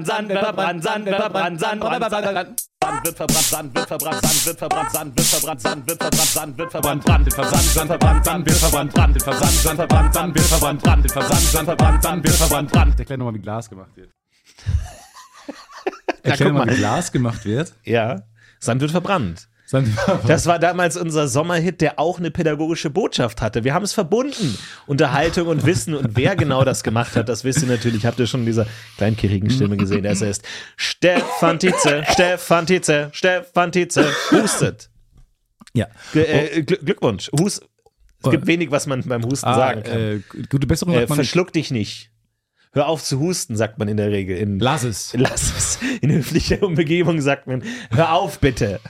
Sand 0.00 0.30
wird 0.30 0.38
verbrannt, 0.38 0.82
Sand 0.82 1.04
wird 1.04 1.16
verbrannt, 1.16 1.60
Sand 1.60 1.82
wird 1.82 1.92
verbrannt. 1.92 2.58
Sand 2.82 3.04
wird 3.04 3.16
verbrannt, 3.16 3.44
Sand 3.44 3.74
wird 3.74 3.88
verbrannt, 3.88 4.20
Sand 4.22 4.46
wird 4.46 4.58
verbrannt, 4.58 4.80
Sand 4.80 5.06
wird 5.06 5.20
verbrannt, 5.20 5.60
Sand 5.62 5.76
wird 5.76 5.92
verbrannt, 5.92 6.32
Sand 6.32 6.58
wird 6.58 6.72
verbrannt, 6.72 7.04
Brand 7.04 7.26
wird 7.26 7.34
verbrannt, 7.34 7.72
Sand 7.72 7.86
verbrannt, 7.86 8.24
Sand 8.24 8.46
wird 8.46 8.56
verbrannt, 8.56 8.92
Brand 8.92 9.14
wird 9.14 9.26
verbrannt, 9.28 9.62
Sand 9.62 9.76
verbrannt, 9.76 10.14
Sand 10.14 10.34
wird 10.34 10.46
verbrannt, 10.46 10.82
Brand 10.82 11.04
wird 11.04 11.12
verbrannt, 11.12 11.42
Sand 11.42 11.64
verbrannt, 11.66 12.02
Sand 12.02 12.24
wird 12.24 12.34
verbrannt, 12.34 12.72
Brand. 12.72 12.98
Erklär 12.98 13.18
nochmal, 13.18 13.34
wie 13.34 13.38
Glas 13.40 13.68
gemacht 13.68 13.96
wird. 13.96 14.10
Erklär 16.22 16.48
nochmal, 16.48 16.70
wie 16.70 16.76
Glas 16.76 17.12
gemacht 17.12 17.44
wird. 17.44 17.74
Ja, 17.84 18.22
Sand 18.60 18.80
wird 18.80 18.92
verbrannt. 18.92 19.48
Das 20.26 20.46
war 20.46 20.58
damals 20.58 20.96
unser 20.96 21.28
Sommerhit, 21.28 21.80
der 21.80 21.98
auch 21.98 22.18
eine 22.18 22.30
pädagogische 22.30 22.90
Botschaft 22.90 23.40
hatte. 23.40 23.64
Wir 23.64 23.74
haben 23.74 23.84
es 23.84 23.92
verbunden. 23.92 24.56
Unterhaltung 24.86 25.48
und 25.48 25.64
Wissen. 25.66 25.94
Und 25.94 26.16
wer 26.16 26.36
genau 26.36 26.64
das 26.64 26.82
gemacht 26.82 27.16
hat, 27.16 27.28
das 27.28 27.44
wisst 27.44 27.62
ihr 27.62 27.68
natürlich. 27.68 28.04
Habt 28.06 28.18
ihr 28.20 28.26
schon 28.26 28.40
in 28.40 28.46
dieser 28.46 28.66
kleinkirigen 28.98 29.50
Stimme 29.50 29.76
gesehen. 29.76 30.04
Es 30.04 30.20
ist 30.22 30.44
Stefan 30.76 31.58
Tietze, 31.58 32.04
Stefan 32.12 32.66
Tietze, 32.66 33.08
Stefan 33.12 33.72
Tietze. 33.72 34.06
Hustet. 34.30 34.90
Ja. 35.74 35.86
G 36.12 36.20
äh, 36.22 36.62
Gl 36.62 36.76
Glückwunsch. 36.84 37.30
Hus 37.38 37.60
es 38.24 38.30
gibt 38.30 38.46
wenig, 38.46 38.70
was 38.70 38.86
man 38.86 39.02
beim 39.02 39.24
Husten 39.24 39.46
Ah, 39.48 39.54
sagen 39.54 39.82
kann. 39.82 39.98
äh, 39.98 40.20
gute 40.48 40.66
Besserung 40.68 40.94
Äh, 40.94 41.00
nicht. 41.00 41.14
verschluck 41.14 41.52
dich 41.52 41.70
nicht. 41.72 42.10
Hör 42.72 42.86
auf 42.88 43.02
zu 43.02 43.18
husten, 43.18 43.56
sagt 43.56 43.78
man 43.78 43.88
in 43.88 43.96
der 43.96 44.10
Regel. 44.10 44.36
In, 44.38 44.58
Lass 44.60 44.84
es. 44.84 45.12
lass 45.16 45.52
es. 45.56 45.78
In 46.00 46.10
höflicher 46.12 46.62
Umgebung 46.62 47.20
sagt 47.20 47.46
man, 47.48 47.62
hör 47.90 48.12
auf 48.12 48.38
bitte. 48.38 48.80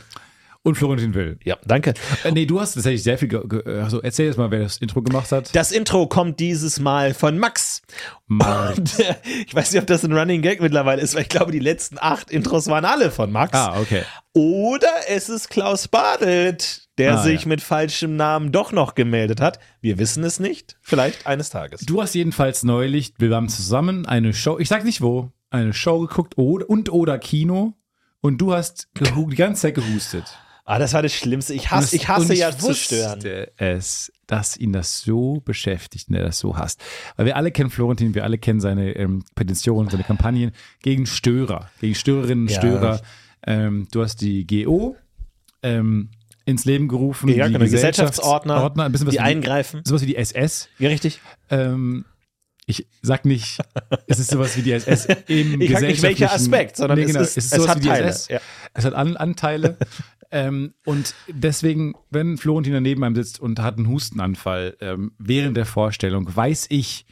Und 0.64 0.76
Florentin 0.76 1.12
Will. 1.14 1.38
Ja, 1.42 1.56
danke. 1.66 1.94
Äh, 2.22 2.30
nee, 2.30 2.46
du 2.46 2.60
hast 2.60 2.74
tatsächlich 2.74 3.02
sehr 3.02 3.18
viel. 3.18 3.26
Ge 3.26 3.40
also 3.80 4.00
erzähl 4.00 4.26
jetzt 4.26 4.36
mal, 4.38 4.52
wer 4.52 4.60
das 4.60 4.76
Intro 4.76 5.02
gemacht 5.02 5.32
hat. 5.32 5.54
Das 5.56 5.72
Intro 5.72 6.06
kommt 6.06 6.38
dieses 6.38 6.78
Mal 6.78 7.14
von 7.14 7.36
Max. 7.36 7.82
Mark. 8.28 8.78
Und, 8.78 9.00
äh, 9.00 9.16
ich 9.44 9.52
weiß 9.52 9.72
nicht, 9.72 9.80
ob 9.80 9.88
das 9.88 10.04
ein 10.04 10.12
Running 10.12 10.40
Gag 10.40 10.60
mittlerweile 10.60 11.02
ist, 11.02 11.16
weil 11.16 11.22
ich 11.22 11.28
glaube, 11.28 11.50
die 11.50 11.58
letzten 11.58 11.96
acht 12.00 12.30
Intros 12.30 12.68
waren 12.68 12.84
alle 12.84 13.10
von 13.10 13.32
Max. 13.32 13.52
Ah, 13.58 13.80
okay. 13.80 14.02
Oder 14.34 14.88
es 15.08 15.28
ist 15.28 15.50
Klaus 15.50 15.88
Badelt, 15.88 16.88
der 16.96 17.14
Ah, 17.14 17.22
sich 17.24 17.42
ja. 17.42 17.48
mit 17.48 17.60
falschem 17.60 18.14
Namen 18.14 18.52
doch 18.52 18.70
noch 18.70 18.94
gemeldet 18.94 19.40
hat. 19.40 19.58
Wir 19.80 19.98
wissen 19.98 20.22
es 20.22 20.38
nicht. 20.38 20.76
Vielleicht 20.80 21.26
eines 21.26 21.50
Tages. 21.50 21.80
Du 21.80 22.00
hast 22.00 22.14
jedenfalls 22.14 22.62
neulich, 22.62 23.14
wir 23.18 23.34
haben 23.34 23.48
zusammen 23.48 24.06
eine 24.06 24.32
Show, 24.32 24.60
ich 24.60 24.68
sag 24.68 24.84
nicht 24.84 25.00
wo, 25.00 25.32
eine 25.50 25.72
Show 25.74 25.98
geguckt 26.00 26.38
oder, 26.38 26.70
und 26.70 26.92
oder 26.92 27.18
Kino 27.18 27.74
und 28.20 28.38
du 28.38 28.54
hast 28.54 28.88
die 28.94 29.34
ganze 29.34 29.62
Zeit 29.62 29.74
gehustet. 29.74 30.38
Ah, 30.74 30.78
das 30.78 30.94
war 30.94 31.02
das 31.02 31.12
Schlimmste. 31.12 31.52
Ich 31.52 31.70
hasse, 31.70 31.84
es- 31.84 31.92
ich 31.92 32.08
hasse 32.08 32.32
und 32.32 32.38
ja 32.38 32.56
zu 32.56 32.74
stören. 32.74 33.20
es, 33.58 34.10
dass 34.26 34.56
ihn 34.56 34.72
das 34.72 35.00
so 35.02 35.40
beschäftigt 35.44 36.08
und 36.08 36.14
er 36.14 36.24
das 36.24 36.38
so 36.38 36.56
hasst. 36.56 36.80
Weil 37.16 37.26
wir 37.26 37.36
alle 37.36 37.50
kennen 37.50 37.68
Florentin, 37.68 38.14
wir 38.14 38.24
alle 38.24 38.38
kennen 38.38 38.60
seine 38.60 38.92
ähm, 38.96 39.22
Petitionen, 39.34 39.90
seine 39.90 40.04
Kampagnen 40.04 40.52
gegen 40.82 41.04
Störer, 41.04 41.68
gegen 41.80 41.94
Störerinnen 41.94 42.44
und 42.44 42.50
Ja. 42.50 42.58
Störer. 42.58 43.00
Ähm, 43.46 43.86
du 43.92 44.02
hast 44.02 44.22
die 44.22 44.46
GO 44.46 44.96
ähm, 45.62 46.08
ins 46.46 46.64
Leben 46.64 46.88
gerufen. 46.88 47.28
Ja, 47.28 47.46
die 47.48 47.52
genau, 47.52 47.64
Gesellschaftsordner, 47.66 48.62
Ordner, 48.62 48.84
ein 48.84 48.92
bisschen 48.92 49.06
was 49.08 49.12
die 49.12 49.18
wie 49.18 49.22
eingreifen. 49.24 49.82
sowas 49.84 50.00
wie 50.02 50.06
die 50.06 50.16
SS. 50.16 50.68
Ja, 50.78 50.88
richtig. 50.88 51.20
Ähm, 51.50 52.04
ich 52.64 52.86
sag 53.02 53.26
nicht, 53.26 53.58
es 54.06 54.18
ist 54.20 54.30
sowas 54.30 54.56
wie 54.56 54.62
die 54.62 54.72
SS 54.72 55.06
im 55.26 55.60
Ich 55.60 55.70
sag 55.72 55.82
nicht, 55.82 56.00
welcher 56.02 56.26
gesellschaftlichen- 56.28 56.30
Aspekt, 56.30 56.76
sondern 56.78 56.98
nee, 56.98 57.04
es 57.04 57.08
genau, 57.12 57.20
ist- 57.22 57.36
es 57.36 57.50
sowas 57.50 57.68
hat 57.68 57.76
wie 57.78 57.82
die 57.82 57.88
Teile, 57.88 58.16
ja. 58.30 58.40
Es 58.72 58.84
hat 58.86 58.94
An 58.94 59.16
Anteile. 59.18 59.76
ähm, 60.32 60.72
und 60.86 61.14
deswegen, 61.28 61.94
wenn 62.10 62.38
Florentin 62.38 62.82
neben 62.82 63.04
einem 63.04 63.14
sitzt 63.14 63.38
und 63.38 63.60
hat 63.60 63.76
einen 63.76 63.88
Hustenanfall 63.88 64.76
ähm, 64.80 65.12
während 65.18 65.56
der 65.58 65.66
Vorstellung, 65.66 66.34
weiß 66.34 66.66
ich, 66.70 67.04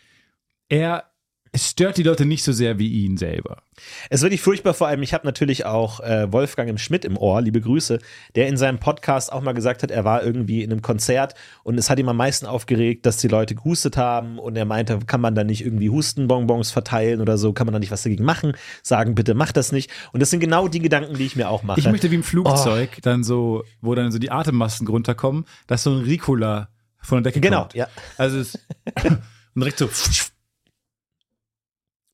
er 0.71 1.10
es 1.53 1.69
stört 1.71 1.97
die 1.97 2.03
Leute 2.05 2.25
nicht 2.27 2.45
so 2.45 2.53
sehr 2.53 2.79
wie 2.79 3.05
ihn 3.05 3.17
selber. 3.17 3.63
Es 4.09 4.21
ist 4.21 4.23
wirklich 4.23 4.41
furchtbar, 4.41 4.73
vor 4.75 4.87
allem, 4.87 5.03
ich 5.03 5.13
habe 5.15 5.27
natürlich 5.27 5.65
auch 5.67 5.99
äh, 6.01 6.31
Wolfgang 6.33 6.69
im 6.71 6.79
Schmidt 6.79 7.05
im 7.05 7.17
Ohr, 7.17 7.41
liebe 7.43 7.61
Grüße, 7.61 7.99
der 8.37 8.47
in 8.47 8.57
seinem 8.57 8.79
Podcast 8.79 9.33
auch 9.33 9.41
mal 9.41 9.53
gesagt 9.53 9.83
hat, 9.83 9.91
er 9.91 10.05
war 10.05 10.23
irgendwie 10.23 10.63
in 10.63 10.71
einem 10.71 10.81
Konzert 10.83 11.35
und 11.65 11.77
es 11.79 11.91
hat 11.91 11.99
ihm 11.99 12.09
am 12.09 12.17
meisten 12.17 12.47
aufgeregt, 12.47 13.05
dass 13.07 13.17
die 13.17 13.27
Leute 13.29 13.55
gehustet 13.57 13.97
haben 13.97 14.39
und 14.39 14.57
er 14.57 14.65
meinte, 14.65 14.99
kann 15.07 15.21
man 15.21 15.35
da 15.35 15.43
nicht 15.43 15.65
irgendwie 15.65 15.91
Hustenbonbons 15.91 16.71
verteilen 16.71 17.21
oder 17.21 17.37
so, 17.39 17.53
kann 17.53 17.67
man 17.67 17.73
da 17.73 17.79
nicht 17.81 17.91
was 17.91 18.03
dagegen 18.03 18.25
machen, 18.25 18.53
sagen, 18.83 19.15
bitte 19.15 19.35
mach 19.35 19.51
das 19.51 19.73
nicht. 19.73 19.91
Und 20.13 20.21
das 20.21 20.31
sind 20.31 20.41
genau 20.41 20.69
die 20.69 20.81
Gedanken, 20.81 21.15
die 21.15 21.27
ich 21.27 21.35
mir 21.37 21.49
auch 21.49 21.63
mache. 21.65 21.81
Ich 21.81 21.89
möchte 21.89 22.11
wie 22.11 22.17
im 22.17 22.23
Flugzeug 22.23 22.91
Oh. 22.97 23.01
dann 23.03 23.25
so, 23.25 23.65
wo 23.81 23.95
dann 23.95 24.13
so 24.13 24.19
die 24.19 24.31
Atemmasken 24.31 24.87
runterkommen, 24.87 25.45
dass 25.67 25.83
so 25.83 25.91
ein 25.91 26.03
Ricola 26.03 26.69
von 26.99 27.23
der 27.23 27.33
Decke 27.33 27.41
Genau, 27.41 27.63
kommt. 27.63 27.75
ja. 27.75 27.89
Also 28.19 28.39
es 28.39 28.59
und 29.05 29.19
direkt 29.57 29.79
so 29.79 29.89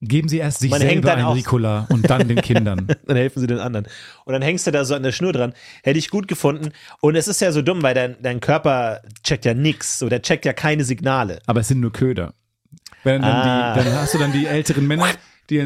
Geben 0.08 0.28
Sie 0.28 0.38
erst 0.38 0.60
sich 0.60 0.70
Man 0.70 0.80
selber 0.80 1.14
ein 1.14 1.24
Ricola 1.26 1.86
und 1.90 2.08
dann 2.08 2.28
den 2.28 2.40
Kindern. 2.40 2.86
dann 3.06 3.16
helfen 3.16 3.40
sie 3.40 3.46
den 3.46 3.58
anderen. 3.58 3.86
Und 4.24 4.32
dann 4.32 4.42
hängst 4.42 4.66
du 4.66 4.70
da 4.70 4.84
so 4.84 4.94
an 4.94 5.02
der 5.02 5.12
Schnur 5.12 5.32
dran. 5.32 5.52
Hätte 5.82 5.98
ich 5.98 6.10
gut 6.10 6.28
gefunden. 6.28 6.72
Und 7.00 7.16
es 7.16 7.28
ist 7.28 7.40
ja 7.40 7.52
so 7.52 7.62
dumm, 7.62 7.82
weil 7.82 7.94
dein, 7.94 8.16
dein 8.22 8.40
Körper 8.40 9.00
checkt 9.22 9.44
ja 9.44 9.54
nix. 9.54 9.98
So, 9.98 10.08
der 10.08 10.22
checkt 10.22 10.44
ja 10.44 10.52
keine 10.52 10.84
Signale. 10.84 11.40
Aber 11.46 11.60
es 11.60 11.68
sind 11.68 11.80
nur 11.80 11.92
Köder. 11.92 12.34
Wenn 13.04 13.22
dann, 13.22 13.30
Ah. 13.30 13.74
die, 13.74 13.84
dann 13.84 13.94
hast 13.94 14.14
du 14.14 14.18
dann 14.18 14.32
die 14.32 14.46
älteren 14.46 14.86
Männer, 14.86 15.06
die 15.50 15.58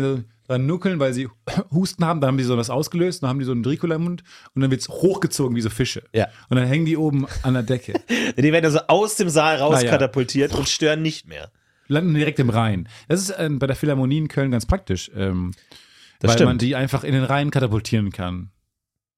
dann 0.51 0.67
nuckeln, 0.67 0.99
weil 0.99 1.15
sie 1.15 1.29
Husten 1.73 2.05
haben, 2.05 2.21
dann 2.21 2.29
haben 2.29 2.39
die 2.39 2.45
so 2.45 2.57
was 2.57 2.71
ausgelöst, 2.71 3.23
dann 3.23 3.31
haben 3.31 3.39
die 3.39 3.45
so 3.45 3.53
einen 3.53 3.65
Ricola 3.65 3.95
im 3.95 4.03
Mund 4.05 4.25
und 4.55 4.63
dann 4.63 4.71
wird's 4.71 4.89
hochgezogen 4.89 5.57
wie 5.57 5.61
so 5.61 5.71
Fische. 5.71 6.03
Ja. 6.13 6.27
Und 6.49 6.57
dann 6.57 6.67
hängen 6.67 6.87
die 6.87 6.97
oben 6.97 7.27
an 7.43 7.55
der 7.55 7.63
Decke. 7.63 7.95
Die 8.37 8.53
werden 8.53 8.65
ja 8.65 8.71
so 8.71 8.81
aus 8.89 9.17
dem 9.17 9.29
Saal 9.29 9.59
ja. 9.59 9.65
rauskatapultiert 9.65 10.55
und 10.55 10.69
stören 10.69 11.03
nicht 11.03 11.29
mehr. 11.29 11.51
Landen 11.91 12.15
direkt 12.15 12.39
im 12.39 12.51
Rhein. 12.51 12.89
Das 13.09 13.21
ist 13.21 13.35
ähm, 13.39 13.59
bei 13.59 13.67
der 13.67 13.77
Philharmonie 13.77 14.19
in 14.19 14.29
Köln 14.29 14.51
ganz 14.51 14.67
praktisch, 14.67 15.11
ähm, 15.15 15.53
weil 16.21 16.33
stimmt. 16.33 16.49
man 16.49 16.59
die 16.59 16.77
einfach 16.77 17.05
in 17.05 17.13
den 17.13 17.25
Rhein 17.25 17.51
katapultieren 17.51 18.11
kann. 18.11 18.51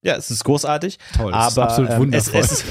Ja, 0.01 0.15
es 0.15 0.29
ist 0.29 0.43
großartig. 0.43 0.99
Toll, 1.15 1.31
es 1.33 1.47
ist 1.47 1.57
aber, 1.57 1.69
absolut 1.69 1.91
ähm, 1.91 1.99
wundervoll. 1.99 2.41
Es, 2.41 2.51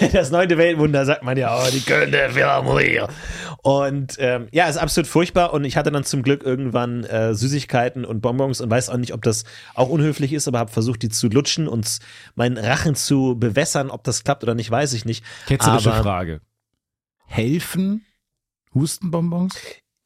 es 0.00 0.12
das 0.12 0.30
neunte 0.30 0.58
Weltwunder 0.58 1.04
sagt 1.04 1.22
man 1.22 1.36
ja, 1.36 1.56
oh, 1.56 1.70
die 1.72 1.80
Kölner 1.80 2.30
Philharmonie. 2.30 3.02
Und 3.62 4.16
ähm, 4.18 4.48
ja, 4.50 4.66
ist 4.66 4.76
absolut 4.76 5.06
furchtbar. 5.06 5.52
Und 5.52 5.64
ich 5.64 5.76
hatte 5.76 5.92
dann 5.92 6.04
zum 6.04 6.22
Glück 6.22 6.42
irgendwann 6.42 7.04
äh, 7.04 7.34
Süßigkeiten 7.34 8.04
und 8.04 8.20
Bonbons 8.20 8.60
und 8.60 8.70
weiß 8.70 8.90
auch 8.90 8.96
nicht, 8.96 9.14
ob 9.14 9.22
das 9.22 9.44
auch 9.74 9.88
unhöflich 9.88 10.32
ist, 10.32 10.48
aber 10.48 10.58
habe 10.58 10.72
versucht, 10.72 11.02
die 11.02 11.08
zu 11.08 11.28
lutschen 11.28 11.68
und 11.68 11.98
meinen 12.34 12.58
Rachen 12.58 12.96
zu 12.96 13.36
bewässern. 13.38 13.90
Ob 13.90 14.02
das 14.02 14.24
klappt 14.24 14.42
oder 14.42 14.54
nicht, 14.54 14.70
weiß 14.70 14.92
ich 14.94 15.04
nicht. 15.04 15.24
Ketzerische 15.46 15.92
aber 15.92 16.02
Frage. 16.02 16.40
Helfen 17.32 18.04
Hustenbonbons? 18.74 19.54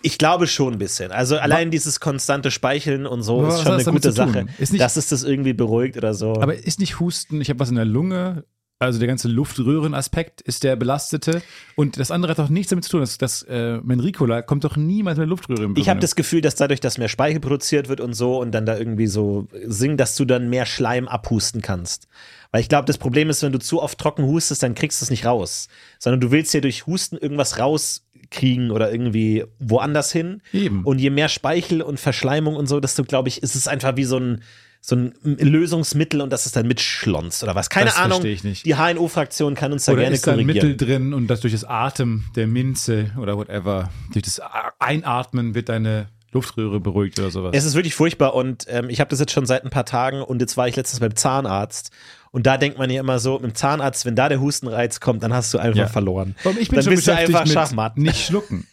Ich 0.02 0.18
glaube 0.18 0.46
schon 0.46 0.74
ein 0.74 0.78
bisschen. 0.78 1.10
Also 1.10 1.38
allein 1.38 1.70
dieses 1.70 2.00
konstante 2.00 2.50
Speicheln 2.50 3.06
und 3.06 3.22
so 3.22 3.40
Aber 3.40 3.48
ist 3.48 3.62
schon 3.62 3.72
eine 3.72 3.84
gute? 3.84 4.12
Sache. 4.12 4.46
Ist 4.58 4.72
nicht- 4.72 4.80
dass 4.82 4.96
es 4.96 5.08
das 5.08 5.22
irgendwie 5.24 5.52
beruhigt 5.54 5.96
oder 5.96 6.14
so. 6.14 6.34
Aber 6.34 6.54
ist 6.54 6.78
nicht 6.78 7.00
Husten, 7.00 7.40
ich 7.40 7.48
habe 7.48 7.58
was 7.60 7.70
in 7.70 7.76
der 7.76 7.84
Lunge, 7.84 8.44
also 8.78 8.98
der 8.98 9.08
ganze 9.08 9.28
Luftröhrenaspekt 9.28 10.42
ist 10.42 10.62
der 10.62 10.76
belastete 10.76 11.42
und 11.76 11.98
das 11.98 12.10
andere 12.10 12.32
hat 12.32 12.38
doch 12.38 12.50
nichts 12.50 12.70
damit 12.70 12.84
zu 12.84 12.90
tun. 12.90 13.00
Das, 13.00 13.16
das 13.16 13.42
äh, 13.44 13.78
Menricola 13.82 14.42
kommt 14.42 14.64
doch 14.64 14.76
niemals 14.76 15.16
mit 15.16 15.22
der 15.22 15.30
Luftröhre 15.30 15.64
im 15.64 15.76
Ich 15.76 15.88
habe 15.88 16.00
das 16.00 16.14
Gefühl, 16.14 16.42
dass 16.42 16.56
dadurch, 16.56 16.80
dass 16.80 16.98
mehr 16.98 17.08
Speichel 17.08 17.40
produziert 17.40 17.88
wird 17.88 18.00
und 18.00 18.12
so 18.12 18.38
und 18.40 18.52
dann 18.52 18.66
da 18.66 18.76
irgendwie 18.76 19.06
so 19.06 19.48
singen, 19.64 19.96
dass 19.96 20.14
du 20.14 20.26
dann 20.26 20.50
mehr 20.50 20.66
Schleim 20.66 21.08
abhusten 21.08 21.62
kannst. 21.62 22.06
Weil 22.50 22.60
ich 22.60 22.68
glaube, 22.68 22.84
das 22.84 22.98
Problem 22.98 23.30
ist, 23.30 23.42
wenn 23.42 23.52
du 23.52 23.58
zu 23.58 23.82
oft 23.82 23.98
trocken 23.98 24.24
hustest, 24.24 24.62
dann 24.62 24.74
kriegst 24.74 25.00
du 25.00 25.04
es 25.04 25.10
nicht 25.10 25.24
raus. 25.24 25.68
Sondern 25.98 26.20
du 26.20 26.30
willst 26.30 26.52
ja 26.52 26.60
durch 26.60 26.86
Husten 26.86 27.16
irgendwas 27.16 27.58
rauskriegen 27.58 28.70
oder 28.70 28.92
irgendwie 28.92 29.44
woanders 29.58 30.12
hin. 30.12 30.42
Eben. 30.52 30.84
Und 30.84 30.98
je 30.98 31.10
mehr 31.10 31.30
Speichel 31.30 31.80
und 31.80 31.98
Verschleimung 31.98 32.56
und 32.56 32.66
so, 32.66 32.78
desto, 32.78 33.04
glaube 33.04 33.28
ich, 33.28 33.42
ist 33.42 33.56
es 33.56 33.68
einfach 33.68 33.96
wie 33.96 34.04
so 34.04 34.18
ein, 34.18 34.42
so 34.88 34.94
ein 34.94 35.14
Lösungsmittel 35.24 36.20
und 36.20 36.30
das 36.32 36.46
ist 36.46 36.54
dann 36.54 36.68
mitschlonzt 36.68 37.42
oder 37.42 37.56
was. 37.56 37.70
Keine 37.70 37.86
Das 37.86 37.96
Ahnung. 37.96 38.18
verstehe 38.20 38.32
ich 38.32 38.44
nicht. 38.44 38.64
Die 38.66 38.76
HNO-Fraktion 38.76 39.56
kann 39.56 39.72
uns 39.72 39.84
da 39.84 39.92
Oder 39.92 40.02
gerne 40.02 40.14
ist 40.14 40.26
da 40.26 40.30
ein 40.32 40.38
korrigieren. 40.38 40.68
Mittel 40.68 40.86
drin 40.86 41.12
und 41.14 41.26
das 41.26 41.40
durch 41.40 41.52
das 41.52 41.64
Atem 41.64 42.24
der 42.36 42.46
Minze 42.46 43.10
oder 43.20 43.36
whatever, 43.36 43.90
durch 44.12 44.22
das 44.24 44.40
Einatmen 44.78 45.54
wird 45.56 45.68
deine 45.68 46.06
Luftröhre 46.32 46.78
beruhigt 46.78 47.18
oder 47.18 47.30
sowas. 47.30 47.50
Es 47.54 47.64
ist 47.64 47.74
wirklich 47.74 47.94
furchtbar 47.96 48.34
und 48.34 48.66
ähm, 48.68 48.88
ich 48.88 49.00
habe 49.00 49.10
das 49.10 49.18
jetzt 49.18 49.32
schon 49.32 49.46
seit 49.46 49.64
ein 49.64 49.70
paar 49.70 49.86
Tagen 49.86 50.22
und 50.22 50.40
jetzt 50.40 50.56
war 50.56 50.68
ich 50.68 50.76
letztens 50.76 51.00
beim 51.00 51.16
Zahnarzt 51.16 51.90
und 52.30 52.46
da 52.46 52.56
denkt 52.56 52.78
man 52.78 52.88
ja 52.90 53.00
immer 53.00 53.18
so, 53.18 53.34
mit 53.40 53.42
dem 53.42 53.54
Zahnarzt, 53.56 54.04
wenn 54.06 54.14
da 54.14 54.28
der 54.28 54.40
Hustenreiz 54.40 55.00
kommt, 55.00 55.22
dann 55.22 55.32
hast 55.34 55.52
du 55.52 55.58
einfach 55.58 55.78
Ja. 55.80 55.86
verloren. 55.88 56.36
Warum? 56.44 56.58
Ich 56.60 56.68
bin 56.68 56.76
dann 56.76 56.84
schon 56.84 56.94
bist 56.94 57.08
du 57.08 57.12
einfach 57.16 57.44
mit 57.44 57.52
Schachmatt. 57.54 57.96
nicht 57.98 58.24
schlucken. 58.26 58.66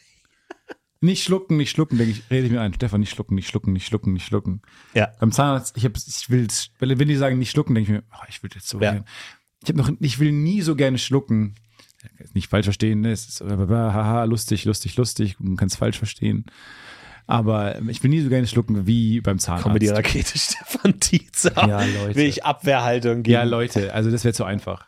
Nicht 1.03 1.23
schlucken, 1.23 1.57
nicht 1.57 1.69
schlucken, 1.71 1.97
denke 1.97 2.13
ich, 2.13 2.23
rede 2.31 2.45
ich 2.45 2.51
mir 2.51 2.61
ein. 2.61 2.73
Stefan, 2.73 3.01
nicht 3.01 3.09
schlucken, 3.09 3.35
nicht 3.35 3.49
schlucken, 3.49 3.73
nicht 3.73 3.85
schlucken, 3.85 4.13
nicht 4.13 4.25
schlucken. 4.25 4.61
Ja. 4.93 5.11
Beim 5.19 5.33
Zahnarzt, 5.33 5.75
ich, 5.75 5.83
hab, 5.83 5.97
ich 5.97 6.29
will, 6.29 6.47
wenn 6.79 7.07
die 7.09 7.15
sagen 7.17 7.39
nicht 7.39 7.51
schlucken, 7.51 7.75
denke 7.75 7.91
ich 7.91 7.97
mir, 7.97 8.03
oh, 8.13 8.23
ich 8.29 8.41
will 8.41 8.49
jetzt 8.55 8.69
so 8.69 8.79
Ja. 8.79 8.93
gern. 8.93 9.05
Ich 9.61 9.69
habe 9.69 9.77
noch, 9.79 9.91
ich 9.99 10.19
will 10.19 10.31
nie 10.31 10.61
so 10.61 10.77
gerne 10.77 10.97
schlucken. 10.97 11.55
Nicht 12.33 12.49
falsch 12.49 12.65
verstehen, 12.65 13.01
ne? 13.01 13.11
Es 13.11 13.27
ist 13.27 13.41
haha, 13.41 14.23
lustig, 14.23 14.63
lustig, 14.65 14.95
lustig. 14.95 15.35
Man 15.39 15.57
kann 15.57 15.67
es 15.67 15.75
falsch 15.75 15.97
verstehen. 15.97 16.45
Aber 17.27 17.81
ich 17.89 18.01
will 18.03 18.09
nie 18.09 18.21
so 18.21 18.29
gerne 18.29 18.47
schlucken 18.47 18.87
wie 18.87 19.19
beim 19.19 19.39
Zahnarzt. 19.39 19.63
Comedy-Rakete 19.65 20.37
Stefan 20.37 20.99
Tietze. 21.01 21.51
Ja, 21.55 21.83
Leute. 21.83 22.15
Will 22.15 22.27
ich 22.27 22.45
Abwehrhaltung 22.45 23.23
geben. 23.23 23.33
Ja, 23.33 23.43
Leute, 23.43 23.93
also 23.93 24.09
das 24.11 24.23
wäre 24.23 24.33
zu 24.33 24.43
einfach. 24.45 24.85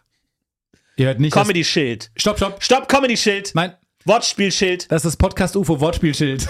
Ihr 0.98 1.08
hört 1.08 1.20
nicht. 1.20 1.34
Comedy-Schild. 1.34 2.12
Stopp, 2.16 2.38
stopp. 2.38 2.64
Stopp, 2.64 2.88
Comedy-Schild. 2.90 3.52
Nein, 3.54 3.74
Wortspiel-Schild. 4.06 4.92
das 4.92 5.04
ist 5.04 5.06
das 5.06 5.18
Podcast 5.18 5.56
UFO 5.56 5.80
Wortspielschild. 5.80 6.48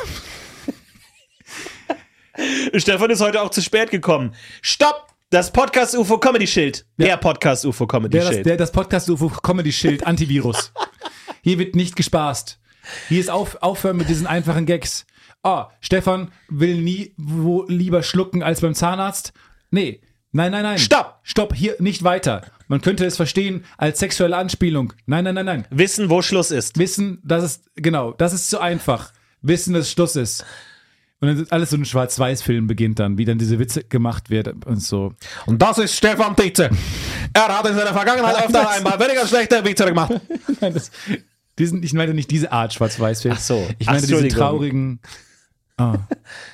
Stefan 2.75 3.09
ist 3.09 3.21
heute 3.21 3.41
auch 3.41 3.49
zu 3.49 3.61
spät 3.61 3.91
gekommen. 3.91 4.35
Stopp! 4.61 5.07
Das 5.29 5.51
Podcast 5.51 5.95
UFO 5.95 6.17
Comedy 6.17 6.47
Schild. 6.47 6.85
Der 6.97 7.15
Podcast 7.17 7.65
UFO 7.65 7.87
Comedy 7.87 8.17
Der, 8.19 8.27
Schild. 8.31 8.45
der 8.45 8.57
das 8.57 8.71
Podcast 8.71 9.09
UFO 9.09 9.29
Comedy 9.29 9.71
Schild 9.71 10.05
Antivirus. 10.05 10.73
Hier 11.43 11.57
wird 11.57 11.75
nicht 11.75 11.95
gespaßt. 11.95 12.59
Hier 13.07 13.19
ist 13.21 13.29
auf, 13.29 13.57
aufhören 13.61 13.97
mit 13.97 14.09
diesen 14.09 14.27
einfachen 14.27 14.65
Gags. 14.65 15.05
Oh, 15.41 15.63
Stefan 15.79 16.31
will 16.49 16.81
nie 16.81 17.13
wo 17.17 17.63
lieber 17.67 18.03
schlucken 18.03 18.43
als 18.43 18.61
beim 18.61 18.75
Zahnarzt. 18.75 19.31
Nee, 19.71 20.01
nein, 20.31 20.51
nein, 20.51 20.63
nein. 20.63 20.77
Stopp! 20.77 21.19
Stopp, 21.23 21.55
hier 21.55 21.75
nicht 21.79 22.03
weiter. 22.03 22.51
Man 22.67 22.81
könnte 22.81 23.05
es 23.05 23.15
verstehen 23.15 23.63
als 23.77 23.99
sexuelle 23.99 24.37
Anspielung. 24.37 24.93
Nein, 25.05 25.23
nein, 25.23 25.35
nein, 25.35 25.45
nein. 25.45 25.67
Wissen, 25.69 26.09
wo 26.09 26.21
Schluss 26.21 26.51
ist. 26.51 26.77
Wissen, 26.77 27.19
das 27.23 27.43
ist, 27.43 27.63
genau, 27.75 28.11
das 28.13 28.33
ist 28.33 28.49
zu 28.49 28.59
einfach. 28.59 29.11
Wissen, 29.41 29.73
dass 29.73 29.91
Schluss 29.91 30.15
ist. 30.15 30.45
Und 31.21 31.29
dann 31.29 31.43
ist 31.43 31.51
alles 31.51 31.69
so 31.69 31.77
ein 31.77 31.85
Schwarz-Weiß-Film 31.85 32.67
beginnt 32.67 32.99
dann, 32.99 33.17
wie 33.17 33.25
dann 33.25 33.37
diese 33.37 33.57
Witze 33.57 33.83
gemacht 33.83 34.29
werden 34.29 34.61
und 34.63 34.81
so. 34.81 35.13
Und 35.45 35.61
das 35.61 35.77
ist 35.77 35.95
Stefan 35.95 36.35
Tietze. 36.35 36.69
Er 37.33 37.57
hat 37.57 37.67
in 37.67 37.75
seiner 37.75 37.93
Vergangenheit 37.93 38.45
öfter 38.45 38.69
einmal 38.69 38.99
weniger 38.99 39.25
schlechte 39.25 39.63
Witze 39.63 39.85
gemacht. 39.85 40.13
Nein, 40.61 40.73
das, 40.73 40.91
diesen, 41.57 41.83
ich 41.83 41.93
meine 41.93 42.13
nicht 42.13 42.29
diese 42.31 42.51
Art 42.51 42.73
Schwarz-Weiß-Film. 42.73 43.35
Ach 43.37 43.41
so. 43.41 43.67
Ich 43.79 43.87
meine 43.87 44.05
diese 44.05 44.27
traurigen. 44.27 44.99
Ah, 45.77 45.97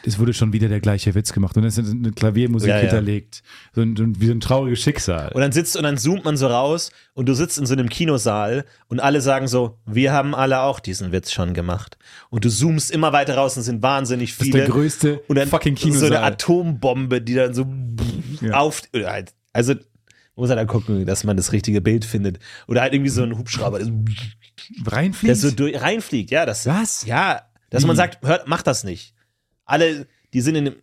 es 0.04 0.18
wurde 0.18 0.34
schon 0.34 0.52
wieder 0.52 0.68
der 0.68 0.80
gleiche 0.80 1.14
Witz 1.14 1.32
gemacht 1.32 1.56
und 1.56 1.64
es 1.64 1.78
ist 1.78 1.92
eine 1.92 2.12
Klaviermusik 2.12 2.70
Ja, 2.70 2.78
ja. 2.78 2.82
hinterlegt. 2.82 3.44
So 3.72 3.82
ein, 3.82 3.96
so 3.96 4.02
ein, 4.02 4.20
wie 4.20 4.26
so 4.26 4.32
ein 4.32 4.40
trauriges 4.40 4.82
Schicksal. 4.82 5.32
Und 5.34 5.42
dann 5.42 5.52
sitzt 5.52 5.78
und 5.78 5.84
dann 5.84 6.00
zoomt 6.00 6.26
man 6.26 6.38
so 6.38 6.48
raus 6.48 6.92
und 7.14 7.30
du 7.30 7.36
sitzt 7.36 7.60
in 7.60 7.68
so 7.68 7.74
einem 7.74 7.88
Kinosaal 7.88 8.66
und 8.88 9.00
alle 9.00 9.22
sagen 9.22 9.48
so, 9.48 9.78
wir 9.86 10.12
haben 10.12 10.34
alle 10.34 10.62
auch 10.62 10.80
diesen 10.80 11.12
Witz 11.12 11.32
schon 11.32 11.54
gemacht. 11.54 12.00
Und 12.32 12.46
du 12.46 12.50
zoomst 12.50 12.90
immer 12.90 13.14
weiter 13.14 13.36
raus 13.36 13.56
und 13.58 13.62
sind 13.64 13.84
wahnsinnig 13.84 14.32
Das 14.32 14.40
ist 14.40 14.46
viele. 14.54 14.60
der 14.66 14.70
größte 14.70 15.20
und 15.28 15.36
dann 15.36 15.48
fucking 15.50 15.76
so 15.78 15.86
eine 15.86 15.94
Kinosaal. 15.98 16.24
Atombombe, 16.24 17.22
die 17.22 17.36
dann 17.36 17.54
so 17.54 17.68
Ja. 18.42 18.54
auf. 18.60 18.82
halt- 18.96 19.34
Also 19.54 19.76
muss 20.36 20.50
er 20.50 20.56
dann 20.56 20.66
gucken, 20.66 21.06
dass 21.06 21.24
man 21.24 21.38
das 21.38 21.52
richtige 21.52 21.80
Bild 21.82 22.06
findet. 22.06 22.40
Oder 22.68 22.82
halt 22.82 22.94
irgendwie 22.94 23.12
so 23.12 23.22
ein 23.22 23.38
Hubschrauber, 23.38 23.78
der 23.78 23.86
so, 23.86 23.92
der 24.84 24.92
Reinfliegt? 24.94 25.38
so 25.38 25.52
durch, 25.52 25.80
reinfliegt. 25.80 26.32
Ja, 26.32 26.48
das. 26.48 26.66
Was? 26.66 27.06
Ja, 27.06 27.44
dass 27.72 27.86
man 27.86 27.96
sagt, 27.96 28.24
hört, 28.26 28.48
mach 28.48 28.62
das 28.62 28.84
nicht. 28.84 29.16
Alle, 29.66 30.08
die 30.34 30.42
sind 30.42 30.56
in 30.56 30.66
dem. 30.66 30.76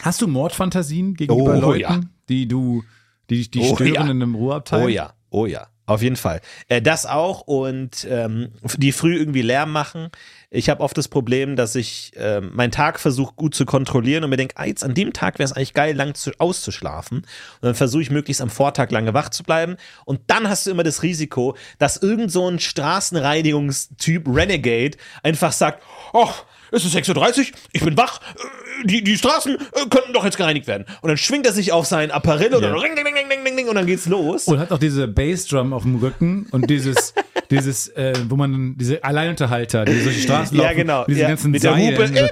Hast 0.00 0.20
du 0.20 0.26
Mordfantasien 0.26 1.14
gegenüber 1.14 1.56
Oh, 1.56 1.60
Leuten, 1.60 1.80
ja. 1.80 2.00
die 2.28 2.48
du, 2.48 2.82
die 3.30 3.50
die 3.50 3.60
Oh, 3.60 3.74
stören 3.76 3.94
ja. 3.94 4.00
in 4.02 4.10
einem 4.10 4.34
Ruheabteil? 4.34 4.84
Oh 4.84 4.88
ja, 4.88 5.12
oh 5.30 5.46
ja. 5.46 5.68
Auf 5.86 6.02
jeden 6.02 6.16
Fall. 6.16 6.40
Äh, 6.66 6.82
das 6.82 7.06
auch 7.06 7.42
und 7.42 8.06
ähm, 8.10 8.48
die 8.76 8.90
früh 8.90 9.16
irgendwie 9.16 9.42
Lärm 9.42 9.70
machen. 9.70 10.08
Ich 10.50 10.68
habe 10.68 10.82
oft 10.82 10.96
das 10.96 11.08
Problem, 11.08 11.56
dass 11.56 11.74
ich 11.74 12.12
ähm, 12.16 12.50
meinen 12.54 12.70
Tag 12.70 13.00
versuche 13.00 13.34
gut 13.34 13.54
zu 13.54 13.66
kontrollieren 13.66 14.22
und 14.22 14.30
mir 14.30 14.36
denke, 14.36 14.54
ah, 14.56 14.64
jetzt 14.64 14.84
an 14.84 14.94
dem 14.94 15.12
Tag 15.12 15.38
wäre 15.38 15.44
es 15.44 15.52
eigentlich 15.52 15.74
geil, 15.74 15.96
lang 15.96 16.14
zu, 16.14 16.30
auszuschlafen. 16.38 17.18
Und 17.18 17.26
dann 17.62 17.74
versuche 17.74 18.02
ich 18.02 18.10
möglichst 18.10 18.40
am 18.40 18.50
Vortag 18.50 18.90
lange 18.90 19.12
wach 19.12 19.30
zu 19.30 19.42
bleiben. 19.42 19.76
Und 20.04 20.20
dann 20.28 20.48
hast 20.48 20.66
du 20.66 20.70
immer 20.70 20.84
das 20.84 21.02
Risiko, 21.02 21.56
dass 21.78 21.96
irgend 21.96 22.30
so 22.30 22.48
ein 22.48 22.60
Straßenreinigungstyp 22.60 24.28
Renegade 24.28 24.96
einfach 25.22 25.52
sagt, 25.52 25.82
oh, 26.12 26.30
es 26.72 26.84
ist 26.84 26.94
6.30 26.96 27.38
Uhr, 27.38 27.44
ich 27.72 27.84
bin 27.84 27.96
wach, 27.96 28.20
äh, 28.34 28.86
die, 28.86 29.04
die 29.04 29.16
Straßen 29.16 29.54
äh, 29.56 29.88
könnten 29.88 30.12
doch 30.12 30.24
jetzt 30.24 30.36
gereinigt 30.36 30.66
werden. 30.66 30.84
Und 31.00 31.08
dann 31.08 31.16
schwingt 31.16 31.46
er 31.46 31.52
sich 31.52 31.72
auf 31.72 31.86
sein 31.86 32.10
Apparell 32.10 32.54
und 32.54 32.62
Ja. 32.62 32.70
dann 32.70 32.78
ring, 32.78 32.94
ding, 32.96 33.04
ding, 33.04 33.14
ding, 33.14 33.44
ding, 33.44 33.56
ding, 33.56 33.68
und 33.68 33.74
dann 33.74 33.86
geht's 33.86 34.06
los. 34.06 34.46
Und 34.48 34.58
hat 34.58 34.70
auch 34.72 34.78
diese 34.78 35.06
Bassdrum 35.08 35.72
auf 35.72 35.82
dem 35.82 35.96
Rücken 35.96 36.46
und 36.50 36.68
dieses, 36.70 37.14
dieses, 37.50 37.88
äh, 37.88 38.14
wo 38.28 38.36
man 38.36 38.52
dann- 38.52 38.74
diese 38.76 39.02
Alleinunterhalter, 39.04 39.84
die 39.84 40.02
durch 40.02 40.16
die 40.16 40.22
Straßen 40.22 40.56
laufen, 40.56 40.68
Ja, 40.70 40.74
genau. 40.74 41.04
diese 41.06 41.20
ja, 41.20 41.28
ganzen 41.28 41.50
mit 41.50 41.62
der. 41.62 41.76
Hupe. 41.76 42.30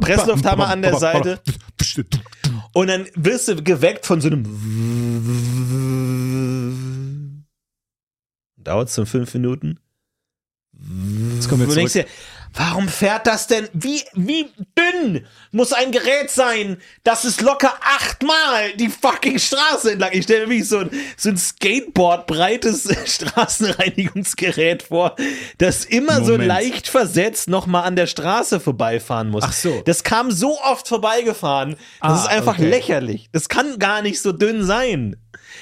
Presslufthammer 0.00 0.68
an 0.68 0.82
der 0.82 0.96
Seite. 0.96 1.40
Und 2.72 2.88
dann 2.88 3.06
wirst 3.14 3.48
du 3.48 3.62
geweckt 3.62 4.06
von 4.06 4.20
so 4.20 4.28
einem. 4.28 4.44
Dauert 8.56 8.88
es 8.88 8.94
so 8.94 9.04
fünf 9.04 9.32
Minuten? 9.34 9.78
Jetzt 11.34 11.48
kommen 11.48 11.66
wir 11.68 11.74
zurück. 11.74 11.92
dir, 11.92 12.06
warum 12.54 12.88
fährt 12.88 13.26
das 13.26 13.46
denn? 13.46 13.68
Wie, 13.72 14.02
wie 14.14 14.48
dünn 14.78 15.26
muss 15.50 15.72
ein 15.72 15.90
Gerät 15.92 16.30
sein, 16.30 16.76
dass 17.02 17.24
es 17.24 17.40
locker 17.40 17.72
achtmal 17.82 18.72
die 18.78 18.88
fucking 18.88 19.38
Straße 19.38 19.92
entlang. 19.92 20.10
Ich 20.12 20.24
stelle 20.24 20.46
mir 20.46 20.54
wie 20.54 20.62
so 20.62 20.78
ein, 20.78 20.90
so 21.16 21.30
ein 21.30 21.36
Skateboard 21.36 22.26
breites 22.26 22.88
Straßenreinigungsgerät 23.06 24.82
vor, 24.84 25.16
das 25.58 25.84
immer 25.84 26.16
so 26.24 26.32
Moment. 26.32 26.48
leicht 26.48 26.88
versetzt 26.88 27.48
nochmal 27.48 27.84
an 27.84 27.96
der 27.96 28.06
Straße 28.06 28.60
vorbeifahren 28.60 29.30
muss. 29.30 29.44
Ach 29.46 29.52
so. 29.52 29.82
Das 29.84 30.04
kam 30.04 30.30
so 30.30 30.60
oft 30.60 30.86
vorbeigefahren. 30.88 31.76
Das 32.00 32.12
Ah, 32.12 32.16
ist 32.22 32.26
einfach 32.28 32.54
okay. 32.58 32.68
lächerlich. 32.68 33.28
Das 33.32 33.48
kann 33.48 33.78
gar 33.78 34.02
nicht 34.02 34.20
so 34.20 34.32
dünn 34.32 34.64
sein. 34.64 35.16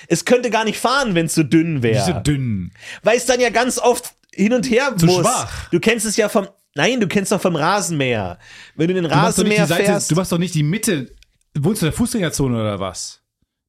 Es 0.09 0.25
könnte 0.25 0.51
gar 0.51 0.65
nicht 0.65 0.79
fahren, 0.79 1.15
wenn 1.15 1.27
es 1.27 1.35
so 1.35 1.43
dünn 1.43 1.83
wäre 1.83 2.05
Diese 2.07 2.21
dünnen. 2.21 2.73
weil 3.03 3.17
es 3.17 3.27
dann 3.27 3.41
ja 3.41 3.51
ganz 3.51 3.79
oft 3.79 4.13
hin 4.35 4.53
und 4.53 4.69
her 4.71 4.95
Zu 4.97 5.07
muss. 5.07 5.21
schwach. 5.21 5.69
Du 5.71 5.81
kennst 5.81 6.07
es 6.07 6.17
ja 6.17 6.29
vom, 6.29 6.47
nein, 6.75 7.01
du 7.01 7.07
kennst 7.09 7.33
doch 7.33 7.41
vom 7.41 7.57
Rasenmäher. 7.57 8.39
Wenn 8.77 8.89
du 8.89 8.95
den 8.95 9.05
Du 9.05 9.11
Rasenmäher 9.11 9.67
Seite, 9.67 9.85
fährst, 9.85 10.11
du 10.11 10.15
machst 10.15 10.33
doch 10.33 10.39
nicht 10.39 10.55
die 10.55 10.63
Mitte. 10.63 11.15
Wohnst 11.59 11.83
du 11.83 11.87
in 11.87 11.91
der 11.93 11.97
Fußgängerzone 11.99 12.55
oder 12.59 12.81
was? 12.81 13.21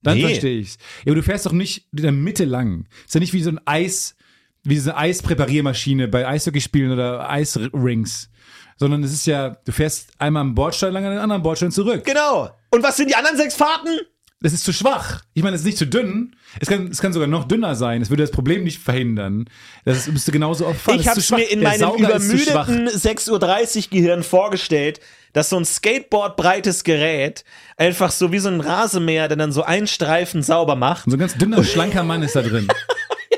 Dann 0.01 0.17
Nee. 0.17 0.23
verstehe 0.25 0.59
ich's. 0.59 0.77
Ja, 1.05 1.11
aber 1.11 1.15
du 1.15 1.23
fährst 1.23 1.45
doch 1.45 1.51
nicht 1.51 1.87
in 1.93 2.03
der 2.03 2.11
Mitte 2.11 2.45
lang. 2.45 2.87
Ist 3.05 3.13
ja 3.13 3.19
nicht 3.19 3.33
wie 3.33 3.41
so 3.41 3.49
ein 3.49 3.59
Eis, 3.65 4.15
wie 4.63 4.75
diese 4.75 4.95
Eispräpariermaschine 4.97 6.07
bei 6.07 6.27
Eishockeyspielen 6.27 6.91
oder 6.91 7.29
Eisrings. 7.29 8.29
Sondern 8.77 9.03
es 9.03 9.13
ist 9.13 9.27
ja, 9.27 9.49
du 9.65 9.71
fährst 9.71 10.09
einmal 10.17 10.41
am 10.41 10.55
Bordstein 10.55 10.93
lang 10.93 11.05
an 11.05 11.11
den 11.11 11.19
anderen 11.19 11.43
Bordstein 11.43 11.71
zurück. 11.71 12.03
genau. 12.05 12.49
Und 12.71 12.83
was 12.83 12.97
sind 12.97 13.09
die 13.09 13.15
anderen 13.15 13.37
sechs 13.37 13.55
Fahrten? 13.55 13.99
Das 14.43 14.51
ist 14.51 14.65
zu 14.65 14.73
schwach. 14.73 15.21
Ich 15.33 15.41
meine, 15.41 15.55
es 15.55 15.61
ist 15.61 15.65
nicht 15.65 15.77
zu 15.77 15.87
dünn. 15.87 16.35
Es 16.59 16.67
kann, 16.67 16.87
es 16.87 17.01
kann 17.01 17.13
sogar 17.13 17.29
noch 17.29 17.45
dünner 17.47 17.75
sein. 17.75 18.01
Es 18.01 18.09
würde 18.09 18.23
das 18.23 18.31
Problem 18.31 18.65
nicht 18.65 18.79
verhindern. 18.81 19.45
Das 19.85 20.05
müsste 20.07 20.33
genauso 20.33 20.67
oft 20.67 20.81
fahren. 20.81 20.99
ich 20.99 21.07
habe 21.07 21.19
es 21.21 21.31
mir 21.31 21.43
in 21.49 21.61
Der 21.61 21.69
meinem 21.69 21.79
Sauger 21.79 22.09
übermüdeten 22.09 22.89
6.30 22.89 23.77
Uhr 23.85 23.89
Gehirn 23.89 24.21
vorgestellt, 24.21 24.99
dass 25.31 25.49
so 25.49 25.57
ein 25.57 25.63
Skateboard-breites 25.63 26.83
Gerät 26.83 27.45
einfach 27.77 28.11
so 28.11 28.33
wie 28.33 28.39
so 28.39 28.49
ein 28.49 28.59
Rasenmäher, 28.59 29.29
der 29.29 29.37
dann 29.37 29.53
so 29.53 29.63
einen 29.63 29.87
Streifen 29.87 30.43
sauber 30.43 30.75
macht, 30.75 31.07
Und 31.07 31.11
so 31.11 31.15
ein 31.17 31.21
ganz 31.21 31.35
dünner, 31.37 31.63
schlanker 31.63 32.03
Mann 32.03 32.21
ist 32.21 32.35
da 32.35 32.41
drin. 32.41 32.67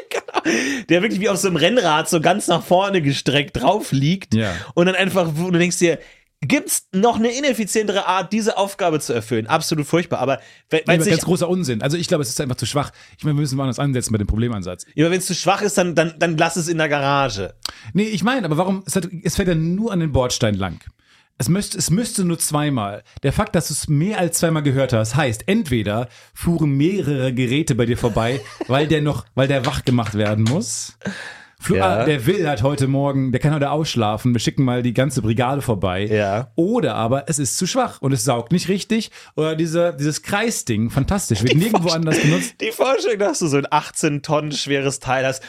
der 0.89 1.01
wirklich 1.03 1.21
wie 1.21 1.29
auf 1.29 1.37
so 1.37 1.47
einem 1.47 1.57
Rennrad 1.57 2.09
so 2.09 2.19
ganz 2.19 2.47
nach 2.47 2.63
vorne 2.63 3.01
gestreckt 3.03 3.57
drauf 3.57 3.91
liegt 3.91 4.33
Ja. 4.33 4.53
und 4.73 4.87
dann 4.87 4.95
einfach, 4.95 5.29
wo 5.35 5.49
du 5.51 5.57
denkst 5.59 5.77
dir, 5.77 5.99
gibt's 6.41 6.87
noch 6.91 7.17
eine 7.17 7.29
ineffizientere 7.29 8.07
Art, 8.07 8.31
diese 8.33 8.57
Aufgabe 8.57 8.99
zu 8.99 9.13
erfüllen? 9.13 9.47
Absolut 9.47 9.85
furchtbar, 9.85 10.19
aber 10.19 10.39
aber 10.71 10.95
es 10.95 11.07
ganz 11.07 11.25
großer 11.25 11.49
Unsinn. 11.49 11.81
Also 11.81 11.97
ich 11.97 12.07
glaube, 12.07 12.23
es 12.23 12.29
ist 12.29 12.41
einfach 12.41 12.55
zu 12.55 12.65
schwach. 12.65 12.91
Ich 13.17 13.23
meine, 13.23 13.35
wir 13.37 13.41
müssen 13.41 13.57
woanders 13.57 13.79
ansetzen 13.79 14.11
bei 14.11 14.17
dem 14.17 14.27
Problemansatz. 14.27 14.85
Ja, 14.95 15.05
aber 15.05 15.11
wenn 15.11 15.19
es 15.19 15.25
zu 15.25 15.35
schwach 15.35 15.61
ist, 15.61 15.77
dann, 15.77 15.95
dann, 15.95 16.15
dann 16.19 16.37
lass 16.37 16.55
es 16.55 16.67
in 16.67 16.77
der 16.77 16.89
Garage. 16.89 17.55
Nee, 17.93 18.03
ich 18.03 18.23
meine, 18.23 18.45
aber 18.45 18.57
warum, 18.57 18.83
es, 18.85 18.95
hat, 18.95 19.07
es 19.23 19.35
fährt 19.35 19.47
ja 19.47 19.55
nur 19.55 19.91
an 19.91 19.99
den 19.99 20.11
Bordstein 20.11 20.55
lang. 20.55 20.79
Es 21.37 21.49
müsste, 21.49 21.77
es 21.77 21.89
müsste 21.89 22.23
nur 22.23 22.39
zweimal. 22.39 23.03
Der 23.23 23.33
Fakt, 23.33 23.55
dass 23.55 23.67
du 23.67 23.73
es 23.73 23.89
mehr 23.89 24.19
als 24.19 24.37
zweimal 24.37 24.63
gehört 24.63 24.93
hast, 24.93 25.15
heißt, 25.15 25.47
entweder 25.47 26.07
fuhren 26.33 26.77
mehrere 26.77 27.33
Geräte 27.33 27.75
bei 27.75 27.85
dir 27.85 27.97
vorbei, 27.97 28.39
weil 28.67 28.87
der 28.87 29.01
noch, 29.01 29.25
weil 29.35 29.49
der 29.49 29.65
wach 29.65 29.83
gemacht 29.83 30.13
werden 30.13 30.45
muss. 30.45 30.97
Flo, 31.65 31.77
Ja. 31.77 32.01
ah, 32.01 32.05
der 32.05 32.25
will 32.27 32.47
halt 32.47 32.61
heute 32.61 32.87
Morgen, 32.87 33.31
der 33.31 33.39
kann 33.41 33.53
heute 33.53 33.71
ausschlafen, 33.71 34.33
wir 34.33 34.39
schicken 34.39 34.63
mal 34.63 34.83
die 34.83 34.93
ganze 34.93 35.21
Brigade 35.23 35.61
vorbei. 35.63 36.05
Ja. 36.05 36.51
Oder 36.55 36.93
aber 36.95 37.27
es 37.27 37.39
ist 37.39 37.57
zu 37.57 37.65
schwach 37.65 38.01
und 38.01 38.11
es 38.11 38.23
saugt 38.23 38.51
nicht 38.51 38.69
richtig. 38.69 39.09
Oder 39.35 39.55
dieser, 39.55 39.91
dieses 39.93 40.21
Kreisding, 40.21 40.91
fantastisch, 40.91 41.41
wird 41.41 41.55
nirgendwo 41.55 41.89
anders 41.89 42.19
benutzt. 42.19 42.55
Die 42.61 42.71
Vorstellung, 42.71 43.17
dass 43.19 43.39
du 43.39 43.47
so 43.47 43.57
ein 43.57 43.65
18 43.69 44.21
Tonnen 44.21 44.51
schweres 44.51 44.99
Teil 44.99 45.25
hast 45.25 45.41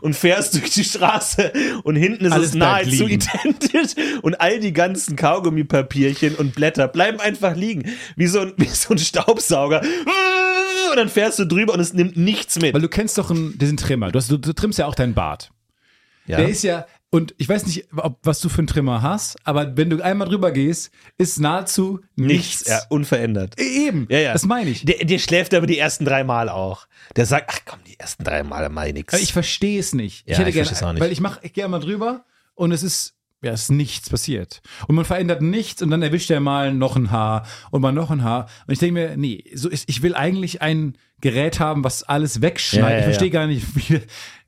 und 0.00 0.14
fährst 0.16 0.54
durch 0.54 0.70
die 0.70 0.84
Straße 0.84 1.52
und 1.82 1.96
hinten 1.96 2.24
ist 2.24 2.32
Alles 2.32 2.48
es 2.48 2.54
nahezu 2.54 3.06
liegen. 3.06 3.20
identisch 3.22 3.92
und 4.22 4.40
all 4.40 4.60
die 4.60 4.72
ganzen 4.72 5.16
Kaugummipapierchen 5.16 6.34
und 6.36 6.54
Blätter 6.54 6.88
bleiben 6.88 7.20
einfach 7.20 7.54
liegen. 7.56 7.84
Wie 8.16 8.26
so 8.26 8.40
ein, 8.40 8.52
wie 8.56 8.66
so 8.66 8.94
ein 8.94 8.98
Staubsauger. 8.98 9.82
Und 10.94 10.98
dann 11.00 11.08
fährst 11.08 11.38
du 11.40 11.44
drüber 11.44 11.74
und 11.74 11.80
es 11.80 11.92
nimmt 11.92 12.16
nichts 12.16 12.58
mit. 12.60 12.72
Weil 12.74 12.80
du 12.80 12.88
kennst 12.88 13.18
doch 13.18 13.30
einen, 13.30 13.58
diesen 13.58 13.76
Trimmer. 13.76 14.12
Du, 14.12 14.18
hast, 14.18 14.30
du, 14.30 14.36
du 14.38 14.52
trimmst 14.52 14.78
ja 14.78 14.86
auch 14.86 14.94
deinen 14.94 15.14
Bart. 15.14 15.50
Ja. 16.26 16.36
Der 16.38 16.48
ist 16.48 16.62
ja, 16.62 16.86
und 17.10 17.34
ich 17.36 17.48
weiß 17.48 17.66
nicht, 17.66 17.86
ob, 17.96 18.18
was 18.22 18.40
du 18.40 18.48
für 18.48 18.58
einen 18.58 18.66
Trimmer 18.66 19.02
hast, 19.02 19.36
aber 19.44 19.76
wenn 19.76 19.90
du 19.90 20.00
einmal 20.02 20.28
drüber 20.28 20.52
gehst, 20.52 20.90
ist 21.18 21.38
nahezu 21.38 22.00
nichts. 22.16 22.60
nichts, 22.60 22.68
ja, 22.68 22.80
unverändert. 22.88 23.58
Eben, 23.60 24.06
Ja, 24.08 24.18
ja. 24.18 24.32
das 24.32 24.44
meine 24.46 24.70
ich. 24.70 24.84
Der, 24.84 25.04
der 25.04 25.18
schläft 25.18 25.52
aber 25.52 25.66
die 25.66 25.78
ersten 25.78 26.04
drei 26.04 26.24
Mal 26.24 26.48
auch. 26.48 26.86
Der 27.16 27.26
sagt, 27.26 27.50
ach 27.52 27.58
komm, 27.66 27.80
die 27.86 27.98
ersten 27.98 28.24
drei 28.24 28.42
Mal 28.42 28.68
mal 28.70 28.92
nix. 28.92 29.12
Aber 29.12 29.22
ich 29.22 29.32
verstehe 29.32 29.78
es 29.80 29.92
nicht. 29.94 30.28
Ja, 30.28 30.38
hätte 30.38 30.48
ich 30.48 30.54
gerne- 30.54 30.92
nicht. 30.92 31.00
Weil 31.02 31.12
ich 31.12 31.20
mache, 31.20 31.40
ich 31.42 31.52
gehe 31.52 31.64
einmal 31.64 31.80
drüber 31.80 32.24
und 32.54 32.72
es 32.72 32.82
ist, 32.82 33.13
ja, 33.44 33.52
es 33.52 33.62
ist 33.62 33.70
nichts 33.70 34.10
passiert. 34.10 34.62
Und 34.88 34.94
man 34.94 35.04
verändert 35.04 35.42
nichts 35.42 35.82
und 35.82 35.90
dann 35.90 36.02
erwischt 36.02 36.30
er 36.30 36.40
mal 36.40 36.72
noch 36.72 36.96
ein 36.96 37.10
Haar 37.10 37.46
und 37.70 37.82
mal 37.82 37.92
noch 37.92 38.10
ein 38.10 38.22
Haar. 38.22 38.48
Und 38.66 38.72
ich 38.72 38.78
denke 38.78 38.94
mir, 38.94 39.16
nee, 39.16 39.44
so 39.54 39.68
ist, 39.68 39.88
ich 39.88 40.02
will 40.02 40.14
eigentlich 40.14 40.62
ein 40.62 40.96
Gerät 41.20 41.60
haben, 41.60 41.84
was 41.84 42.02
alles 42.02 42.42
wegschneidet. 42.42 42.88
Ja, 42.88 42.94
ja, 42.94 42.98
ich 42.98 43.04
verstehe 43.04 43.28
ja. 43.28 43.32
gar 43.32 43.46
nicht, 43.46 43.64
wie, 43.76 44.00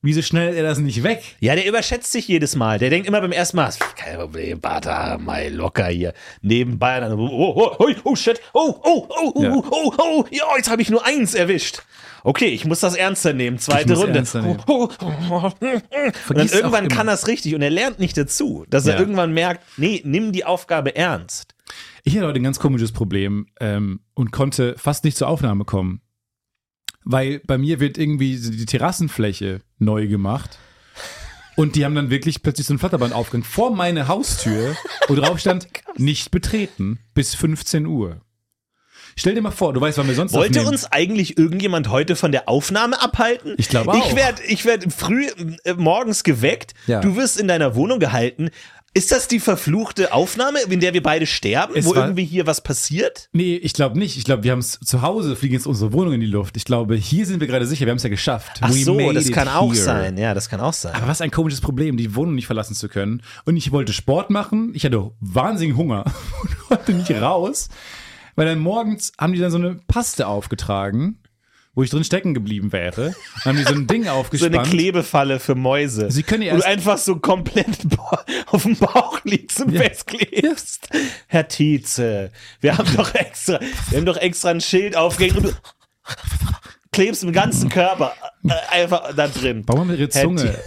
wie 0.07 0.13
so 0.13 0.23
schnell 0.23 0.55
er 0.55 0.63
das 0.63 0.79
nicht 0.79 1.03
weg. 1.03 1.23
Ja, 1.41 1.55
der 1.55 1.67
überschätzt 1.67 2.11
sich 2.13 2.27
jedes 2.29 2.57
Mal. 2.57 2.79
Der 2.79 2.91
denkt 2.91 3.07
immer 3.09 3.21
beim 3.21 3.33
ersten 3.33 3.57
Mal, 3.57 3.73
kein 3.97 4.17
Problem, 4.17 4.61
Bata, 4.61 5.19
mal 5.19 5.53
locker 5.53 5.87
hier. 5.89 6.15
Nebenbei 6.43 7.01
dann, 7.01 7.13
oh, 7.13 7.29
oh, 7.29 7.77
oh, 7.79 7.91
oh, 8.05 8.17
shit, 8.17 8.41
oh, 8.55 8.75
oh, 8.83 9.07
oh, 9.11 9.33
oh, 9.35 9.43
Ja. 9.43 9.53
oh, 9.53 9.65
oh, 9.71 9.93
oh, 9.99 10.25
ja, 10.31 10.45
jetzt 10.57 10.71
habe 10.71 10.81
ich 10.81 10.91
nur 10.91 11.05
eins 11.05 11.35
erwischt. 11.35 11.83
Okay, 12.25 12.47
ich 12.47 12.65
muss 12.65 12.81
das 12.81 12.95
ernster 12.97 13.33
nehmen. 13.33 13.59
Zweite 13.59 13.95
Runde. 13.95 14.25
nehmen. 14.35 14.59
Oh, 14.67 14.89
oh, 15.01 15.13
oh, 15.31 15.51
und 15.61 16.39
dann 16.39 16.49
irgendwann 16.49 16.89
kann 16.89 17.07
er 17.09 17.15
es 17.15 17.29
richtig 17.29 17.55
und 17.55 17.63
er 17.63 17.71
lernt 17.71 17.99
nicht 18.01 18.17
dazu, 18.17 18.65
dass 18.69 18.87
er 18.87 18.95
Ja. 18.95 19.01
irgendwann 19.01 19.33
merkt, 19.33 19.65
nee, 19.77 20.01
nimm 20.05 20.33
die 20.33 20.45
Aufgabe 20.45 20.97
ernst. 20.97 21.55
Ich 22.05 22.17
hatte 22.17 22.27
heute 22.27 22.41
ein 22.41 22.45
ganz 22.45 22.59
komisches 22.61 22.93
Problem 22.93 23.47
ähm, 23.61 24.01
und 24.15 24.31
konnte 24.31 24.75
fast 24.79 25.05
nicht 25.05 25.17
zur 25.17 25.29
Aufnahme 25.29 25.65
kommen. 25.65 26.01
Weil 27.09 27.41
bei 27.47 27.57
mir 27.57 27.79
wird 27.79 27.99
irgendwie 27.99 28.37
die 28.37 28.67
Terrassenfläche 28.67 29.61
neu 29.79 30.09
gemacht. 30.09 30.59
Und 31.55 31.77
die 31.77 31.85
haben 31.85 31.95
dann 31.95 32.11
wirklich 32.11 32.43
plötzlich 32.43 32.67
so 32.67 32.75
ein 32.75 32.81
Flatterband 32.81 33.15
aufgegangen 33.15 33.45
vor 33.45 33.75
meine 33.75 34.09
Haustür, 34.09 34.77
wo 35.07 35.15
drauf 35.17 35.39
stand, 35.39 35.69
nicht 35.97 36.33
betreten 36.33 36.99
bis 37.15 37.37
15 37.37 37.87
Uhr. 37.87 38.21
Stell 39.19 39.35
dir 39.35 39.41
mal 39.41 39.53
vor, 39.53 39.73
du 39.73 39.81
weißt, 39.81 39.97
wann 39.97 40.09
wir 40.09 40.15
sonst 40.15 40.35
Wollte 40.35 40.59
aufnehmen. 40.59 40.69
uns 40.69 40.93
eigentlich 40.93 41.39
irgendjemand 41.39 41.89
heute 41.89 42.17
von 42.17 42.33
der 42.33 42.51
Aufnahme 42.51 43.01
abhalten? 43.01 43.55
Ich 43.57 43.69
glaube 43.71 43.93
auch. 43.93 44.07
Ich 44.07 44.15
werde 44.15 44.43
ich 44.43 44.65
werd 44.67 44.93
früh 44.93 45.29
äh, 45.65 45.73
morgens 45.75 46.23
geweckt. 46.23 46.75
Ja. 46.87 47.01
Du 47.01 47.17
wirst 47.17 47.41
in 47.41 47.49
deiner 47.49 47.77
Wohnung 47.77 47.99
gehalten. 47.99 48.51
Ist 48.97 49.13
das 49.13 49.29
die 49.29 49.41
verfluchte 49.41 50.15
Aufnahme, 50.15 50.59
in 50.71 50.81
der 50.81 50.95
wir 50.95 51.03
beide 51.03 51.27
sterben, 51.27 51.75
Es 51.77 51.85
wo 51.85 51.93
irgendwie 51.93 52.25
hier 52.25 52.47
was 52.47 52.63
passiert? 52.63 53.29
Nee, 53.35 53.57
ich 53.57 53.75
glaube 53.75 53.99
nicht. 53.99 54.17
Ich 54.17 54.25
glaube, 54.25 54.43
wir 54.43 54.53
haben 54.53 54.61
es 54.61 54.81
zu 54.83 55.03
Hause, 55.03 55.37
fliegen 55.37 55.53
jetzt 55.53 55.67
unsere 55.67 55.93
Wohnung 55.93 56.15
in 56.15 56.21
die 56.21 56.27
Luft. 56.27 56.57
Ich 56.57 56.65
glaube, 56.65 56.95
hier 56.95 57.27
sind 57.27 57.41
wir 57.41 57.47
gerade 57.47 57.67
sicher, 57.67 57.85
wir 57.85 57.91
haben 57.91 57.99
es 57.99 58.05
ja 58.05 58.09
geschafft. 58.09 58.61
Ach 58.63 58.71
We 58.71 58.85
so, 58.85 59.13
das 59.13 59.31
kann 59.31 59.49
auch 59.49 59.75
here. 59.75 59.85
sein. 59.85 60.17
Ja, 60.17 60.33
das 60.33 60.49
kann 60.49 60.61
auch 60.61 60.73
sein. 60.73 60.95
Aber 60.95 61.09
was 61.09 61.21
ein 61.21 61.31
komisches 61.31 61.61
Problem, 61.61 61.99
die 61.99 62.15
Wohnung 62.15 62.37
nicht 62.37 62.47
verlassen 62.47 62.75
zu 62.75 62.89
können. 62.89 63.21
Und 63.45 63.59
ich 63.59 63.71
wollte 63.71 63.93
Sport 63.93 64.31
machen. 64.31 64.73
Ich 64.73 64.87
hatte 64.87 65.11
wahnsinnigen 65.21 65.77
Hunger 65.77 66.07
und 66.43 66.59
konnte 66.67 66.95
nicht 66.95 67.11
raus. 67.11 67.69
Weil 68.35 68.47
dann 68.47 68.61
morgens 68.61 69.13
haben 69.19 69.35
die 69.35 69.41
dann 69.41 69.51
so 69.51 69.59
eine 69.59 69.75
Paste 69.89 70.27
aufgetragen, 70.27 71.19
wo 71.77 71.83
ich 71.85 71.91
drin 71.91 72.03
stecken 72.03 72.35
geblieben 72.35 72.73
wäre. 72.73 73.15
Dann 73.45 73.53
haben 73.53 73.57
die 73.59 73.63
so 73.65 73.75
ein 73.75 73.87
Ding 73.87 74.05
so 74.07 74.11
aufgespannt. 74.11 74.57
eine 74.57 74.69
Klebefalle 74.69 75.39
für 75.39 75.55
Mäuse. 75.55 76.11
Sie 76.11 76.25
können 76.25 76.43
ja 76.43 76.55
erst- 76.55 76.67
einfach 76.67 76.99
so 76.99 77.17
komplett 77.17 77.67
auf 78.47 78.63
dem 78.65 78.77
Bauch 78.77 79.21
liegst 79.23 79.61
und 79.61 79.73
Ja. 79.73 79.83
festklebst. 79.83 80.89
Herr 81.29 81.47
Tietze, 81.47 82.33
wir 82.61 82.77
haben 82.77 82.89
doch 82.97 83.15
extra, 83.15 83.61
wir 83.91 83.99
haben 83.99 84.07
doch 84.07 84.17
extra 84.17 84.51
ein 84.51 84.61
Schild 84.61 84.97
aufgehängt 84.97 85.37
und 85.37 85.45
du 85.45 85.53
klebst 86.93 87.23
im 87.23 87.33
ganzen 87.33 87.69
Körper 87.69 88.15
äh, 88.49 88.53
einfach 88.71 89.15
da 89.15 89.29
drin. 89.29 89.63
Warum 89.67 89.83
haben 89.83 89.91
ihre 89.97 90.09
Zunge? 90.09 90.59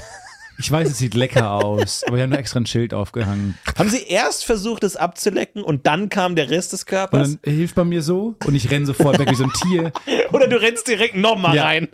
Ich 0.61 0.69
weiß, 0.69 0.89
es 0.89 0.97
sieht 0.97 1.13
lecker 1.13 1.51
aus, 1.51 2.03
aber 2.05 2.17
wir 2.17 2.23
haben 2.23 2.31
da 2.31 2.37
extra 2.37 2.59
ein 2.59 2.65
Schild 2.65 2.93
aufgehangen. 2.93 3.55
Haben 3.77 3.89
Sie 3.89 4.03
erst 4.03 4.43
versucht, 4.43 4.83
es 4.83 4.97
abzulecken 4.97 5.63
und 5.63 5.87
dann 5.87 6.09
kam 6.09 6.35
der 6.35 6.49
Rest 6.49 6.73
des 6.73 6.81
Und 6.81 6.87
Körpers? 6.87 7.37
dann 7.43 7.53
hilft 7.53 7.75
bei 7.75 7.85
mir 7.85 8.01
so 8.01 8.35
und 8.45 8.55
ich 8.55 8.69
renne 8.69 8.85
sofort 8.85 9.17
weg 9.19 9.29
wie 9.29 9.35
so 9.35 9.45
ein 9.45 9.53
Tier 9.53 9.93
Oder 10.33 10.47
du 10.49 10.59
rennst 10.61 10.87
direkt 10.89 11.15
nochmal 11.15 11.55
Ja. 11.55 11.63
rein? 11.63 11.87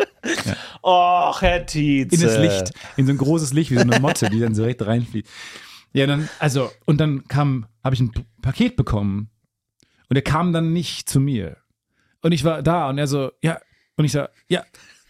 Och, 0.84 1.42
Herr 1.42 1.66
Tietze. 1.66 2.16
in 2.16 2.22
das 2.22 2.38
Licht, 2.40 2.74
in 2.98 3.06
so 3.06 3.12
ein 3.14 3.18
großes 3.18 3.54
Licht 3.54 3.70
wie 3.70 3.76
so 3.76 3.82
eine 3.82 4.00
Motte, 4.00 4.30
die 4.30 4.40
dann 4.40 4.56
so 4.56 4.64
direkt 4.64 4.86
reinfliegt. 4.86 5.30
Ja, 5.94 6.08
dann, 6.08 6.28
also, 6.40 6.72
und 6.86 7.00
dann 7.00 7.28
kam, 7.28 7.68
habe 7.84 7.94
ich 7.96 8.02
ein 8.02 8.12
Paket 8.42 8.76
bekommen 8.76 9.30
und 10.10 10.16
er 10.16 10.24
kam 10.24 10.54
dann 10.54 10.74
nicht 10.74 11.08
zu 11.08 11.20
mir. 11.20 11.58
Und 12.22 12.32
ich 12.32 12.44
war 12.44 12.64
da 12.64 12.90
und 12.90 12.98
er 12.98 13.06
so, 13.08 13.32
ja, 13.44 13.60
und 13.96 14.06
ich 14.06 14.12
so, 14.12 14.26
ja, 14.50 14.64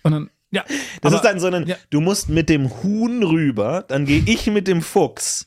und 0.03 0.11
dann, 0.11 0.29
ja. 0.55 0.63
Das 1.01 1.13
aber- 1.13 1.15
ist 1.17 1.21
dann 1.25 1.39
so 1.39 1.47
ein, 1.47 1.67
ja. 1.67 1.75
du 1.89 2.01
musst 2.01 2.29
mit 2.29 2.49
dem 2.49 2.69
Huhn 2.83 3.21
rüber, 3.23 3.83
dann 3.87 4.05
gehe 4.05 4.23
ich 4.25 4.47
mit 4.47 4.67
dem 4.67 4.81
Fuchs 4.81 5.45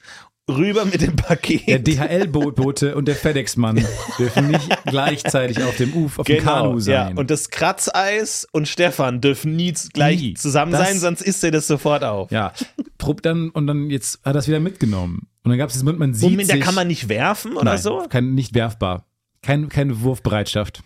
rüber 0.51 0.85
mit 0.87 1.03
dem 1.03 1.15
Paket. 1.15 1.67
der 1.69 1.79
DHL-Bote 1.81 2.95
und 2.97 3.07
der 3.07 3.15
FedEx-Mann 3.17 3.85
dürfen 4.19 4.49
nicht 4.49 4.69
gleichzeitig 4.87 5.63
auf 5.63 5.77
dem 5.77 5.93
Uf, 5.93 6.19
auf 6.19 6.27
dem 6.27 6.43
Kanu 6.43 6.71
Genau, 6.77 6.79
ja. 6.79 7.07
sein. 7.07 7.19
Und 7.19 7.31
das 7.31 7.51
Kratzeis 7.51 8.47
und 8.53 8.67
Stefan 8.67 9.21
dürfen 9.21 9.57
nie 9.57 9.75
gleich 9.93 10.21
Nie. 10.21 10.35
zusammen 10.35 10.73
Das- 10.73 10.89
sein, 10.89 10.99
sonst 10.99 11.21
isst 11.23 11.45
er 11.45 11.51
das 11.51 11.67
sofort 11.67 12.03
auf. 12.05 12.31
ja, 12.31 12.53
Prob 12.97 13.23
dann, 13.23 13.51
und 13.51 13.67
dann 13.67 13.91
jetzt 13.91 14.21
hat 14.25 14.37
er 14.37 14.39
es 14.39 14.49
wieder 14.49 14.61
mitgenommen. 14.61 15.29
Und 15.45 15.51
dann 15.51 15.59
gab 15.59 15.69
es 15.71 15.75
das, 15.75 15.83
man 15.83 16.15
sieht 16.15 16.31
Moment, 16.31 16.49
da 16.51 16.55
sich, 16.55 16.63
kann 16.65 16.75
man 16.75 16.87
nicht 16.89 17.09
werfen 17.11 17.53
oder 17.55 17.65
nein, 17.65 17.79
so? 17.79 18.05
kein, 18.09 18.35
nicht 18.35 18.55
werfbar. 18.55 19.05
Kein, 19.43 19.69
keine 19.69 20.01
Wurfbereitschaft. 20.01 20.83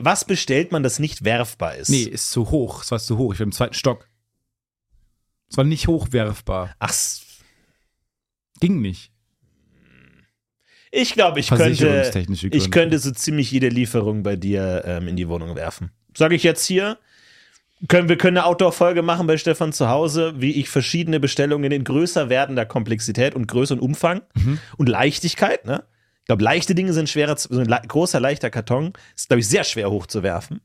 Was 0.00 0.24
bestellt 0.24 0.70
man, 0.72 0.82
das 0.82 0.98
nicht 0.98 1.24
werfbar 1.24 1.76
ist? 1.76 1.88
Nee, 1.88 2.02
ist 2.02 2.30
zu 2.30 2.50
hoch. 2.50 2.82
Es 2.82 2.90
war 2.90 2.98
zu 2.98 3.16
hoch. 3.18 3.32
Ich 3.32 3.40
war 3.40 3.44
im 3.46 3.52
zweiten 3.52 3.74
Stock. 3.74 4.08
Es 5.50 5.56
war 5.56 5.64
nicht 5.64 5.86
hochwerfbar. 5.88 6.74
Ach, 6.78 6.92
Ging 8.60 8.80
nicht. 8.80 9.10
ich 10.92 11.14
glaube, 11.14 11.40
ich 11.40 11.48
könnte, 11.48 12.12
ich 12.52 12.70
könnte 12.70 12.98
so 12.98 13.10
ziemlich 13.10 13.50
jede 13.50 13.68
Lieferung 13.68 14.22
bei 14.22 14.36
dir 14.36 14.84
ähm, 14.86 15.08
in 15.08 15.16
die 15.16 15.28
Wohnung 15.28 15.56
werfen. 15.56 15.90
Sage 16.16 16.34
ich 16.36 16.42
jetzt 16.42 16.64
hier. 16.66 16.98
Können, 17.88 18.08
wir 18.08 18.16
können 18.16 18.36
eine 18.36 18.46
Outdoor-Folge 18.46 19.02
machen 19.02 19.26
bei 19.26 19.36
Stefan 19.36 19.72
zu 19.72 19.88
Hause, 19.88 20.34
wie 20.36 20.52
ich 20.52 20.68
verschiedene 20.68 21.18
Bestellungen 21.18 21.72
in 21.72 21.82
größer 21.82 22.28
werdender 22.28 22.64
Komplexität 22.64 23.34
und 23.34 23.48
Größe 23.48 23.74
und 23.74 23.80
Umfang 23.80 24.22
Mhm. 24.34 24.58
und 24.76 24.88
Leichtigkeit, 24.88 25.64
ne? 25.66 25.84
Ich 26.32 26.34
glaube, 26.38 26.44
leichte 26.44 26.74
Dinge 26.74 26.94
sind 26.94 27.10
schwerer, 27.10 27.36
zu- 27.36 27.52
so 27.52 27.60
ein 27.60 27.66
großer, 27.88 28.18
leichter 28.18 28.48
Karton 28.48 28.94
ist, 29.14 29.28
glaube 29.28 29.40
ich, 29.40 29.48
sehr 29.48 29.64
schwer 29.64 29.90
hochzuwerfen. 29.90 30.62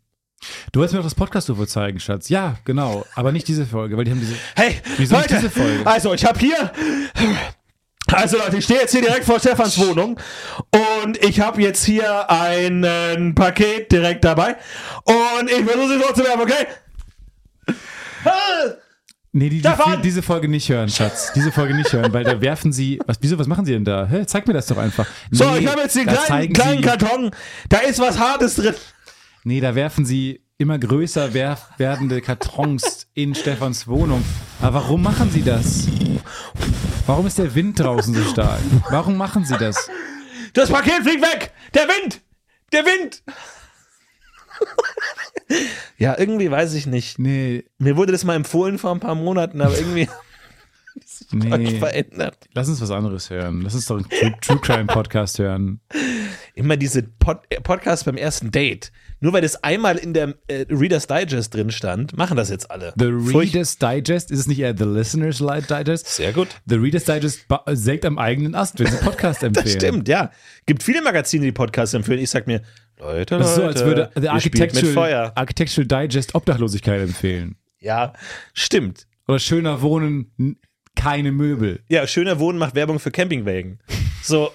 Du 0.71 0.79
wolltest 0.79 0.93
mir 0.93 0.99
doch 0.99 1.05
das 1.07 1.15
Podcast-UFO 1.15 1.65
zeigen, 1.65 1.99
Schatz. 1.99 2.29
Ja, 2.29 2.55
genau. 2.63 3.05
Aber 3.15 3.33
nicht 3.33 3.49
diese 3.49 3.65
Folge, 3.65 3.97
weil 3.97 4.05
die 4.05 4.11
haben 4.11 4.21
diese. 4.21 4.35
Hey, 4.55 4.79
Wieso 4.97 5.17
nicht 5.17 5.29
Leute, 5.29 5.41
diese 5.41 5.49
Folge? 5.49 5.81
also 5.85 6.13
ich 6.13 6.23
habe 6.23 6.39
hier, 6.39 6.71
also 8.13 8.37
Leute, 8.37 8.57
ich 8.57 8.63
stehe 8.63 8.79
jetzt 8.79 8.91
hier 8.91 9.01
direkt 9.01 9.25
vor 9.25 9.39
Stefans 9.41 9.77
Wohnung 9.77 10.17
und 11.03 11.21
ich 11.21 11.41
habe 11.41 11.61
jetzt 11.61 11.83
hier 11.83 12.29
ein 12.31 12.85
äh, 12.85 13.33
Paket 13.33 13.91
direkt 13.91 14.23
dabei 14.23 14.55
und 15.03 15.49
ich 15.51 15.65
versuche 15.65 15.89
sie 15.89 15.99
hochzuwerfen, 15.99 16.41
okay? 16.43 16.67
Nee, 19.37 19.49
die, 19.49 19.61
die, 19.61 19.67
Stefan! 19.67 20.01
diese 20.01 20.23
Folge 20.23 20.47
nicht 20.47 20.67
hören, 20.67 20.89
Schatz. 20.89 21.31
Diese 21.35 21.51
Folge 21.51 21.75
nicht 21.75 21.93
hören, 21.93 22.11
weil 22.11 22.23
da 22.23 22.41
werfen 22.41 22.73
sie. 22.73 22.99
Was, 23.05 23.17
wieso, 23.21 23.37
was 23.37 23.45
machen 23.45 23.65
sie 23.65 23.73
denn 23.73 23.85
da? 23.85 24.07
Hä, 24.07 24.25
zeig 24.25 24.47
mir 24.47 24.53
das 24.53 24.65
doch 24.65 24.79
einfach. 24.79 25.05
So, 25.29 25.51
Nee, 25.51 25.59
ich 25.59 25.67
habe 25.67 25.81
jetzt 25.81 25.95
den 25.95 26.07
kleinen, 26.07 26.53
kleinen 26.53 26.77
sie, 26.77 26.83
Karton, 26.83 27.31
da 27.69 27.77
ist 27.77 27.99
was 27.99 28.17
Hartes 28.17 28.55
drin. 28.55 28.73
Nee, 29.43 29.61
da 29.61 29.75
werfen 29.75 30.07
sie 30.07 30.41
immer 30.57 30.79
größer 30.79 31.35
werdende 31.35 32.19
Kartons 32.21 33.09
in 33.13 33.35
Stefans 33.35 33.87
Wohnung. 33.87 34.25
Aber 34.59 34.81
warum 34.81 35.03
machen 35.03 35.29
sie 35.29 35.43
das? 35.43 35.87
Warum 37.05 37.27
ist 37.27 37.37
der 37.37 37.53
Wind 37.53 37.79
draußen 37.79 38.15
so 38.15 38.23
stark? 38.31 38.59
Warum 38.89 39.17
machen 39.17 39.45
sie 39.45 39.55
das? 39.57 39.87
Das 40.53 40.71
Paket 40.71 41.03
fliegt 41.03 41.21
weg! 41.21 41.51
Der 41.75 41.83
Wind! 41.83 42.21
Der 42.73 42.83
Wind! 42.85 43.21
Ja, 45.97 46.17
irgendwie 46.17 46.49
weiß 46.51 46.73
ich 46.75 46.87
nicht. 46.87 47.19
Nee, 47.19 47.65
Mir 47.77 47.97
wurde 47.97 48.11
das 48.11 48.23
mal 48.23 48.35
empfohlen 48.35 48.77
vor 48.77 48.91
ein 48.91 48.99
paar 48.99 49.15
Monaten, 49.15 49.61
aber 49.61 49.77
irgendwie 49.77 50.07
hat 51.51 51.61
sich 51.61 51.73
nee. 51.73 51.79
verändert. 51.79 52.37
Lass 52.53 52.69
uns 52.69 52.81
was 52.81 52.91
anderes 52.91 53.29
hören. 53.29 53.61
Lass 53.61 53.75
uns 53.75 53.85
doch 53.85 53.97
einen 53.97 54.09
True, 54.09 54.33
True 54.41 54.59
Crime 54.59 54.85
Podcast 54.85 55.39
hören. 55.39 55.79
Immer 56.55 56.77
diese 56.77 57.03
Pod 57.03 57.39
äh, 57.49 57.61
Podcasts 57.61 58.05
beim 58.05 58.17
ersten 58.17 58.51
Date. 58.51 58.91
Nur 59.19 59.33
weil 59.33 59.41
das 59.41 59.63
einmal 59.63 59.97
in 59.97 60.13
der 60.13 60.35
äh, 60.47 60.65
Reader's 60.69 61.07
Digest 61.07 61.53
drin 61.53 61.71
stand, 61.71 62.15
machen 62.17 62.37
das 62.37 62.49
jetzt 62.49 62.69
alle. 62.69 62.93
The 62.97 63.05
Reader's 63.05 63.77
Digest, 63.77 64.29
ist 64.29 64.39
es 64.39 64.47
nicht 64.47 64.59
eher 64.59 64.77
The 64.77 64.83
Listener's 64.85 65.37
Digest? 65.39 66.07
Sehr 66.07 66.33
gut. 66.33 66.49
The 66.67 66.75
Reader's 66.75 67.05
Digest 67.05 67.47
ba- 67.47 67.63
sägt 67.71 68.05
am 68.05 68.19
eigenen 68.19 68.53
Ast, 68.53 68.79
wenn 68.79 68.87
sie 68.87 68.97
Podcast 68.97 69.41
empfehlen. 69.43 69.65
Das 69.65 69.73
stimmt, 69.73 70.07
ja. 70.07 70.31
Gibt 70.67 70.83
viele 70.83 71.01
Magazine, 71.01 71.45
die 71.45 71.51
Podcasts 71.51 71.95
empfehlen. 71.95 72.19
Ich 72.19 72.29
sag 72.29 72.45
mir, 72.45 72.61
Leute, 72.99 73.37
Das 73.37 73.49
ist 73.49 73.55
so, 73.55 73.63
als 73.63 73.83
würde 73.83 74.11
mit 74.15 74.27
Architectural. 74.27 75.31
Architectural 75.35 75.87
Digest 76.07 76.35
Obdachlosigkeit 76.35 77.01
empfehlen. 77.01 77.55
Ja, 77.79 78.13
stimmt. 78.53 79.07
Oder 79.27 79.39
schöner 79.39 79.81
Wohnen, 79.81 80.57
keine 80.95 81.31
Möbel. 81.31 81.81
Ja, 81.89 82.07
schöner 82.07 82.39
Wohnen 82.39 82.57
macht 82.57 82.75
Werbung 82.75 82.99
für 82.99 83.11
Campingwagen. 83.11 83.79
So, 84.23 84.51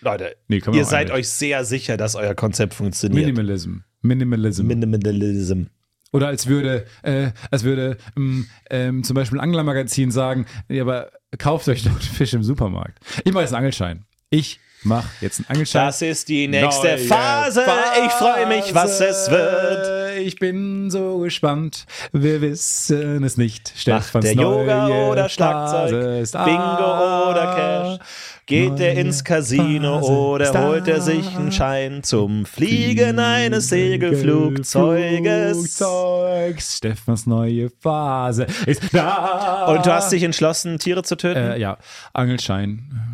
Leute, 0.00 0.36
Nee, 0.48 0.60
ihr 0.72 0.84
seid 0.84 1.10
eigentlich. 1.10 1.12
euch 1.12 1.28
sehr 1.28 1.64
sicher, 1.64 1.96
dass 1.96 2.14
euer 2.14 2.34
Konzept 2.34 2.74
funktioniert. 2.74 3.24
Minimalism. 3.26 3.78
Minimalism. 4.02 4.66
Minimalism. 4.66 5.62
Oder 6.12 6.28
als 6.28 6.46
würde, 6.46 6.86
äh, 7.02 7.30
als 7.50 7.64
würde 7.64 7.96
ähm, 8.16 8.46
ähm, 8.70 9.04
zum 9.04 9.14
Beispiel 9.14 9.38
ein 9.38 9.42
Anglermagazin 9.42 10.10
sagen, 10.10 10.46
ja, 10.68 10.82
aber 10.82 11.10
kauft 11.38 11.68
euch 11.68 11.84
doch 11.84 12.00
Fisch 12.00 12.32
im 12.32 12.42
Supermarkt. 12.42 12.98
Ich 13.24 13.32
mache 13.32 13.42
jetzt 13.42 13.52
einen 13.52 13.58
Angelschein. 13.58 14.04
Ich 14.30 14.58
mache 14.82 15.08
jetzt 15.20 15.40
einen 15.40 15.46
Angelschein. 15.48 15.86
Das 15.86 16.02
ist 16.02 16.28
die 16.28 16.48
nächste 16.48 16.88
Neue 16.88 16.98
Phase. 16.98 17.64
Ich 18.06 18.12
freue 18.12 18.46
mich, 18.46 18.74
was 18.74 19.00
es 19.00 19.30
wird. 19.30 20.18
ich 20.18 20.38
bin 20.38 20.90
so 20.90 21.18
gespannt. 21.18 21.86
Wir 22.12 22.40
wissen 22.40 23.22
es 23.24 23.36
nicht. 23.36 23.72
Stefans 23.76 24.24
der 24.24 24.34
Yoga 24.34 24.86
oder 25.08 25.22
Phase 25.22 25.34
Schlagzeug, 25.34 26.22
ist 26.22 26.32
Bingo 26.32 27.30
oder 27.30 27.98
Cash? 27.98 28.06
Geht 28.46 28.80
er 28.80 28.94
ins 28.94 29.24
Casino 29.24 30.00
Phase 30.00 30.12
oder 30.12 30.66
holt 30.66 30.88
er 30.88 31.02
sich 31.02 31.36
einen 31.36 31.52
Schein 31.52 32.02
zum 32.02 32.46
Fliegen 32.46 33.18
eines 33.18 33.68
Segelflugzeuges? 33.68 35.58
Flugzeugs. 35.58 36.76
Stefans 36.78 37.26
neue 37.26 37.68
Phase 37.68 38.46
ist 38.64 38.82
da. 38.92 39.66
Und 39.66 39.84
du 39.84 39.92
hast 39.92 40.12
dich 40.12 40.22
entschlossen, 40.22 40.78
Tiere 40.78 41.02
zu 41.02 41.16
töten? 41.16 41.38
Äh, 41.38 41.58
ja, 41.58 41.76
Angelschein. 42.14 43.07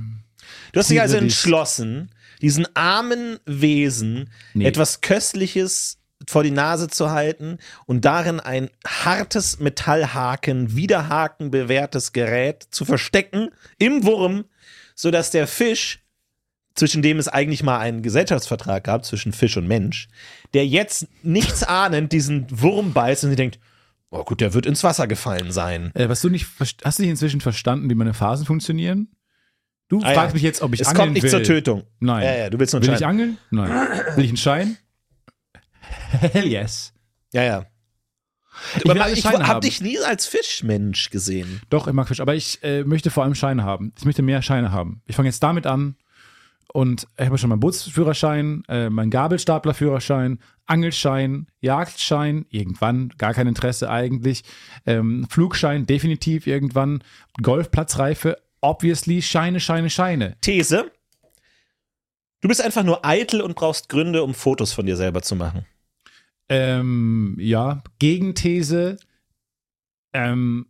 Du 0.75 0.81
hast 0.81 0.91
dich 0.91 1.01
also 1.01 1.17
entschlossen, 1.17 2.11
diesen 2.43 2.67
armen 2.77 3.39
Wesen 3.47 4.31
Nee. 4.53 4.67
etwas 4.67 5.01
Köstliches 5.01 5.99
vor 6.29 6.43
die 6.43 6.51
Nase 6.51 6.89
zu 6.89 7.11
halten 7.11 7.59
und 7.87 8.05
darin 8.05 8.41
ein 8.41 8.71
hartes 8.87 9.59
Metallhaken, 9.59 10.77
Widerhaken 10.77 11.51
bewährtes 11.51 12.13
Gerät 12.13 12.67
zu 12.71 12.85
verstecken 12.85 13.51
im 13.79 14.05
Wurm, 14.05 14.45
sodass 14.95 15.31
der 15.31 15.47
Fisch, 15.47 16.01
zwischen 16.75 17.03
dem 17.03 17.19
es 17.19 17.29
eigentlich 17.29 17.63
mal 17.63 17.79
einen 17.79 18.03
Gesellschaftsvertrag 18.03 18.85
gab, 18.85 19.05
zwischen 19.05 19.33
Fisch 19.33 19.57
und 19.57 19.67
Mensch, 19.67 20.09
der 20.55 20.67
jetzt 20.67 21.07
nichts 21.23 21.63
ahnend 21.65 22.13
diesen 22.13 22.47
Wurm 22.51 22.93
beißt 22.93 23.25
und 23.25 23.31
sie 23.31 23.37
denkt, 23.37 23.59
oh 24.11 24.25
gut, 24.25 24.41
der 24.41 24.55
wird 24.55 24.67
ins 24.67 24.85
Wasser 24.85 25.07
gefallen 25.07 25.53
sein. 25.53 25.91
Äh, 25.95 26.09
was 26.09 26.21
du 26.21 26.31
nicht, 26.31 26.47
hast 26.59 26.99
du 26.99 27.03
nicht 27.03 27.11
inzwischen 27.11 27.41
verstanden, 27.41 27.91
wie 27.91 27.95
meine 27.95 28.15
Phasen 28.15 28.47
funktionieren? 28.47 29.09
Du 29.89 30.01
Ah, 30.03 30.09
ja. 30.09 30.15
fragst 30.15 30.35
mich 30.35 30.43
jetzt, 30.43 30.63
ob 30.63 30.73
ich 30.75 30.81
Es 30.81 30.89
angeln 30.89 31.03
kommt 31.05 31.15
nicht 31.15 31.23
will. 31.25 31.31
zur 31.31 31.43
Tötung. 31.43 31.83
Nein. 32.01 32.25
Ja, 32.25 32.35
ja, 32.37 32.51
du 32.51 32.59
willst 32.59 32.73
nur 32.73 32.83
Will 32.83 32.93
ich 32.95 33.07
angeln? 33.07 33.39
Nein. 33.51 33.71
Will 34.17 34.25
ich 34.25 34.31
einen 34.31 34.37
Schein? 34.37 34.77
Hell 36.11 36.47
yes. 36.47 36.93
Ja, 37.33 37.43
ja. 37.43 37.67
Ich 38.77 38.85
will 38.85 38.93
Aber 38.93 39.11
ich 39.11 39.25
habe 39.27 39.61
dich 39.61 39.81
nie 39.81 39.99
als 39.99 40.27
Fischmensch 40.27 41.11
gesehen. 41.11 41.61
Doch, 41.71 41.89
ich 41.89 41.93
mag 41.93 42.07
Fisch, 42.09 42.21
aber 42.21 42.35
ich 42.35 42.63
äh, 42.63 42.85
möchte 42.85 43.11
vor 43.11 43.25
allem 43.25 43.35
Scheine 43.35 43.65
haben. 43.65 43.93
Ich 43.99 44.05
möchte 44.05 44.23
mehr 44.23 44.43
Scheine 44.43 44.71
haben. 44.71 45.03
Ich 45.07 45.17
fange 45.17 45.29
jetzt 45.29 45.43
damit 45.43 45.67
an 45.67 45.97
und 46.73 47.09
ich 47.19 47.27
habe 47.27 47.37
schon 47.37 47.51
meinen 47.51 47.61
Bootsführerschein, 47.61 48.63
äh, 48.69 48.91
meinen 48.91 49.11
Gabelstaplerführerschein, 49.11 50.39
Angelschein, 50.67 51.49
Jagdschein, 51.61 52.47
irgendwann, 52.49 53.11
gar 53.19 53.35
kein 53.35 53.49
Interesse 53.49 53.91
eigentlich, 53.91 54.45
ähm, 54.87 55.27
Flugschein, 55.29 55.85
definitiv 55.87 56.47
irgendwann, 56.47 57.03
Golfplatzreife, 57.43 58.39
obviously, 58.65 59.21
Scheine, 59.21 59.61
Scheine, 59.61 59.91
Scheine. 59.91 60.37
These. 60.41 60.91
Du 62.41 62.49
bist 62.49 62.63
einfach 62.63 62.83
nur 62.83 63.05
eitel 63.05 63.41
und 63.41 63.55
brauchst 63.55 63.89
Gründe, 63.89 64.23
um 64.23 64.35
Fotos 64.35 64.73
von 64.73 64.87
dir 64.87 64.97
selber 64.97 65.23
zu 65.23 65.37
machen. 65.37 65.67
Ähm, 66.49 67.37
ja, 67.39 67.83
Gegenthese, 67.99 68.97
ähm, 70.13 70.67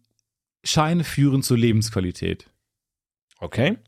Scheine 0.65 1.05
führen 1.05 1.43
zur 1.43 1.59
Lebensqualität. 1.59 2.51
Okay. 3.39 3.79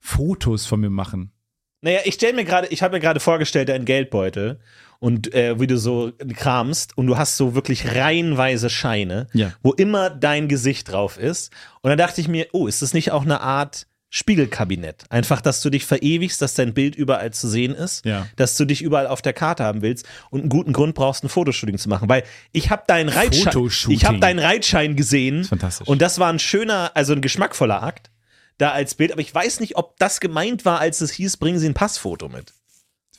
Fotos 0.00 0.66
von 0.66 0.80
mir 0.80 0.90
machen. 0.90 1.32
Naja, 1.80 2.00
ich 2.04 2.14
stelle 2.14 2.34
mir 2.34 2.44
gerade, 2.44 2.68
ich 2.68 2.82
habe 2.82 2.96
mir 2.96 3.00
gerade 3.00 3.20
vorgestellt, 3.20 3.68
deinen 3.68 3.84
Geldbeutel 3.84 4.60
und 5.04 5.34
äh, 5.34 5.60
wie 5.60 5.66
du 5.66 5.76
so 5.76 6.12
kramst 6.34 6.96
und 6.96 7.06
du 7.06 7.18
hast 7.18 7.36
so 7.36 7.54
wirklich 7.54 7.94
reihenweise 7.94 8.70
Scheine, 8.70 9.26
Ja. 9.34 9.52
wo 9.62 9.72
immer 9.74 10.08
dein 10.08 10.48
Gesicht 10.48 10.90
drauf 10.90 11.18
ist. 11.18 11.52
Und 11.82 11.90
dann 11.90 11.98
dachte 11.98 12.22
ich 12.22 12.28
mir, 12.28 12.46
oh, 12.52 12.66
ist 12.66 12.80
das 12.80 12.94
nicht 12.94 13.10
auch 13.12 13.22
eine 13.24 13.42
Art 13.42 13.86
Spiegelkabinett? 14.08 15.04
Einfach, 15.10 15.42
dass 15.42 15.60
du 15.60 15.68
dich 15.68 15.84
verewigst, 15.84 16.40
dass 16.40 16.54
dein 16.54 16.72
Bild 16.72 16.96
überall 16.96 17.32
zu 17.32 17.48
sehen 17.48 17.74
ist, 17.74 18.04
Ja. 18.06 18.26
dass 18.36 18.56
du 18.56 18.64
dich 18.64 18.80
überall 18.80 19.06
auf 19.06 19.20
der 19.20 19.34
Karte 19.34 19.62
haben 19.64 19.82
willst 19.82 20.06
und 20.30 20.40
einen 20.40 20.48
guten 20.48 20.72
Grund 20.72 20.94
brauchst, 20.94 21.22
ein 21.22 21.28
Fotoshooting 21.28 21.76
zu 21.76 21.88
machen. 21.90 22.08
Weil 22.08 22.22
ich 22.52 22.70
habe 22.70 22.84
deinen 22.86 23.10
Reitschein, 23.10 23.68
ich 23.90 24.04
habe 24.06 24.18
deinen 24.20 24.38
Reitschein 24.38 24.96
gesehen 24.96 25.42
ist 25.42 25.48
fantastisch. 25.50 25.86
und 25.86 26.00
das 26.00 26.18
war 26.18 26.32
ein 26.32 26.38
schöner, 26.38 26.92
also 26.94 27.12
ein 27.12 27.20
geschmackvoller 27.20 27.82
Akt 27.82 28.10
da 28.56 28.70
als 28.70 28.94
Bild. 28.94 29.12
Aber 29.12 29.20
ich 29.20 29.34
weiß 29.34 29.60
nicht, 29.60 29.76
ob 29.76 29.98
das 29.98 30.20
gemeint 30.20 30.64
war, 30.64 30.80
als 30.80 31.00
es 31.02 31.10
hieß, 31.12 31.36
bringen 31.36 31.58
Sie 31.58 31.68
ein 31.68 31.74
Passfoto 31.74 32.28
mit. 32.30 32.54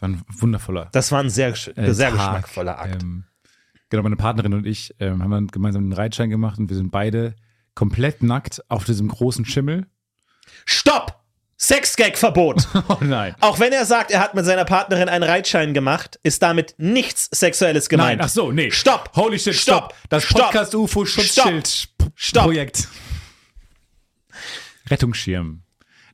War 0.05 0.17
ein 0.17 0.24
wundervoller 0.27 0.89
Das 0.91 1.12
war 1.12 1.19
ein 1.19 1.29
sehr, 1.29 1.50
äh, 1.50 1.93
sehr 1.93 2.09
Tag. 2.09 2.17
geschmackvoller 2.17 2.79
Akt. 2.79 3.01
Ähm, 3.01 3.25
genau, 3.89 4.03
meine 4.03 4.15
Partnerin 4.15 4.53
und 4.53 4.65
ich 4.65 4.93
ähm, 5.00 5.24
haben 5.24 5.31
dann 5.31 5.47
gemeinsam 5.47 5.83
den 5.83 5.93
Reitschein 5.93 6.29
gemacht 6.29 6.59
und 6.59 6.69
wir 6.69 6.75
sind 6.77 6.91
beide 6.91 7.35
komplett 7.74 8.24
nackt 8.24 8.62
auf 8.69 8.83
diesem 8.85 9.07
großen 9.07 9.45
Schimmel. 9.45 9.88
Stopp! 10.65 11.21
Sexgag-Verbot! 11.57 12.67
Oh 12.88 12.97
nein. 13.01 13.33
Auch 13.39 13.59
wenn 13.59 13.74
er 13.74 13.85
sagt, 13.85 14.12
er 14.12 14.19
hat 14.19 14.35
mit 14.35 14.45
seiner 14.45 14.65
Partnerin 14.65 15.09
einen 15.09 15.24
Reitschein 15.24 15.73
gemacht, 15.73 16.19
ist 16.21 16.43
damit 16.43 16.75
nichts 16.77 17.30
Sexuelles 17.32 17.89
gemeint. 17.89 18.19
Nein, 18.19 18.25
ach 18.25 18.30
so, 18.30 18.51
nee. 18.51 18.69
Stopp! 18.69 19.12
Holy 19.15 19.39
shit, 19.39 19.56
stopp. 19.56 19.93
Stopp. 19.93 20.10
Das 20.10 20.23
Stopp. 20.23 20.41
Podcast 20.51 20.75
UFO 20.75 21.06
Schutzschild 21.06 21.89
Stopp. 22.15 22.43
Projekt. 22.43 22.88
Rettungsschirm. 24.89 25.63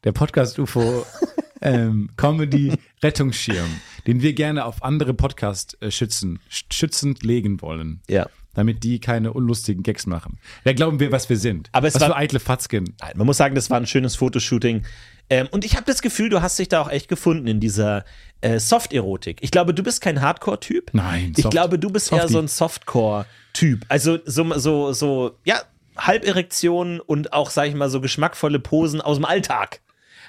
Der 0.04 0.12
Podcast 0.14 0.58
UFO 0.60 1.06
ähm, 1.62 2.10
Comedy 2.16 2.74
Rettungsschirm, 3.04 3.70
den 4.08 4.22
wir 4.22 4.34
gerne 4.34 4.66
auf 4.66 4.84
andere 4.84 5.14
Podcast 5.14 5.78
äh, 5.82 5.92
schützen, 5.92 6.40
sch- 6.52 6.72
schützend 6.72 7.24
legen 7.24 7.62
wollen. 7.62 8.02
Ja. 8.10 8.28
Damit 8.54 8.84
die 8.84 9.00
keine 9.00 9.32
unlustigen 9.32 9.82
Gags 9.82 10.06
machen. 10.06 10.38
Wer 10.64 10.74
glauben 10.74 11.00
wir, 11.00 11.12
was 11.14 11.30
wir 11.30 11.38
sind? 11.38 11.70
Aber 11.72 11.88
es 11.88 11.96
was 11.96 12.02
war- 12.02 12.10
für 12.10 12.16
eitle 12.18 12.40
Fatzken. 12.42 12.96
Man 13.16 13.26
muss 13.26 13.38
sagen, 13.38 13.56
das 13.56 13.70
war 13.70 13.78
ein 13.78 13.88
schönes 13.88 14.16
Fotoshooting. 14.18 14.84
Ähm, 15.30 15.48
und 15.52 15.64
ich 15.64 15.76
habe 15.78 15.86
das 15.86 16.02
Gefühl, 16.02 16.28
du 16.30 16.42
hast 16.42 16.60
dich 16.60 16.68
da 16.68 16.82
auch 16.82 16.90
echt 16.90 17.08
gefunden 17.08 17.48
in 17.48 17.62
dieser 17.62 18.04
äh, 18.42 18.60
Soft-Erotik. 18.60 19.38
Ich 19.42 19.52
glaube, 19.52 19.74
du 19.74 19.82
bist 19.84 20.02
kein 20.02 20.20
Hardcore-Typ. 20.22 20.90
Nein, 20.94 21.32
Ich 21.38 21.44
soft- 21.44 21.52
glaube, 21.54 21.80
du 21.80 21.90
bist 21.90 22.12
eher 22.12 22.20
Softie. 22.24 22.34
so 22.34 22.40
ein 22.40 22.48
Softcore-Typ. 22.50 23.86
Also 23.88 24.20
so, 24.26 24.58
so, 24.60 24.92
so, 24.92 25.38
ja, 25.46 25.62
Halberektionen 25.98 27.00
und 27.00 27.32
auch, 27.34 27.50
sag 27.50 27.68
ich 27.70 27.76
mal, 27.76 27.90
so 27.90 28.02
geschmackvolle 28.02 28.60
Posen 28.60 29.00
aus 29.02 29.18
dem 29.18 29.26
Alltag. 29.26 29.80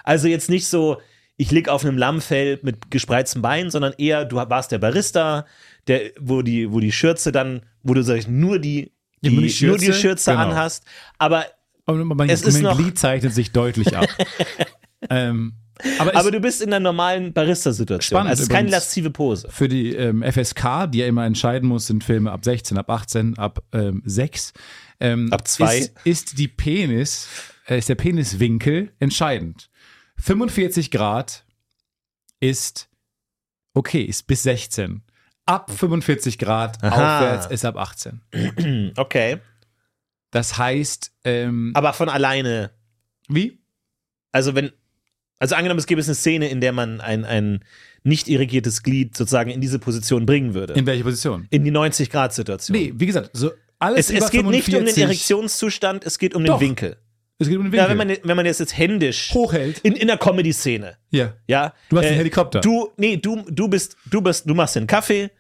Also 0.04 0.28
jetzt 0.28 0.48
nicht 0.48 0.68
so, 0.68 1.00
ich 1.36 1.50
lieg 1.50 1.68
auf 1.68 1.84
einem 1.84 1.98
Lammfell 1.98 2.60
mit 2.62 2.90
gespreizten 2.90 3.42
Beinen, 3.42 3.70
sondern 3.70 3.94
eher, 3.98 4.24
du 4.24 4.36
warst 4.36 4.70
der 4.72 4.78
Barista, 4.78 5.46
der, 5.88 6.10
wo 6.20 6.42
die, 6.42 6.70
wo 6.72 6.78
die 6.80 6.92
Schürze 6.92 7.32
dann, 7.32 7.62
wo 7.82 7.94
du 7.94 8.02
sagst, 8.02 8.28
nur 8.28 8.58
die, 8.58 8.92
die, 9.22 9.28
Ja, 9.28 9.30
nur 9.30 9.32
nur 9.32 9.42
die 9.42 9.46
die 9.48 9.52
Schürze, 9.52 9.92
Schürze, 9.94 10.30
genau. 10.32 10.42
anhast. 10.44 10.84
Aber, 11.18 11.46
Aber 11.86 12.04
mein, 12.04 12.28
Es 12.28 12.42
ist 12.42 12.54
mein 12.54 12.62
noch- 12.64 12.78
Glied 12.78 12.98
zeichnet 12.98 13.34
sich 13.34 13.50
deutlich 13.52 13.96
ab. 13.96 14.06
ähm, 15.10 15.54
aber, 15.98 16.14
aber 16.14 16.30
du 16.30 16.38
bist 16.38 16.62
in 16.62 16.68
einer 16.68 16.78
normalen 16.80 17.32
Barista-Situation. 17.32 18.16
Spannend 18.16 18.30
Also 18.30 18.42
es 18.42 18.48
ist 18.48 18.54
keine 18.54 18.70
laszive 18.70 19.10
Pose. 19.10 19.48
für 19.50 19.68
die 19.68 19.94
ähm, 19.96 20.22
FSK, 20.22 20.86
die 20.92 20.98
ja 20.98 21.06
immer 21.06 21.24
entscheiden 21.24 21.68
muss, 21.68 21.86
sind 21.88 22.04
Filme 22.04 22.30
ab 22.30 22.44
16, 22.44 22.78
ab 22.78 22.88
18, 22.88 23.36
ab 23.38 23.62
ähm, 23.72 24.02
6. 24.04 24.52
Ähm, 25.00 25.32
Ab 25.32 25.48
zwei. 25.48 25.78
Ist, 25.78 25.92
ist 26.04 26.38
die 26.38 26.46
Penis, 26.46 27.26
äh, 27.66 27.78
ist 27.78 27.88
der 27.88 27.96
Peniswinkel 27.96 28.92
entscheidend. 29.00 29.68
45 30.22 30.92
Grad 30.92 31.44
ist 32.38 32.88
okay, 33.74 34.02
ist 34.02 34.26
bis 34.28 34.44
16. 34.44 35.02
Ab 35.46 35.70
45 35.76 36.38
Grad 36.38 36.82
Aha. 36.85 37.16
aufwärts 37.16 37.46
ist 37.46 37.64
ab 37.64 37.76
18. 37.76 38.92
Okay. 38.96 39.38
Das 40.30 40.56
heißt, 40.56 41.12
ähm, 41.24 41.72
Aber 41.74 41.92
von 41.92 42.08
alleine. 42.08 42.70
wie? 43.28 43.58
Also 44.30 44.54
wenn, 44.54 44.70
also 45.38 45.56
angenommen, 45.56 45.78
es 45.78 45.87
gäbe 45.87 46.00
es 46.00 46.08
eine 46.08 46.14
Szene, 46.14 46.48
in 46.48 46.61
der 46.61 46.72
man 46.72 47.00
ein, 47.00 47.24
ein 47.24 47.64
nicht 48.02 48.28
irrigiertes 48.28 48.82
Glied 48.82 49.16
sozusagen 49.16 49.50
in 49.50 49.61
diese 49.61 49.78
Position 49.78 50.24
bringen 50.24 50.54
würde. 50.54 50.72
In 50.74 50.87
welcher 50.87 51.04
Position? 51.04 51.48
In 51.50 51.64
die 51.64 51.72
90-Grad-Situation. 51.72 52.76
Nee, 52.78 52.92
wie 52.96 53.06
gesagt, 53.06 53.30
so 53.35 53.50
alles 53.78 54.08
Es, 54.08 54.22
es 54.22 54.30
geht 54.30 54.46
nicht 54.46 54.68
um 54.68 54.85
den 54.85 54.94
45 54.94 55.02
Erektionszustand, 55.02 56.04
es 56.04 56.18
geht 56.18 56.35
um 56.35 56.44
Doch. 56.44 56.58
den 56.58 56.68
Winkel. 56.68 56.96
Es 57.38 57.48
geht 57.48 57.58
um 57.58 57.64
den 57.64 57.74
Ja, 57.74 57.88
Winkel. 57.88 57.98
wenn 57.98 58.08
man, 58.08 58.16
wenn 58.22 58.36
man 58.36 58.44
das 58.46 58.58
jetzt 58.60 58.76
händisch 58.76 59.32
hochhält. 59.34 59.78
in, 59.80 59.94
in 59.94 60.06
der 60.06 60.16
Comedy-Szene, 60.18 60.96
Ja. 61.10 61.32
ja. 61.46 61.72
Du 61.88 61.98
hast 61.98 62.06
einen 62.06 62.16
Helikopter. 62.16 62.60
Du, 62.60 62.90
nee, 62.96 63.16
du, 63.16 63.42
du 63.48 63.68
bist, 63.68 63.96
du 64.10 64.20
bist, 64.20 64.48
du 64.48 64.54
machst 64.54 64.76
den 64.76 64.86
Kaffee 64.86 65.30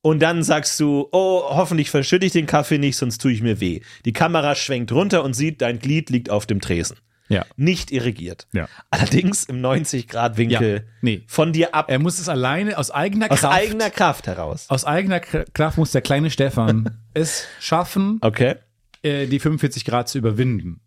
und 0.00 0.20
dann 0.20 0.42
sagst 0.44 0.78
du, 0.78 1.08
oh, 1.10 1.42
hoffentlich 1.48 1.90
verschütte 1.90 2.26
ich 2.26 2.32
den 2.32 2.46
Kaffee 2.46 2.78
nicht, 2.78 2.96
sonst 2.96 3.18
tue 3.20 3.32
ich 3.32 3.42
mir 3.42 3.60
weh. 3.60 3.80
Die 4.04 4.12
Kamera 4.12 4.54
schwenkt 4.54 4.92
runter 4.92 5.24
und 5.24 5.34
sieht, 5.34 5.60
dein 5.60 5.80
Glied 5.80 6.10
liegt 6.10 6.30
auf 6.30 6.46
dem 6.46 6.60
Tresen. 6.60 6.98
Ja. 7.30 7.44
Nicht 7.56 7.90
irrigiert. 7.90 8.46
Ja. 8.52 8.68
Allerdings 8.90 9.44
im 9.44 9.60
90-Grad-Winkel 9.60 10.74
Ja, 10.76 10.92
nee. 11.02 11.24
von 11.26 11.52
dir 11.52 11.74
ab, 11.74 11.90
Er 11.90 11.98
muss 11.98 12.18
es 12.18 12.28
alleine 12.28 12.78
aus 12.78 12.90
eigener 12.90 13.30
aus 13.30 13.40
Kraft. 13.40 13.54
eigener 13.54 13.90
Kraft 13.90 14.26
heraus. 14.28 14.66
aus 14.68 14.84
eigener 14.84 15.20
Kraft 15.20 15.76
muss 15.76 15.90
der 15.92 16.00
kleine 16.02 16.30
Stefan 16.30 16.98
es 17.14 17.44
schaffen, 17.60 18.18
Okay. 18.22 18.54
äh, 19.02 19.26
die 19.26 19.40
45 19.40 19.84
Grad 19.84 20.08
zu 20.08 20.16
überwinden. 20.18 20.80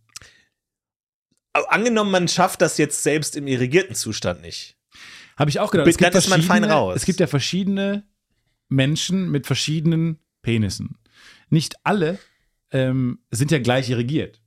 Angenommen, 1.54 2.12
man 2.12 2.28
schafft 2.28 2.62
das 2.62 2.78
jetzt 2.78 3.04
selbst 3.04 3.36
im 3.36 3.48
irrigierten 3.48 3.96
Zustand 3.96 4.42
nicht. 4.42 4.78
Habe 5.38 5.50
ich 5.50 5.60
auch 5.60 5.72
gedacht. 5.72 6.02
Dann 6.02 6.14
ist 6.14 6.30
man 6.30 6.42
fein 6.42 6.64
raus. 6.64 6.96
Es 6.96 7.06
gibt 7.06 7.20
ja 7.20 7.28
verschiedene 7.28 8.04
Menschen 8.70 9.30
mit 9.32 9.48
verschiedenen 9.48 10.20
Penissen. 10.42 10.98
Nicht 11.50 11.76
alle 11.84 12.20
ähm, 12.72 13.20
sind 13.32 13.52
ja 13.52 13.60
gleich 13.60 13.90
irrigiert. 13.90 14.42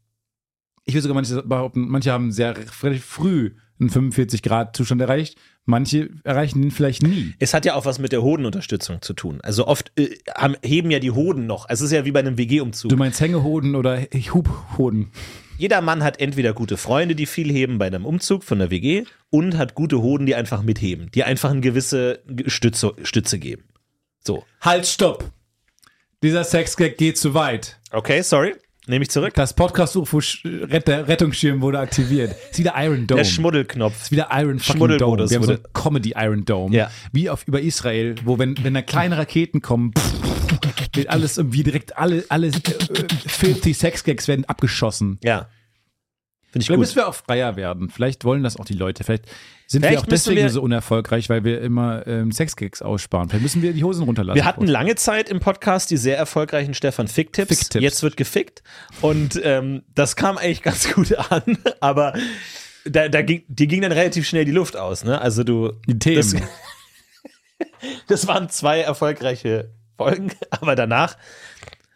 Ich 0.84 0.94
würde 0.94 1.02
sogar 1.02 1.14
manche 1.14 1.42
behaupten, 1.42 1.88
manche 1.88 2.12
haben 2.12 2.32
sehr 2.32 2.54
früh 2.56 3.54
einen 3.80 3.90
45-Grad-Zustand 3.90 5.00
erreicht. 5.00 5.38
Manche 5.64 6.10
erreichen 6.24 6.62
ihn 6.62 6.70
vielleicht 6.70 7.02
nie. 7.02 7.34
Es 7.38 7.54
hat 7.54 7.64
ja 7.64 7.74
auch 7.74 7.86
was 7.86 7.98
mit 7.98 8.12
der 8.12 8.22
Hodenunterstützung 8.22 9.00
zu 9.00 9.14
tun. 9.14 9.40
Also 9.42 9.66
oft 9.66 9.92
äh, 9.98 10.16
haben, 10.34 10.56
heben 10.62 10.90
ja 10.90 10.98
die 10.98 11.10
Hoden 11.10 11.46
noch. 11.46 11.66
Es 11.68 11.80
ist 11.80 11.90
ja 11.90 12.04
wie 12.04 12.12
bei 12.12 12.20
einem 12.20 12.36
WG-Umzug. 12.36 12.90
Du 12.90 12.96
meinst 12.96 13.20
Hängehoden 13.20 13.74
oder 13.74 14.02
Hubhoden? 14.02 15.10
Jeder 15.56 15.80
Mann 15.80 16.02
hat 16.02 16.20
entweder 16.20 16.52
gute 16.52 16.76
Freunde, 16.76 17.14
die 17.14 17.26
viel 17.26 17.50
heben 17.50 17.78
bei 17.78 17.86
einem 17.86 18.04
Umzug 18.04 18.42
von 18.42 18.58
der 18.58 18.70
WG 18.70 19.04
und 19.30 19.56
hat 19.56 19.74
gute 19.74 20.02
Hoden, 20.02 20.26
die 20.26 20.34
einfach 20.34 20.62
mitheben, 20.62 21.10
die 21.14 21.22
einfach 21.22 21.50
eine 21.50 21.60
gewisse 21.60 22.22
Stütze, 22.46 22.94
Stütze 23.04 23.38
geben. 23.38 23.64
So. 24.18 24.44
Halt, 24.60 24.86
stopp! 24.86 25.30
Dieser 26.22 26.42
Sexgag 26.42 26.96
geht 26.96 27.18
zu 27.18 27.34
weit. 27.34 27.78
Okay, 27.92 28.22
sorry. 28.22 28.54
Nehme 28.86 29.04
ich 29.04 29.10
zurück. 29.10 29.32
Das 29.34 29.54
Podcast-UFO 29.54 30.20
Retter 30.44 31.06
Rettungsschirm 31.08 31.62
wurde 31.62 31.78
aktiviert. 31.78 32.34
Ist 32.50 32.58
wieder 32.58 32.74
Iron 32.76 33.06
Dome. 33.06 33.22
Der 33.22 33.24
Schmuddelknopf. 33.24 34.02
ist 34.02 34.10
wieder 34.10 34.28
Iron 34.32 34.58
fucking 34.58 34.98
Dome. 34.98 35.30
Wir 35.30 35.36
haben 35.38 35.46
so 35.46 35.56
Comedy 35.72 36.14
Iron 36.16 36.44
Dome. 36.44 36.74
Ja. 36.74 36.90
Wie 37.12 37.30
auf 37.30 37.46
über 37.46 37.60
Israel, 37.60 38.16
wo 38.24 38.38
wenn, 38.38 38.56
wenn 38.62 38.74
da 38.74 38.82
kleine 38.82 39.16
Raketen 39.16 39.62
kommen, 39.62 39.92
wird 40.94 41.08
alles 41.08 41.38
irgendwie 41.38 41.62
direkt 41.62 41.96
alle, 41.96 42.24
alle 42.28 42.48
äh, 42.48 42.52
filthy 43.26 43.74
Sexgags 43.74 44.28
werden 44.28 44.44
abgeschossen. 44.46 45.18
Ja. 45.22 45.48
Finde 46.50 46.62
ich 46.62 46.66
Vielleicht 46.68 46.68
gut. 46.68 46.78
müssen 46.78 46.96
wir 46.96 47.08
auch 47.08 47.14
freier 47.16 47.56
werden. 47.56 47.90
Vielleicht 47.90 48.24
wollen 48.24 48.44
das 48.44 48.56
auch 48.56 48.64
die 48.64 48.74
Leute. 48.74 49.02
Vielleicht 49.02 49.26
sind 49.66 49.82
Vielleicht 49.82 49.96
wir 49.96 50.02
auch 50.02 50.06
deswegen 50.06 50.42
wir- 50.42 50.50
so 50.50 50.62
unerfolgreich, 50.62 51.28
weil 51.28 51.42
wir 51.42 51.60
immer 51.60 52.06
ähm, 52.06 52.30
Sexgags 52.30 52.80
aussparen. 52.80 53.28
Vielleicht 53.28 53.42
müssen 53.42 53.62
wir 53.62 53.72
die 53.72 53.82
Hosen 53.82 54.04
runterlassen. 54.04 54.36
Wir 54.36 54.44
hatten 54.44 54.68
lange 54.68 54.94
Zeit 54.94 55.28
im 55.28 55.40
Podcast 55.40 55.90
die 55.90 55.96
sehr 55.96 56.16
erfolgreichen 56.16 56.72
Stefan 56.74 57.08
Fick-Tipps. 57.08 57.48
Fick-Tipps. 57.58 57.82
Jetzt 57.82 58.02
wird 58.04 58.16
gefickt. 58.16 58.62
Und 59.00 59.40
ähm, 59.42 59.82
das 59.96 60.14
kam 60.14 60.38
eigentlich 60.38 60.62
ganz 60.62 60.88
gut 60.94 61.12
an, 61.32 61.58
aber 61.80 62.14
da, 62.84 63.08
da 63.08 63.22
ging, 63.22 63.42
die 63.48 63.66
ging 63.66 63.80
dann 63.82 63.90
relativ 63.92 64.28
schnell 64.28 64.44
die 64.44 64.52
Luft 64.52 64.76
aus. 64.76 65.02
Ne? 65.02 65.20
Also 65.20 65.42
du. 65.42 65.72
die 65.88 65.98
Themen. 65.98 66.16
Das, 66.18 66.34
das 68.06 68.26
waren 68.28 68.48
zwei 68.48 68.80
erfolgreiche 68.80 69.72
Folgen, 69.96 70.32
aber 70.50 70.74
danach. 70.74 71.16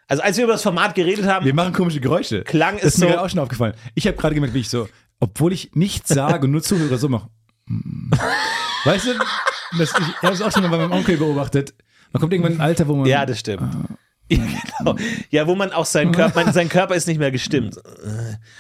Also 0.07 0.23
als 0.23 0.37
wir 0.39 0.45
über 0.45 0.55
das 0.55 0.63
Format 0.63 0.95
geredet 0.95 1.27
haben, 1.27 1.45
wir 1.45 1.55
machen 1.55 1.73
komische 1.73 2.01
Geräusche. 2.01 2.43
Klang 2.45 2.77
das 2.77 2.85
ist 2.85 2.95
ist 2.95 3.01
mir 3.01 3.13
so- 3.13 3.19
auch 3.19 3.29
schon 3.29 3.41
aufgefallen. 3.41 3.75
Ich 3.95 4.07
habe 4.07 4.17
gerade 4.17 4.35
gemerkt, 4.35 4.55
wie 4.55 4.61
ich 4.61 4.71
so, 4.71 4.89
obwohl 5.21 5.53
ich 5.53 5.73
nichts 5.75 6.09
sage 6.09 6.47
und 6.47 6.53
nur 6.53 6.63
zuhöre, 6.63 6.97
so 6.97 7.09
mache. 7.09 7.29
Mm. 7.67 8.11
Weißt 8.85 9.07
du, 9.07 9.11
das, 9.79 9.91
ich 9.91 10.23
habe 10.23 10.33
es 10.35 10.41
auch 10.41 10.53
schon 10.53 10.63
mal 10.63 10.71
bei 10.71 10.79
meinem 10.79 10.93
Onkel 10.93 11.17
beobachtet. 11.19 11.75
Man 12.13 12.21
kommt 12.21 12.33
irgendwann 12.33 12.55
in 12.55 12.61
ein 12.61 12.67
Alter, 12.67 12.89
wo 12.89 12.97
man. 12.97 13.07
Ja, 13.07 13.27
das 13.27 13.41
stimmt. 13.41 13.63
Ja, 14.31 14.45
genau. 14.79 14.95
ja, 15.31 15.47
wo 15.47 15.55
man 15.55 15.73
auch 15.73 15.87
seinen 15.87 16.13
Körper, 16.13 16.45
man, 16.45 16.53
sein 16.53 16.69
Körper 16.69 16.95
ist 16.95 17.09
nicht 17.09 17.17
mehr 17.17 17.31
gestimmt. 17.31 17.81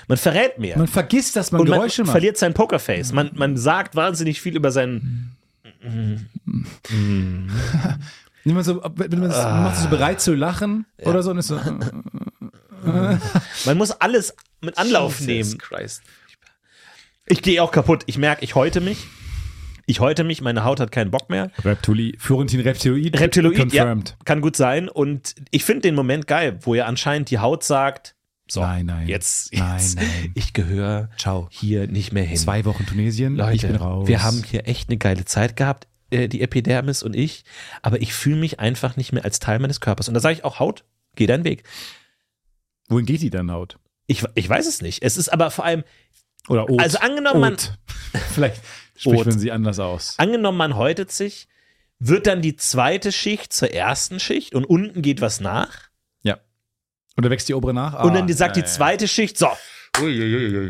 Man 0.07 0.16
verrät 0.16 0.59
mehr. 0.59 0.79
man 0.79 0.87
vergisst, 0.87 1.37
dass 1.37 1.53
man 1.53 1.61
und 1.61 1.68
man 1.68 1.81
Geräusche 1.81 2.05
macht. 2.05 2.12
verliert 2.12 2.38
sein 2.38 2.55
Pokerface. 2.55 3.12
Man, 3.12 3.33
man 3.35 3.59
sagt 3.59 3.94
wahnsinnig 3.94 4.40
viel 4.40 4.57
über 4.57 4.70
seinen. 4.70 5.37
Wenn 8.48 8.54
man 8.54 8.64
so, 8.64 8.82
wenn 8.96 9.20
man, 9.20 9.28
man 9.28 9.62
macht 9.64 9.76
sich 9.76 9.84
so 9.84 9.90
bereit 9.90 10.20
zu 10.20 10.34
lachen 10.34 10.87
oder 11.02 11.22
so 11.22 11.30
und 11.30 11.38
ist 11.38 11.48
so. 11.48 11.61
Man 12.84 13.76
muss 13.76 13.90
alles 13.90 14.34
mit 14.61 14.78
Anlauf 14.78 15.20
nehmen. 15.20 15.58
Christ. 15.58 16.02
Ich 17.26 17.42
gehe 17.42 17.62
auch 17.62 17.72
kaputt. 17.72 18.04
Ich 18.06 18.16
merke, 18.18 18.44
ich 18.44 18.54
häute 18.54 18.80
mich. 18.80 18.98
Ich 19.87 20.00
häute 20.00 20.22
mich, 20.22 20.40
meine 20.42 20.64
Haut 20.64 20.80
hat 20.80 20.92
keinen 20.92 21.11
Bock 21.11 21.30
mehr. 21.30 21.50
Reptili, 21.64 22.14
Florentin 22.18 22.61
Reptiloid. 22.61 23.18
Reptiloid, 23.18 23.56
Confirmed. 23.56 24.11
ja, 24.11 24.16
kann 24.24 24.40
gut 24.42 24.54
sein. 24.54 24.88
Und 24.88 25.34
ich 25.50 25.64
finde 25.64 25.82
den 25.82 25.94
Moment 25.94 26.26
geil, 26.26 26.58
wo 26.62 26.74
ja 26.74 26.84
anscheinend 26.87 27.30
die 27.30 27.38
Haut 27.38 27.64
sagt, 27.64 28.14
so, 28.50 28.61
Nein, 28.61 28.87
nein. 28.87 29.08
jetzt, 29.08 29.52
Nein, 29.54 29.78
jetzt 29.78 29.96
nein. 29.96 30.30
ich 30.34 30.52
gehöre 30.54 31.11
hier 31.50 31.87
nicht 31.87 32.12
mehr 32.12 32.24
hin. 32.24 32.37
Zwei 32.38 32.64
Wochen 32.64 32.87
Tunesien. 32.87 33.37
Leute, 33.37 33.56
ich 33.56 33.62
bin 33.62 33.76
raus. 33.76 34.08
wir 34.08 34.22
haben 34.22 34.42
hier 34.42 34.66
echt 34.66 34.88
eine 34.88 34.96
geile 34.98 35.24
Zeit 35.26 35.56
gehabt, 35.56 35.87
äh, 36.10 36.28
die 36.28 36.40
Epidermis 36.42 37.02
und 37.02 37.14
ich, 37.16 37.44
aber 37.82 38.00
ich 38.00 38.12
fühle 38.14 38.36
mich 38.36 38.60
einfach 38.60 38.96
nicht 38.96 39.12
mehr 39.12 39.24
als 39.24 39.38
Teil 39.40 39.58
meines 39.58 39.80
Körpers. 39.80 40.08
Und 40.08 40.14
da 40.14 40.20
sage 40.20 40.34
ich 40.34 40.44
auch, 40.44 40.58
Haut, 40.60 40.84
geh 41.16 41.26
deinen 41.26 41.44
Weg. 41.44 41.64
Wohin 42.88 43.06
geht 43.06 43.22
die 43.22 43.30
dann, 43.30 43.50
Haut? 43.50 43.78
Ich, 44.06 44.24
ich 44.34 44.48
weiß 44.48 44.66
es 44.66 44.80
nicht. 44.80 45.02
Es 45.02 45.16
ist 45.16 45.28
aber 45.28 45.50
vor 45.50 45.64
allem, 45.64 45.84
Oder 46.48 46.70
Ot. 46.70 46.80
also 46.80 46.98
angenommen, 46.98 47.40
man, 47.40 47.52
Ot. 47.54 47.72
Vielleicht 48.34 48.62
spricht 48.96 49.26
man 49.26 49.38
sie 49.38 49.52
anders 49.52 49.78
aus. 49.78 50.14
angenommen, 50.18 50.56
man 50.58 50.76
häutet 50.76 51.12
sich, 51.12 51.46
wird 51.98 52.26
dann 52.26 52.40
die 52.42 52.56
zweite 52.56 53.12
Schicht 53.12 53.52
zur 53.52 53.72
ersten 53.72 54.20
Schicht 54.20 54.54
und 54.54 54.64
unten 54.64 55.02
geht 55.02 55.20
was 55.20 55.40
nach. 55.40 55.88
Ja. 56.22 56.38
Oder 57.18 57.28
wächst 57.30 57.48
die 57.48 57.54
obere 57.54 57.74
nach? 57.74 58.02
und 58.02 58.10
Ah, 58.10 58.14
dann 58.14 58.26
die, 58.26 58.32
sagt 58.32 58.56
ja, 58.56 58.62
die 58.62 58.66
ja. 58.68 58.72
zweite 58.74 59.08
Schicht, 59.08 59.36
so, 59.36 59.48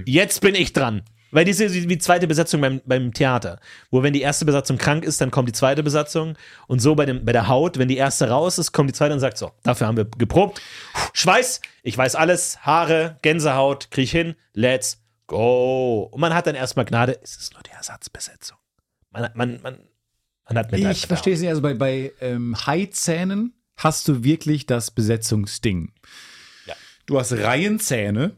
jetzt 0.07 0.41
bin 0.41 0.55
ich 0.55 0.73
dran. 0.73 1.03
Weil 1.31 1.45
die 1.45 1.51
ist 1.51 1.61
ja 1.61 1.73
wie 1.73 1.87
die 1.87 1.99
zweite 1.99 2.27
Besetzung 2.27 2.61
beim, 2.61 2.81
beim 2.87 3.13
Theater. 3.13 3.61
Wo 3.91 4.03
wenn 4.03 4.13
die 4.13 4.23
erste 4.23 4.45
Besatzung 4.45 4.79
krank 4.79 5.05
ist, 5.05 5.21
dann 5.21 5.31
kommt 5.31 5.49
die 5.49 5.53
zweite 5.53 5.83
Besatzung. 5.83 6.37
Und 6.67 6.81
so 6.81 6.95
bei, 6.95 7.07
dem, 7.07 7.25
bei 7.25 7.33
der 7.33 7.49
Haut, 7.49 7.79
wenn 7.79 7.89
die 7.89 7.97
erste 7.97 8.29
raus 8.29 8.59
ist, 8.59 8.73
kommt 8.73 8.89
die 8.89 8.95
zweite 8.95 9.15
und 9.15 9.21
sagt 9.21 9.39
so, 9.39 9.53
dafür 9.63 9.87
haben 9.87 9.97
wir 9.97 10.07
geprobt. 10.07 10.61
Schweiß, 11.13 11.61
ich 11.83 11.97
weiß 11.97 12.15
alles, 12.15 12.59
Haare, 12.63 13.19
Gänsehaut, 13.23 13.91
krieg 13.91 14.05
ich 14.05 14.11
hin, 14.11 14.37
let's 14.55 15.03
go. 15.27 16.09
Und 16.11 16.21
man 16.21 16.35
hat 16.35 16.47
dann 16.47 16.55
erstmal 16.55 16.85
Gnade, 16.85 17.19
es 17.23 17.37
ist 17.37 17.55
nur 17.55 17.63
die 17.63 17.71
Ersatzbesetzung. 17.71 18.59
Man, 19.11 19.31
man, 19.35 19.61
man, 19.63 19.79
man 20.49 20.59
hat 20.59 20.73
Mitleid. 20.73 20.97
Ich 20.97 21.07
verstehe 21.07 21.35
es 21.35 21.41
nicht. 21.41 21.51
Also 21.51 21.63
bei, 21.63 21.75
bei 21.75 22.13
ähm, 22.21 22.57
Haizähnen 22.67 23.55
hast 23.77 24.09
du 24.09 24.25
wirklich 24.25 24.67
das 24.67 24.91
Besetzungsding. 24.91 25.93
Ja. 26.67 26.75
Du 27.07 27.19
hast 27.19 27.33
Reihenzähne 27.33 28.37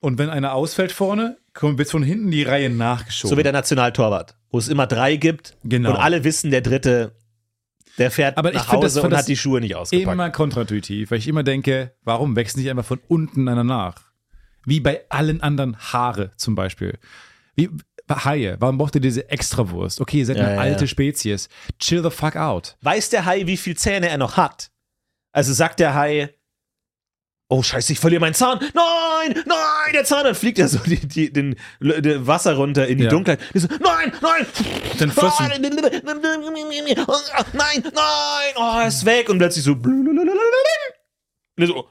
und 0.00 0.18
wenn 0.18 0.30
einer 0.30 0.54
ausfällt 0.54 0.92
vorne, 0.92 1.38
wird 1.62 1.90
von 1.90 2.02
hinten 2.02 2.30
die 2.30 2.42
Reihe 2.42 2.70
nachgeschoben. 2.70 3.30
So 3.30 3.38
wie 3.38 3.42
der 3.42 3.52
Nationaltorwart, 3.52 4.36
wo 4.50 4.58
es 4.58 4.68
immer 4.68 4.86
drei 4.86 5.16
gibt 5.16 5.56
Genau. 5.64 5.90
und 5.90 5.96
alle 5.96 6.24
wissen, 6.24 6.50
der 6.50 6.60
dritte, 6.60 7.16
der 7.98 8.10
fährt 8.10 8.36
Aber 8.38 8.50
ich 8.50 8.56
nach 8.56 8.68
Hause 8.72 8.96
das- 8.98 9.04
und 9.04 9.10
das 9.10 9.20
hat 9.20 9.28
die 9.28 9.36
Schuhe 9.36 9.60
nicht 9.60 9.74
ausgepackt. 9.74 10.12
immer 10.12 10.30
kontraintuitiv, 10.30 11.10
weil 11.10 11.18
ich 11.18 11.28
immer 11.28 11.42
denke, 11.42 11.94
warum 12.02 12.36
wächst 12.36 12.56
nicht 12.56 12.68
einfach 12.70 12.84
von 12.84 13.00
unten 13.08 13.48
einer 13.48 13.64
nach? 13.64 13.96
Wie 14.64 14.80
bei 14.80 15.02
allen 15.08 15.40
anderen 15.40 15.76
Haare 15.78 16.32
zum 16.36 16.54
Beispiel. 16.56 16.98
Wie 17.54 17.70
Haie, 18.08 18.56
warum 18.60 18.78
braucht 18.78 18.94
ihr 18.96 19.00
diese 19.00 19.28
Extrawurst? 19.30 20.00
Okay, 20.00 20.18
ihr 20.18 20.26
seid 20.26 20.36
Ja, 20.36 20.44
eine 20.44 20.54
ja, 20.54 20.60
alte 20.60 20.84
ja. 20.84 20.88
Spezies. 20.88 21.48
Chill 21.78 22.02
the 22.02 22.10
fuck 22.10 22.36
out. 22.36 22.76
Weiß 22.82 23.10
der 23.10 23.24
Hai, 23.24 23.46
wie 23.46 23.56
viel 23.56 23.76
Zähne 23.76 24.08
er 24.08 24.18
noch 24.18 24.36
hat? 24.36 24.70
Also 25.32 25.52
sagt 25.52 25.80
der 25.80 25.94
Hai, 25.94 26.32
oh 27.48 27.62
scheiße, 27.62 27.92
ich 27.92 27.98
verliere 27.98 28.20
meinen 28.20 28.34
Zahn. 28.34 28.58
Nein, 28.60 29.42
nein, 29.46 29.85
der 29.96 30.04
Zahn. 30.04 30.24
Dann 30.24 30.34
fliegt 30.34 30.58
er 30.58 30.68
so 30.68 30.78
die, 30.78 30.96
die, 31.06 31.32
den, 31.32 31.56
den 31.80 32.26
Wasser 32.26 32.54
runter 32.54 32.86
in 32.86 32.98
die 32.98 33.04
Ja. 33.04 33.10
Dunkelheit. 33.10 33.40
Die 33.54 33.58
so, 33.58 33.68
nein, 33.68 34.12
nein. 34.22 34.46
Dann 34.98 35.10
Flossen. 35.10 35.46
Nein, 35.48 35.62
nein, 37.52 37.82
nein. 37.82 38.52
Oh, 38.56 38.78
er 38.80 38.86
ist 38.88 39.04
weg. 39.04 39.28
Und 39.28 39.38
plötzlich 39.38 39.64
so. 39.64 39.72
Und 39.72 41.66
so, 41.66 41.88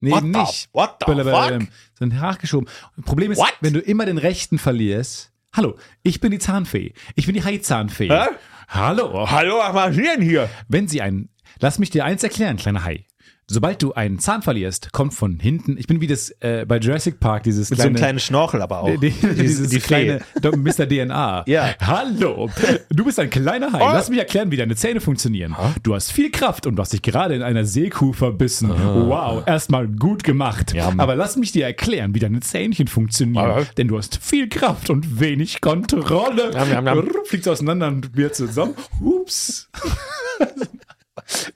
Nee, 0.00 0.10
What 0.10 0.20
the- 0.22 0.26
nicht. 0.28 0.68
what 0.74 0.96
the 1.00 1.04
Blablabla. 1.12 1.60
fuck? 1.60 1.68
Sind 1.98 2.14
nachgeschoben. 2.14 2.68
Problem 3.06 3.32
ist, 3.32 3.38
What? 3.38 3.54
wenn 3.62 3.72
du 3.72 3.80
immer 3.80 4.04
den 4.04 4.18
rechten 4.18 4.58
verlierst. 4.58 5.30
Hallo, 5.54 5.78
ich 6.02 6.20
bin 6.20 6.30
die 6.30 6.38
Zahnfee. 6.38 6.92
Ich 7.14 7.24
bin 7.24 7.34
die 7.34 7.42
Hai-Zahnfee. 7.42 8.08
Hä? 8.10 8.26
Hallo. 8.68 9.30
hallo, 9.30 9.58
was 9.58 9.72
marschieren 9.72 10.20
hier? 10.20 10.50
Wenn 10.68 10.88
sie 10.88 11.00
einen, 11.00 11.30
lass 11.60 11.78
mich 11.78 11.88
dir 11.90 12.04
eins 12.04 12.22
erklären, 12.22 12.56
kleiner 12.58 12.84
Hai. 12.84 13.06
Sobald 13.46 13.82
du 13.82 13.92
einen 13.92 14.18
Zahn 14.18 14.40
verlierst, 14.40 14.92
kommt 14.92 15.12
von 15.12 15.38
hinten, 15.38 15.76
ich 15.76 15.86
bin 15.86 16.00
wie 16.00 16.06
das 16.06 16.30
äh, 16.40 16.64
bei 16.66 16.78
Jurassic 16.78 17.20
Park, 17.20 17.42
dieses 17.42 17.68
Mit 17.68 17.78
so 17.78 17.86
einem 17.86 17.96
kleinen 17.96 18.18
Schnorchel 18.18 18.62
aber 18.62 18.80
auch. 18.80 18.96
die, 19.00 19.10
die, 19.10 19.34
dieses 19.34 19.68
die 19.68 19.80
kleine 19.80 20.20
Mr. 20.42 20.86
DNA. 20.88 21.44
Ja. 21.54 21.74
Hallo, 21.80 22.48
du 22.90 23.04
bist 23.04 23.18
ein 23.20 23.28
kleiner 23.28 23.72
Hai. 23.72 23.80
Oh. 23.82 23.92
Lass 23.92 24.08
mich 24.08 24.18
erklären, 24.18 24.50
wie 24.50 24.56
deine 24.56 24.76
Zähne 24.76 25.00
funktionieren. 25.00 25.54
Du 25.82 25.94
hast 25.94 26.10
viel 26.10 26.30
Kraft 26.30 26.66
und 26.66 26.76
du 26.76 26.80
hast 26.80 26.92
dich 26.92 27.02
gerade 27.02 27.34
in 27.34 27.42
einer 27.42 27.64
Seekuh 27.64 28.12
verbissen. 28.12 28.70
Wow, 28.70 29.46
erstmal 29.46 29.88
gut 29.88 30.24
gemacht. 30.24 30.72
Ja. 30.72 30.92
Aber 30.96 31.14
lass 31.16 31.36
mich 31.36 31.52
dir 31.52 31.66
erklären, 31.66 32.14
wie 32.14 32.18
deine 32.18 32.40
Zähnchen 32.40 32.88
funktionieren. 32.88 33.44
Ja. 33.44 33.64
Denn 33.76 33.88
du 33.88 33.98
hast 33.98 34.18
viel 34.22 34.48
Kraft 34.48 34.90
und 34.90 35.20
wenig 35.20 35.60
Kontrolle. 35.60 36.50
Ja, 36.52 36.64
ja, 36.64 36.82
ja. 36.82 37.02
Fliegt 37.26 37.46
auseinander 37.46 37.88
und 37.88 38.16
wir 38.16 38.32
zusammen. 38.32 38.74
Ups. 39.00 39.68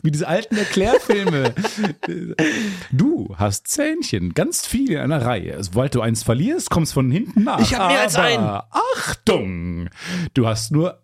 Wie 0.03 0.11
diese 0.11 0.27
alten 0.29 0.57
Erklärfilme. 0.57 1.55
Du 2.91 3.35
hast 3.37 3.69
Zähnchen, 3.69 4.35
ganz 4.35 4.67
viel 4.67 4.93
in 4.93 4.99
einer 4.99 5.25
Reihe. 5.25 5.63
Sobald 5.63 5.95
du 5.95 6.01
eins 6.01 6.23
verlierst, 6.23 6.71
kommst 6.71 6.93
von 6.95 7.11
hinten 7.11 7.45
nach. 7.45 7.61
Ich 7.61 7.75
hab 7.75 7.91
mehr 7.91 8.01
als 8.03 8.17
Aber 8.17 8.69
Achtung! 8.71 9.89
Du 10.35 10.47
hast 10.47 10.71
nur 10.73 11.03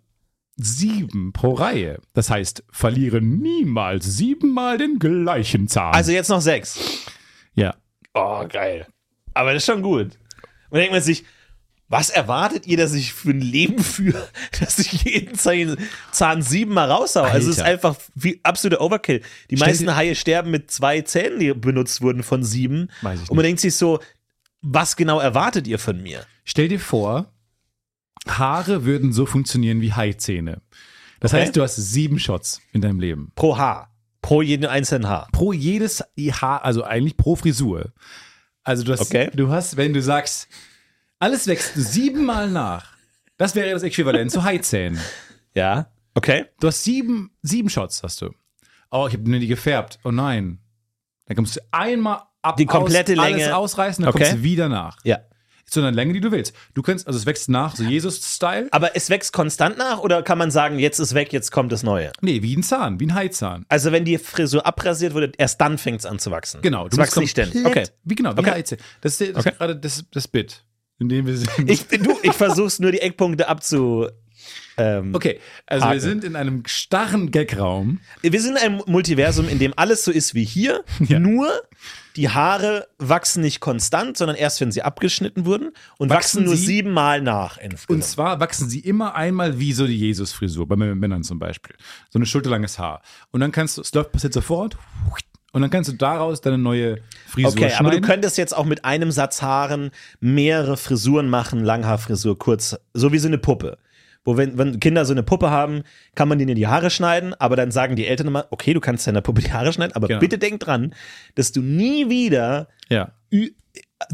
sieben 0.57 1.33
pro 1.33 1.53
Reihe. 1.55 2.01
Das 2.13 2.31
heißt, 2.31 2.65
verliere 2.71 3.21
niemals 3.21 4.05
siebenmal 4.17 4.79
den 4.79 4.99
gleichen 4.99 5.69
Zahn. 5.69 5.95
Also 5.95 6.13
jetzt 6.13 6.29
noch 6.29 6.41
sechs. 6.41 6.79
ja. 7.55 7.75
Oh, 8.15 8.47
geil. 8.49 8.87
Aber 9.35 9.53
das 9.53 9.65
ist 9.65 9.67
schon 9.67 9.83
gut. 9.83 10.05
Und 10.07 10.13
dann 10.71 10.79
denkt 10.81 10.93
man 10.93 11.03
sich, 11.03 11.25
was 11.89 12.11
erwartet 12.11 12.67
ihr, 12.67 12.77
dass 12.77 12.95
ich 12.95 13.13
für 13.13 13.31
ein 13.31 13.41
Leben 13.41 13.83
führe, 13.83 14.27
dass 14.61 14.79
ich 14.79 15.05
jeden 15.05 15.35
Zahn, 15.37 15.77
Zahn 16.13 16.43
siebenmal 16.43 16.91
raushaue? 16.91 17.29
Also 17.31 17.51
es 17.51 17.59
ist 17.59 17.63
einfach 17.63 17.97
wie 18.15 18.41
absoluter 18.43 18.81
Overkill. 18.81 19.21
Die 19.51 19.57
Stell 19.57 19.69
meisten 19.69 19.95
Haie 19.95 20.15
sterben 20.15 20.51
mit 20.51 20.71
zwei 20.71 21.03
Zähnen, 21.03 21.39
die 21.41 21.53
benutzt 21.53 22.01
wurden 22.01 22.23
von 22.23 22.43
sieben. 22.43 22.89
Weiß 23.03 23.23
ich 23.23 23.31
Und 23.31 23.37
man 23.37 23.45
denkt 23.45 23.61
sich 23.61 23.77
so, 23.77 24.01
was 24.63 24.97
genau 24.97 25.21
erwartet 25.21 25.67
ihr 25.67 25.79
von 25.79 26.03
mir? 26.03 26.25
Stell 26.45 26.69
dir 26.69 26.81
vor, 26.81 27.31
Haare 28.27 28.85
würden 28.85 29.13
so 29.13 29.27
funktionieren 29.27 29.81
wie 29.83 29.93
Haizähne. 29.93 30.63
Das 31.21 31.33
Okay. 31.33 31.43
heißt, 31.43 31.57
du 31.57 31.63
hast 31.63 31.77
sieben 31.77 32.19
Shots 32.19 32.61
in 32.73 32.81
deinem 32.81 32.99
Leben. 33.01 33.31
Pro 33.35 33.57
Haar. 33.59 33.91
Pro 34.23 34.41
jeden 34.41 34.65
einzelnen 34.65 35.07
Haar. 35.09 35.29
Pro 35.33 35.53
jedes 35.53 36.03
Haar, 36.19 36.65
also 36.65 36.83
eigentlich 36.83 37.19
pro 37.19 37.37
Frisur. 37.37 37.93
Also 38.63 38.83
du 38.85 38.93
hast, 38.93 39.03
Okay. 39.03 39.31
du 39.35 39.51
hast, 39.51 39.77
wenn 39.77 39.93
du 39.93 40.01
sagst, 40.01 40.49
alles 41.25 41.47
wächst 41.47 41.73
siebenmal 41.75 42.51
nach. 42.51 42.85
Das 43.39 43.55
wäre 43.55 43.71
das 43.71 43.83
Äquivalent 43.83 44.31
zu 44.31 44.45
Haizähnen. 44.45 45.01
Ja. 45.55 45.87
Okay. 46.15 46.45
Du 46.61 46.67
hast 46.69 46.85
sieben, 46.85 47.31
sieben 47.41 47.71
Shots, 47.71 48.03
hast 48.03 48.21
du. 48.21 48.31
Oh, 48.91 49.07
ich 49.09 49.15
habe 49.15 49.29
nur 49.31 49.41
die 49.41 49.47
gefärbt. 49.49 49.99
Oh 50.05 50.11
nein. 50.11 50.59
Dann 51.27 51.37
kommst 51.37 51.57
du 51.57 51.61
einmal 51.73 52.23
ab, 52.43 52.59
Die 52.59 52.67
komplette 52.67 53.15
aus, 53.15 53.19
alles 53.21 53.37
Länge. 53.41 53.57
ausreißen, 53.57 54.05
dann 54.05 54.13
Okay. 54.15 54.25
kommst 54.25 54.35
du 54.39 54.43
wieder 54.43 54.69
nach. 54.69 54.99
Ja. 55.05 55.21
Zu 55.65 55.81
einer 55.81 55.93
Länge, 55.93 56.13
die 56.13 56.21
du 56.21 56.31
willst. 56.31 56.55
Du 56.75 56.83
kannst, 56.83 57.07
also 57.07 57.19
es 57.19 57.25
wächst 57.25 57.49
nach, 57.49 57.75
so 57.75 57.83
Jesus-Style. 57.85 58.69
Aber 58.71 58.95
es 58.95 59.09
wächst 59.09 59.33
konstant 59.33 59.79
nach 59.79 59.99
oder 60.01 60.23
kann 60.23 60.37
man 60.37 60.51
sagen, 60.51 60.79
jetzt 60.79 60.99
ist 60.99 61.15
weg, 61.15 61.33
jetzt 61.33 61.51
kommt 61.53 61.73
das 61.73 61.83
Neue? 61.83 62.13
Nee, 62.21 62.43
wie 62.43 62.55
ein 62.55 62.63
Zahn, 62.63 63.01
wie 63.01 63.07
ein 63.07 63.15
Haizahn. 63.15 63.65
Also 63.71 63.91
wenn 63.91 64.05
die 64.05 64.19
Frisur 64.19 64.67
abrasiert 64.67 65.15
wurde, 65.15 65.33
erst 65.39 65.59
dann 65.63 65.79
fängt 65.79 66.01
es 66.01 66.07
an 66.07 66.19
zu 66.19 66.31
wachsen. 66.31 66.61
Genau. 66.61 66.87
Du 66.89 66.99
wächst 66.99 67.17
nicht 67.17 67.31
ständig. 67.31 67.65
Okay. 67.65 67.89
Wie 68.05 68.15
genau, 68.15 68.35
wie 68.37 68.41
Okay. 68.41 68.51
ein 68.51 68.57
Haizahn. 68.57 68.79
Das 69.01 69.19
ist, 69.19 69.31
das 69.35 69.39
Okay. 69.41 69.49
ist 69.53 69.59
gerade 69.59 69.77
das, 69.77 70.05
das 70.13 70.29
Bit, 70.29 70.63
in 71.05 71.09
dem 71.09 71.27
wir 71.27 71.37
sind. 71.37 71.71
Ich, 71.71 71.87
du, 71.87 72.17
ich 72.23 72.33
versuch's 72.33 72.79
nur 72.81 72.93
die 72.93 73.01
Eckpunkte 73.01 73.49
abzu. 73.49 74.09
Ähm, 74.77 75.15
okay, 75.15 75.39
also 75.67 75.85
Haken. 75.87 75.95
wir 75.95 76.01
sind 76.01 76.25
in 76.25 76.35
einem 76.37 76.65
starren 76.67 77.31
Gagraum. 77.31 78.01
Wir 78.23 78.41
sind 78.41 78.57
in 78.57 78.59
einem 78.59 78.83
Multiversum, 78.87 79.49
in 79.49 79.61
dem 79.61 79.73
alles 79.77 80.05
so 80.05 80.11
ist 80.11 80.35
wie 80.35 80.45
hier, 80.45 80.83
Ja. 81.01 81.21
nur 81.21 81.49
die 82.17 82.29
Haare 82.29 82.89
wachsen 82.99 83.41
nicht 83.43 83.61
konstant, 83.61 84.17
sondern 84.17 84.37
erst, 84.37 84.61
wenn 84.61 84.73
sie 84.73 84.83
abgeschnitten 84.83 85.47
wurden 85.47 85.71
und 85.99 86.11
wachsen, 86.11 86.39
Wachsen 86.41 86.45
nur 86.45 86.57
sie- 86.57 86.67
siebenmal 86.67 87.21
nach. 87.23 87.59
Und 87.89 88.05
zwar 88.05 88.41
wachsen 88.41 88.69
sie 88.69 88.81
immer 88.81 89.15
einmal 89.15 89.61
wie 89.61 89.73
so 89.73 89.87
die 89.87 89.99
Jesus-Frisur, 89.99 90.67
bei 90.67 90.75
Männern 90.77 91.23
zum 91.23 91.39
Beispiel. 91.39 91.77
So 92.11 92.19
ein 92.19 92.27
schulterlanges 92.27 92.79
Haar. 92.79 93.01
Und 93.31 93.41
dann 93.41 93.53
kannst 93.53 93.77
du, 93.79 93.83
es 93.83 93.95
läuft 93.95 94.11
passiert 94.13 94.33
sofort, 94.33 94.77
und 95.55 95.63
dann 95.63 95.71
kannst 95.71 95.89
du 95.91 95.95
daraus 95.95 96.41
deine 96.43 96.59
neue 96.59 96.99
Frisur 97.27 97.53
Okay, 97.53 97.73
aber 97.79 97.91
du 97.91 97.97
schneiden. 97.97 98.03
könntest 98.03 98.37
jetzt 98.37 98.55
auch 98.55 98.67
mit 98.67 98.85
einem 98.85 99.11
Satz 99.11 99.41
Haaren 99.41 99.91
mehrere 100.21 100.77
Frisuren 100.77 101.31
machen, 101.31 101.65
Langhaarfrisur, 101.65 102.39
kurz, 102.39 102.77
so 102.93 103.13
wie 103.13 103.19
so 103.19 103.29
eine 103.29 103.39
Puppe. 103.39 103.79
Wo 104.27 104.37
wenn, 104.37 104.57
wenn 104.59 104.81
Kinder 104.81 105.05
so 105.05 105.13
eine 105.13 105.23
Puppe 105.23 105.51
haben, 105.51 105.83
kann 106.15 106.29
man 106.29 106.39
denen 106.39 106.51
in 106.51 106.57
die 106.57 106.67
Haare 106.67 106.91
schneiden, 106.91 107.35
aber 107.35 107.57
dann 107.57 107.71
sagen 107.71 107.95
die 107.95 108.07
Eltern 108.07 108.27
immer, 108.27 108.47
okay, 108.51 108.75
du 108.75 108.81
kannst 108.81 109.07
deiner 109.07 109.21
Puppe 109.21 109.43
die 109.43 109.53
Haare 109.53 109.73
schneiden, 109.73 109.95
aber 109.95 110.09
Genau. 110.09 110.21
bitte 110.21 110.39
denk 110.39 110.61
dran, 110.61 110.95
dass 111.35 111.53
du 111.53 111.61
nie 111.61 112.09
wieder 112.09 112.69
ja. 112.89 113.13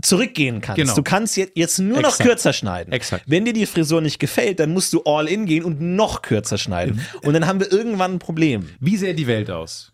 zurückgehen 0.02 0.60
kannst. 0.60 0.80
Genau. 0.80 0.94
Du 0.94 1.02
kannst 1.02 1.36
jetzt, 1.36 1.52
jetzt 1.56 1.78
nur 1.78 2.00
noch 2.00 2.10
Exakt. 2.10 2.28
kürzer 2.28 2.52
schneiden. 2.52 2.92
Exakt. 2.92 3.24
Wenn 3.26 3.44
dir 3.44 3.52
die 3.52 3.66
Frisur 3.66 4.00
nicht 4.00 4.18
gefällt, 4.18 4.60
dann 4.60 4.72
musst 4.72 4.92
du 4.92 5.02
all 5.04 5.28
in 5.28 5.46
gehen 5.46 5.64
und 5.64 5.80
noch 5.80 6.22
kürzer 6.22 6.58
schneiden. 6.58 7.00
Und 7.22 7.34
dann 7.34 7.46
haben 7.46 7.60
wir 7.60 7.70
irgendwann 7.72 8.14
ein 8.14 8.18
Problem. 8.18 8.68
Wie 8.80 8.96
sähe 8.96 9.14
die 9.14 9.26
Welt 9.26 9.50
aus? 9.50 9.92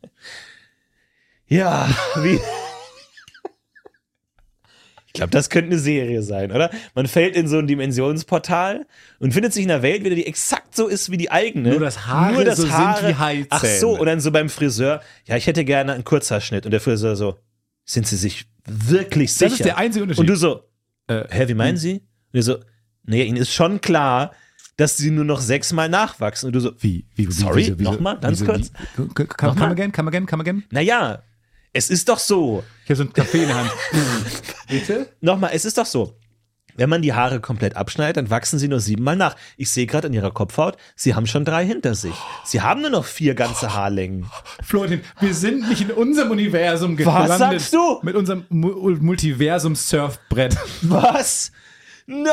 Ja, 1.48 1.88
wie. 2.22 2.40
Ich 5.06 5.12
glaube, 5.12 5.30
das 5.30 5.48
könnte 5.48 5.70
eine 5.70 5.78
Serie 5.78 6.22
sein, 6.22 6.52
oder? 6.52 6.70
Man 6.94 7.06
fällt 7.06 7.36
in 7.36 7.48
so 7.48 7.58
ein 7.58 7.66
Dimensionsportal 7.66 8.86
und 9.18 9.32
findet 9.32 9.54
sich 9.54 9.64
in 9.64 9.70
einer 9.70 9.80
Welt 9.82 10.04
wieder, 10.04 10.14
die 10.14 10.26
exakt 10.26 10.76
so 10.76 10.88
ist 10.88 11.10
wie 11.10 11.16
die 11.16 11.30
eigene. 11.30 11.70
Nur, 11.70 11.80
dass 11.80 12.06
Haare 12.06 12.54
so 12.54 12.62
sind 12.64 12.72
wie 12.72 13.14
Haizähne. 13.14 13.46
Ach 13.48 13.64
so, 13.64 13.98
und 13.98 14.04
dann 14.06 14.20
so 14.20 14.30
beim 14.30 14.50
Friseur, 14.50 15.00
ja, 15.24 15.36
ich 15.36 15.46
hätte 15.46 15.64
gerne 15.64 15.94
einen 15.94 16.04
Kurzhaarschnitt. 16.04 16.66
Und 16.66 16.72
der 16.72 16.80
Friseur 16.80 17.16
so, 17.16 17.38
sind 17.86 18.06
Sie 18.06 18.16
sich 18.16 18.44
wirklich 18.66 19.32
sicher? 19.32 19.54
ist 19.54 19.64
der 19.64 19.78
einzige 19.78 20.02
Unterschied. 20.02 20.20
Und 20.20 20.26
du 20.26 20.36
so, 20.36 20.64
Äh, 21.06 21.24
hä, 21.30 21.48
wie 21.48 21.54
meinen 21.54 21.78
Sie? 21.78 21.94
Und 22.32 22.38
er 22.40 22.42
so, 22.42 22.58
nee, 23.04 23.22
Ihnen 23.22 23.38
ist 23.38 23.54
schon 23.54 23.80
klar, 23.80 24.32
dass 24.76 24.98
Sie 24.98 25.10
nur 25.10 25.24
noch 25.24 25.40
sechsmal 25.40 25.88
nachwachsen. 25.88 26.48
Und 26.48 26.52
du 26.52 26.60
so, 26.60 26.72
Wie? 26.80 27.06
wie, 27.14 27.26
wie 27.28 27.32
Sorry, 27.32 27.74
nochmal, 27.78 28.18
ganz 28.20 28.40
wieso- 28.42 28.52
kurz. 28.52 28.70
Wie, 28.98 29.08
kann, 29.14 29.28
kann, 29.28 29.48
Nochmal? 29.50 29.68
come 29.68 29.72
again, 29.72 29.92
come 29.92 30.08
again, 30.08 30.26
come 30.26 30.42
again? 30.42 30.64
naja, 30.70 31.22
es 31.76 31.90
ist 31.90 32.08
doch 32.08 32.18
so. 32.18 32.64
Ich 32.84 32.90
habe 32.90 32.96
so 32.96 33.02
einen 33.02 33.12
Kaffee 33.12 33.42
in 33.42 33.48
der 33.48 33.56
Hand. 33.56 33.70
Bitte? 34.68 35.08
Nochmal, 35.20 35.50
es 35.52 35.64
ist 35.64 35.76
doch 35.78 35.86
so. 35.86 36.16
Wenn 36.78 36.90
man 36.90 37.00
die 37.00 37.14
Haare 37.14 37.40
komplett 37.40 37.76
abschneidet, 37.76 38.18
dann 38.18 38.30
wachsen 38.30 38.58
sie 38.58 38.68
nur 38.68 38.80
siebenmal 38.80 39.16
nach. 39.16 39.34
Ich 39.56 39.70
sehe 39.70 39.86
gerade 39.86 40.08
an 40.08 40.12
ihrer 40.12 40.30
Kopfhaut, 40.30 40.76
sie 40.94 41.14
haben 41.14 41.26
schon 41.26 41.44
drei 41.44 41.64
hinter 41.64 41.94
sich. 41.94 42.14
Sie 42.44 42.60
haben 42.60 42.82
nur 42.82 42.90
noch 42.90 43.04
vier 43.06 43.34
ganze 43.34 43.72
Haarlängen. 43.74 44.26
Florentin, 44.62 45.00
wir 45.20 45.32
sind 45.34 45.68
nicht 45.68 45.82
in 45.82 45.90
unserem 45.90 46.30
Universum 46.30 46.96
gelandet. 46.96 47.38
sagst 47.38 47.72
du? 47.72 48.00
Mit 48.02 48.14
unserem 48.14 48.44
Mu 48.50 48.90
Multiversum-Surfbrett. 48.90 50.56
Was? 50.82 51.52
Nein! 52.06 52.26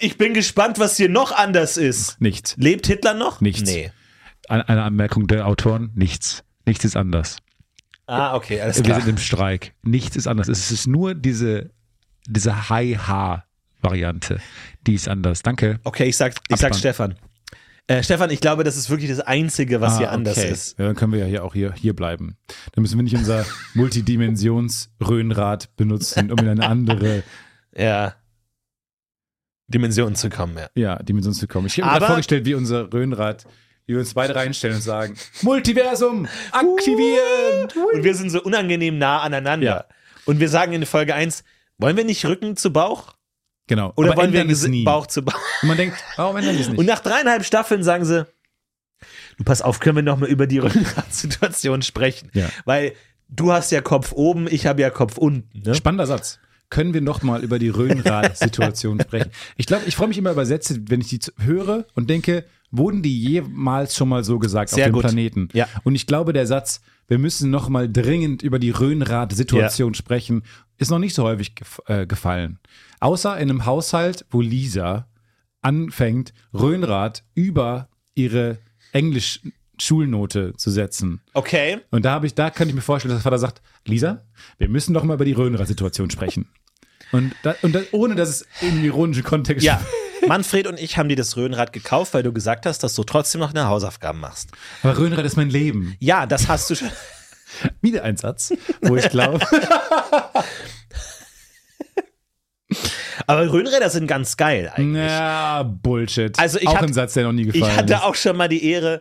Ich 0.00 0.18
bin 0.18 0.34
gespannt, 0.34 0.78
was 0.78 0.96
hier 0.96 1.08
noch 1.08 1.32
anders 1.32 1.76
ist. 1.76 2.20
Nichts. 2.20 2.54
Lebt 2.58 2.86
Hitler 2.86 3.14
noch? 3.14 3.40
Nichts. 3.40 3.70
Nee. 3.70 3.92
Eine 4.48 4.82
Anmerkung 4.82 5.26
der 5.26 5.46
Autoren, 5.46 5.92
nichts. 5.94 6.42
Nichts 6.66 6.84
ist 6.84 6.96
anders. 6.96 7.36
Ah, 8.08 8.34
okay, 8.34 8.60
alles 8.60 8.78
Wir 8.78 8.84
klar. 8.84 9.00
sind 9.00 9.10
im 9.10 9.18
Streik. 9.18 9.74
Nichts 9.82 10.16
ist 10.16 10.26
anders. 10.26 10.48
Es 10.48 10.72
ist 10.72 10.86
nur 10.86 11.14
diese, 11.14 11.70
diese 12.26 12.68
High-Haar-Variante. 12.70 14.40
Die 14.86 14.94
ist 14.94 15.08
anders. 15.08 15.42
Danke. 15.42 15.78
Okay, 15.84 16.06
ich 16.06 16.16
sag, 16.16 16.34
ich 16.48 16.56
sag. 16.56 16.74
Stefan. 16.74 17.14
Äh, 17.86 18.02
Stefan, 18.02 18.30
ich 18.30 18.40
glaube, 18.40 18.64
das 18.64 18.76
ist 18.76 18.90
wirklich 18.90 19.10
das 19.10 19.20
Einzige, 19.20 19.80
was 19.80 19.98
hier 19.98 20.10
Ah, 20.10 20.14
anders 20.14 20.38
okay. 20.38 20.50
ist. 20.50 20.78
Ja, 20.78 20.86
dann 20.86 20.96
können 20.96 21.12
wir 21.12 21.20
ja 21.20 21.26
hier 21.26 21.44
auch 21.44 21.54
hier, 21.54 21.72
hier 21.74 21.94
bleiben. 21.94 22.36
Dann 22.72 22.82
müssen 22.82 22.98
wir 22.98 23.02
nicht 23.02 23.16
unser 23.16 23.44
Multidimensions-Röhnrad 23.74 25.76
benutzen, 25.76 26.32
um 26.32 26.38
in 26.38 26.48
eine 26.48 26.66
andere 26.66 27.22
Ja. 27.76 28.14
Dimension 29.68 30.14
zu 30.14 30.30
kommen, 30.30 30.56
ja. 30.56 30.68
ja, 30.74 30.96
Dimension 31.02 31.34
zu 31.34 31.46
kommen. 31.46 31.66
Ich 31.66 31.80
habe 31.80 32.00
mir 32.00 32.06
vorgestellt, 32.06 32.46
wie 32.46 32.54
unser 32.54 32.90
Röhnrad, 32.92 33.44
wie 33.88 33.94
wir 33.94 34.00
uns 34.00 34.12
beide 34.12 34.34
reinstellen 34.36 34.76
und 34.76 34.82
sagen, 34.82 35.16
Multiversum, 35.42 36.28
aktivieren! 36.52 37.68
Und 37.94 38.04
wir 38.04 38.14
sind 38.14 38.28
so 38.30 38.42
unangenehm 38.42 38.98
nah 38.98 39.20
aneinander. 39.22 39.66
Ja. 39.66 39.84
Und 40.26 40.40
wir 40.40 40.50
sagen 40.50 40.74
in 40.74 40.84
Folge 40.84 41.14
1, 41.14 41.42
wollen 41.78 41.96
wir 41.96 42.04
nicht 42.04 42.24
Rücken 42.26 42.54
zu 42.56 42.70
Bauch? 42.70 43.14
Genau. 43.66 43.94
Oder 43.96 44.12
Aber 44.12 44.22
wollen 44.22 44.32
wir 44.34 44.44
Gesi- 44.44 44.68
nie. 44.68 44.84
Bauch 44.84 45.06
zu 45.06 45.22
Bauch? 45.22 45.40
Und 45.62 45.68
man 45.68 45.78
denkt, 45.78 45.96
warum 46.16 46.36
ändern 46.36 46.54
wir 46.54 46.60
es 46.60 46.68
nicht? 46.68 46.78
Und 46.78 46.84
nach 46.86 47.00
dreieinhalb 47.00 47.44
Staffeln 47.46 47.82
sagen 47.82 48.04
sie, 48.04 48.26
du 49.38 49.44
pass 49.44 49.62
auf, 49.62 49.80
können 49.80 49.96
wir 49.96 50.02
noch 50.02 50.18
mal 50.18 50.28
über 50.28 50.46
die 50.46 50.58
Rückgratsituation 51.08 51.80
sprechen. 51.80 52.30
Ja. 52.34 52.50
Weil 52.66 52.92
du 53.30 53.52
hast 53.52 53.70
ja 53.72 53.80
Kopf 53.80 54.12
oben, 54.12 54.48
ich 54.50 54.66
habe 54.66 54.82
ja 54.82 54.90
Kopf 54.90 55.16
unten. 55.16 55.62
Ne? 55.62 55.74
Spannender 55.74 56.06
Satz. 56.06 56.38
Können 56.70 56.92
wir 56.92 57.00
noch 57.00 57.22
mal 57.22 57.42
über 57.42 57.58
die 57.58 57.70
Röhnrad-Situation 57.70 59.00
sprechen? 59.02 59.30
Ich 59.56 59.66
glaube, 59.66 59.84
ich 59.86 59.96
freue 59.96 60.08
mich 60.08 60.18
immer 60.18 60.32
über 60.32 60.44
Sätze, 60.46 60.78
wenn 60.88 61.00
ich 61.00 61.08
die 61.08 61.20
höre 61.38 61.86
und 61.94 62.10
denke, 62.10 62.44
wurden 62.70 63.02
die 63.02 63.18
jemals 63.18 63.96
schon 63.96 64.08
mal 64.08 64.24
so 64.24 64.38
gesagt 64.38 64.70
Sehr 64.70 64.84
auf 64.84 64.90
dem 64.90 64.92
gut. 64.92 65.02
Planeten? 65.02 65.48
Ja. 65.52 65.66
Und 65.84 65.94
ich 65.94 66.06
glaube, 66.06 66.32
der 66.32 66.46
Satz, 66.46 66.80
wir 67.06 67.18
müssen 67.18 67.50
noch 67.50 67.68
mal 67.68 67.90
dringend 67.90 68.42
über 68.42 68.58
die 68.58 68.70
Röhnrad-Situation 68.70 69.94
sprechen, 69.94 70.42
ist 70.76 70.90
noch 70.90 70.98
nicht 70.98 71.14
so 71.14 71.24
häufig 71.24 71.54
gef 71.54 71.80
äh, 71.86 72.06
gefallen. 72.06 72.58
Außer 73.00 73.36
in 73.38 73.50
einem 73.50 73.64
Haushalt, 73.64 74.26
wo 74.30 74.40
Lisa 74.40 75.08
anfängt, 75.62 76.32
Röhnrad 76.52 77.24
über 77.34 77.88
ihre 78.14 78.58
Englisch-Schulnote 79.82 80.54
zu 80.56 80.70
setzen. 80.70 81.20
Okay. 81.34 81.78
Und 81.90 82.04
da 82.04 82.10
habe 82.12 82.26
ich, 82.26 82.34
da 82.34 82.50
könnte 82.50 82.70
ich 82.70 82.74
mir 82.74 82.82
vorstellen, 82.82 83.14
dass 83.14 83.22
der 83.22 83.30
Vater 83.30 83.38
sagt, 83.38 83.62
Lisa, 83.84 84.24
wir 84.58 84.68
müssen 84.68 84.92
doch 84.94 85.04
mal 85.04 85.14
über 85.14 85.24
die 85.24 85.32
Röhnrad-Situation 85.32 86.10
sprechen. 86.10 86.48
Und, 87.12 87.32
da, 87.42 87.54
und 87.62 87.74
da, 87.74 87.80
ohne 87.92 88.14
dass 88.16 88.28
es 88.28 88.46
in 88.60 88.84
ironischen 88.84 89.22
Kontext 89.24 89.64
Ja. 89.64 89.80
Manfred 90.26 90.66
und 90.66 90.78
ich 90.80 90.98
haben 90.98 91.08
dir 91.08 91.16
das 91.16 91.36
Röhnrad 91.36 91.72
gekauft, 91.72 92.12
weil 92.12 92.22
du 92.24 92.32
gesagt 92.32 92.66
hast, 92.66 92.80
dass 92.82 92.94
du 92.94 93.04
trotzdem 93.04 93.40
noch 93.40 93.52
deine 93.52 93.68
Hausaufgaben 93.68 94.18
machst. 94.20 94.50
Aber 94.82 94.98
Röhnrad 94.98 95.24
ist 95.24 95.36
mein 95.36 95.48
Leben. 95.48 95.94
Ja, 96.00 96.26
das 96.26 96.48
hast 96.48 96.68
du 96.70 96.74
schon. 96.74 96.90
Wieder 97.80 98.02
ein 98.02 98.16
Satz, 98.16 98.52
wo 98.82 98.96
ich 98.96 99.08
glaube, 99.08 99.38
Aber 103.26 103.50
Röhnräder 103.50 103.88
sind 103.90 104.06
ganz 104.06 104.36
geil 104.36 104.70
eigentlich. 104.74 105.06
na, 105.06 105.62
Bullshit. 105.62 106.38
Also 106.38 106.58
ich 106.58 106.68
auch 106.68 106.76
hab- 106.76 106.82
ein 106.82 106.92
Satz, 106.92 107.14
der 107.14 107.24
noch 107.24 107.32
nie 107.32 107.46
Ich 107.46 107.52
gefallen 107.54 107.76
hatte 107.76 107.94
ist. 107.94 108.02
auch 108.02 108.14
schon 108.14 108.36
mal 108.36 108.48
die 108.48 108.64
Ehre. 108.64 109.00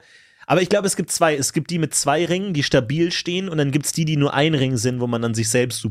Aber 0.50 0.62
ich 0.62 0.70
glaube, 0.70 0.88
es 0.88 0.96
gibt 0.96 1.12
zwei. 1.12 1.36
Es 1.36 1.54
gibt 1.54 1.70
die 1.70 1.78
mit 1.78 1.94
zwei 1.94 2.26
Ringen, 2.26 2.54
die 2.54 2.64
stabil 2.64 3.12
stehen, 3.12 3.50
und 3.50 3.58
dann 3.58 3.72
gibt 3.72 3.86
es 3.86 3.92
die, 3.92 4.06
die 4.06 4.18
nur 4.18 4.34
ein 4.34 4.56
Ring 4.56 4.78
sind, 4.78 5.00
wo 5.02 5.06
man 5.08 5.22
dann 5.22 5.34
sich 5.36 5.50
selbst 5.50 5.82
so, 5.82 5.90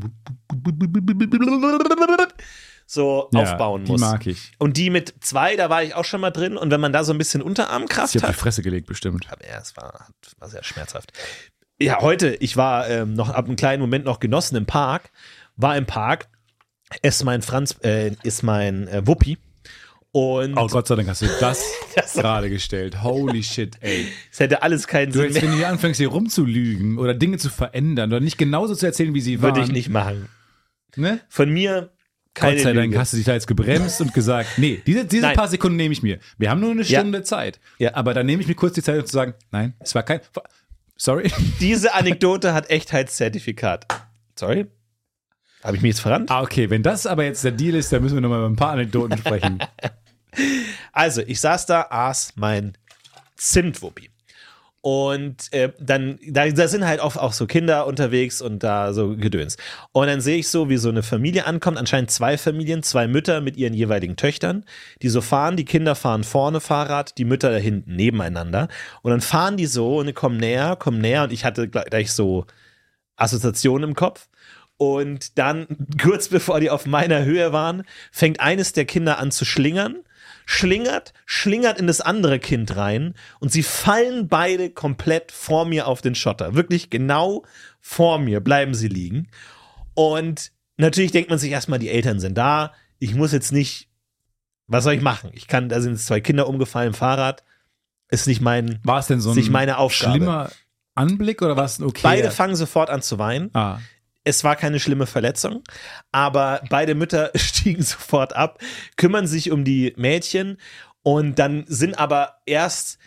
so 2.85 3.29
Ja, 3.33 3.41
aufbauen 3.43 3.85
die 3.85 3.91
muss. 3.91 4.01
mag 4.01 4.25
ich. 4.27 4.51
Und 4.57 4.77
die 4.77 4.89
mit 4.89 5.13
zwei, 5.21 5.55
da 5.55 5.69
war 5.69 5.83
ich 5.83 5.93
auch 5.93 6.05
schon 6.05 6.21
mal 6.21 6.31
drin. 6.31 6.57
Und 6.57 6.71
wenn 6.71 6.81
man 6.81 6.93
da 6.93 7.03
so 7.03 7.13
ein 7.13 7.17
bisschen 7.17 7.41
Unterarmkraft 7.41 8.15
Ich 8.15 8.21
habe 8.21 8.29
hat. 8.29 8.35
die 8.35 8.39
Fresse 8.39 8.61
gelegt, 8.61 8.87
bestimmt. 8.87 9.27
Aber 9.31 9.45
ja, 9.47 9.59
es 9.59 9.75
war, 9.77 10.07
war 10.39 10.49
sehr 10.49 10.63
schmerzhaft. 10.63 11.11
Ja, 11.79 12.01
heute, 12.01 12.29
ich 12.35 12.57
war 12.57 12.89
ähm, 12.89 13.13
noch 13.13 13.29
ab 13.29 13.45
einem 13.45 13.55
kleinen 13.55 13.81
Moment 13.81 14.05
noch 14.05 14.19
genossen 14.19 14.55
im 14.55 14.65
Park, 14.65 15.11
war 15.55 15.77
im 15.77 15.85
Park, 15.85 16.27
ist 17.03 17.23
mein 17.23 17.41
Franz, 17.43 17.75
äh, 17.83 18.15
ist 18.23 18.41
mein 18.41 18.87
äh, 18.87 19.05
Wuppi. 19.05 19.37
Und 20.17 20.57
Oh 20.57 20.65
Gott 20.65 20.87
sei 20.87 20.95
Dank 20.95 21.07
hast 21.09 21.21
du 21.21 21.27
das 21.39 21.63
Das- 21.95 22.13
gerade 22.13 22.49
gestellt. 22.49 23.03
Holy 23.03 23.43
shit, 23.43 23.75
ey. 23.81 24.07
es 24.31 24.39
hätte 24.39 24.63
alles 24.63 24.87
keinen 24.87 25.11
Du 25.11 25.19
Sinn 25.19 25.25
jetzt, 25.25 25.33
mehr. 25.35 25.43
wenn 25.43 25.51
du 25.51 25.57
hier 25.57 25.67
anfängst, 25.69 25.99
hier 25.99 26.07
rumzulügen 26.07 26.97
oder 26.97 27.13
Dinge 27.13 27.37
zu 27.37 27.49
verändern 27.49 28.11
oder 28.11 28.19
nicht 28.19 28.37
genauso 28.39 28.73
zu 28.73 28.87
erzählen, 28.87 29.13
wie 29.13 29.21
sie 29.21 29.41
waren. 29.43 29.55
Würde 29.55 29.67
ich 29.67 29.71
nicht 29.71 29.89
machen. 29.89 30.27
Ne? 30.95 31.19
Von 31.29 31.51
mir 31.51 31.91
Keine 32.33 32.55
Gott 32.55 32.63
sei 32.63 32.73
Dank 32.73 32.87
Lüge. 32.87 32.99
hast 32.99 33.13
du 33.13 33.17
dich 33.17 33.27
da 33.27 33.33
jetzt 33.33 33.45
gebremst 33.45 34.01
und 34.01 34.11
gesagt, 34.15 34.57
nee, 34.57 34.81
diese, 34.87 35.05
diese 35.05 35.21
Nein. 35.27 35.35
paar 35.35 35.47
Sekunden 35.49 35.75
nehme 35.77 35.93
ich 35.93 36.01
mir. 36.01 36.17
Wir 36.39 36.49
haben 36.49 36.61
nur 36.61 36.71
eine 36.71 36.81
Ja. 36.81 36.99
Stunde 37.01 37.21
Zeit. 37.21 37.59
Ja. 37.77 37.93
Aber 37.93 38.15
dann 38.15 38.25
nehme 38.25 38.41
ich 38.41 38.47
mir 38.47 38.55
kurz 38.55 38.73
die 38.73 38.81
Zeit, 38.81 38.99
um 38.99 39.05
zu 39.05 39.13
sagen, 39.13 39.35
nein, 39.51 39.75
es 39.79 39.93
war 39.93 40.01
kein. 40.01 40.21
Sorry. 40.95 41.31
Diese 41.59 41.93
Anekdote 41.93 42.55
hat 42.55 42.71
Echtheitszertifikat. 42.71 43.85
Sorry? 44.35 44.65
Habe 45.63 45.75
ich 45.75 45.83
mich 45.83 45.89
jetzt 45.89 45.99
verrannt? 45.99 46.31
Ah, 46.31 46.41
okay, 46.41 46.69
wenn 46.71 46.81
das 46.81 47.05
aber 47.05 47.23
jetzt 47.25 47.43
der 47.43 47.51
Deal 47.51 47.75
ist, 47.75 47.91
dann 47.91 48.01
müssen 48.01 48.15
wir 48.15 48.21
nochmal 48.21 48.39
über 48.39 48.49
ein 48.49 48.55
paar 48.55 48.71
Anekdoten 48.71 49.17
sprechen. 49.17 49.59
Also, 50.91 51.21
ich 51.21 51.39
saß 51.39 51.65
da, 51.65 51.87
aß 51.89 52.33
mein 52.35 52.77
Zimtwuppi. 53.35 54.09
Und 54.81 55.51
äh, 55.51 55.73
dann, 55.79 56.17
da, 56.25 56.47
da 56.47 56.67
sind 56.67 56.85
halt 56.85 57.01
auch, 57.01 57.17
auch 57.17 57.33
so 57.33 57.45
Kinder 57.45 57.87
unterwegs 57.87 58.41
und 58.41 58.63
da 58.63 58.93
so 58.93 59.17
Gedöns. 59.17 59.57
Und 59.91 60.07
dann 60.07 60.21
sehe 60.21 60.37
ich 60.37 60.47
so, 60.47 60.69
wie 60.69 60.77
so 60.77 60.87
eine 60.87 61.03
Familie 61.03 61.45
ankommt, 61.45 61.77
anscheinend 61.77 62.09
zwei 62.09 62.37
Familien, 62.37 62.83
zwei 62.83 63.07
Mütter 63.07 63.41
mit 63.41 63.57
ihren 63.57 63.73
jeweiligen 63.73 64.15
Töchtern, 64.15 64.63
die 65.01 65.09
so 65.09 65.19
fahren, 65.19 65.57
die 65.57 65.65
Kinder 65.65 65.93
fahren 65.93 66.23
vorne 66.23 66.61
Fahrrad, 66.61 67.17
die 67.17 67.25
Mütter 67.25 67.51
da 67.51 67.57
hinten 67.57 67.97
nebeneinander. 67.97 68.69
Und 69.01 69.11
dann 69.11 69.19
fahren 69.19 69.57
die 69.57 69.65
so 69.65 69.97
und 69.97 70.13
kommen 70.13 70.37
näher, 70.37 70.77
kommen 70.77 71.01
näher 71.01 71.23
und 71.23 71.33
ich 71.33 71.43
hatte 71.43 71.67
gleich 71.67 72.13
so 72.13 72.45
Assoziationen 73.17 73.89
im 73.89 73.95
Kopf. 73.95 74.29
Und 74.77 75.37
dann, 75.37 75.67
kurz 76.01 76.29
bevor 76.29 76.59
die 76.59 76.69
auf 76.69 76.85
meiner 76.85 77.25
Höhe 77.25 77.51
waren, 77.51 77.83
fängt 78.11 78.39
eines 78.39 78.71
der 78.71 78.85
Kinder 78.85 79.17
an 79.17 79.31
zu 79.31 79.43
schlingern, 79.43 79.97
schlingert, 80.49 81.13
schlingert 81.25 81.77
in 81.77 81.87
das 81.87 81.99
andere 81.99 82.39
Kind 82.39 82.77
rein 82.77 83.13
und 83.41 83.51
sie 83.51 83.63
fallen 83.63 84.29
beide 84.29 84.69
komplett 84.69 85.33
vor 85.33 85.65
mir 85.65 85.87
auf 85.87 86.01
den 86.01 86.15
Schotter. 86.15 86.55
Wirklich 86.55 86.89
genau 86.89 87.43
vor 87.81 88.17
mir 88.17 88.39
bleiben 88.39 88.73
sie 88.73 88.87
liegen. 88.87 89.27
Und 89.93 90.53
natürlich 90.77 91.11
denkt 91.11 91.29
man 91.29 91.37
sich 91.37 91.51
erstmal, 91.51 91.79
die 91.79 91.89
Eltern 91.89 92.21
sind 92.21 92.37
da. 92.37 92.71
Ich 92.97 93.13
muss 93.13 93.33
jetzt 93.33 93.51
nicht, 93.51 93.89
was 94.67 94.85
soll 94.85 94.93
ich 94.93 95.01
machen? 95.01 95.31
Ich 95.33 95.47
kann, 95.47 95.67
da 95.67 95.81
sind 95.81 95.99
zwei 95.99 96.21
Kinder 96.21 96.47
umgefallen 96.47 96.93
Fahrrad. 96.93 97.43
Ist 98.09 98.25
nicht 98.25 98.39
mein, 98.39 98.79
War 98.83 98.99
es 98.99 99.07
denn 99.07 99.19
so 99.19 99.31
ein 99.33 99.51
meine 99.51 99.77
Aufgabe. 99.77 100.15
schlimmer 100.15 100.49
Anblick 100.95 101.41
oder 101.41 101.57
war 101.57 101.65
es 101.65 101.81
okay? 101.81 102.01
beide 102.03 102.31
fangen 102.31 102.55
sofort 102.55 102.89
an 102.89 103.01
zu 103.01 103.19
weinen. 103.19 103.49
ah, 103.53 103.79
Es 104.27 104.43
war 104.43 104.57
keine 104.57 104.81
schlimme 104.81 105.05
Verletzung, 105.05 105.63
aber 106.11 106.61
beide 106.69 106.95
Mütter 106.95 107.31
stiegen 107.35 107.81
sofort 107.81 108.35
ab, 108.35 108.59
kümmern 108.97 109.25
sich 109.25 109.51
um 109.51 109.63
die 109.63 109.93
Mädchen 109.95 110.57
und 111.01 111.39
dann 111.39 111.63
sind 111.67 111.97
aber 111.97 112.41
erst 112.45 112.97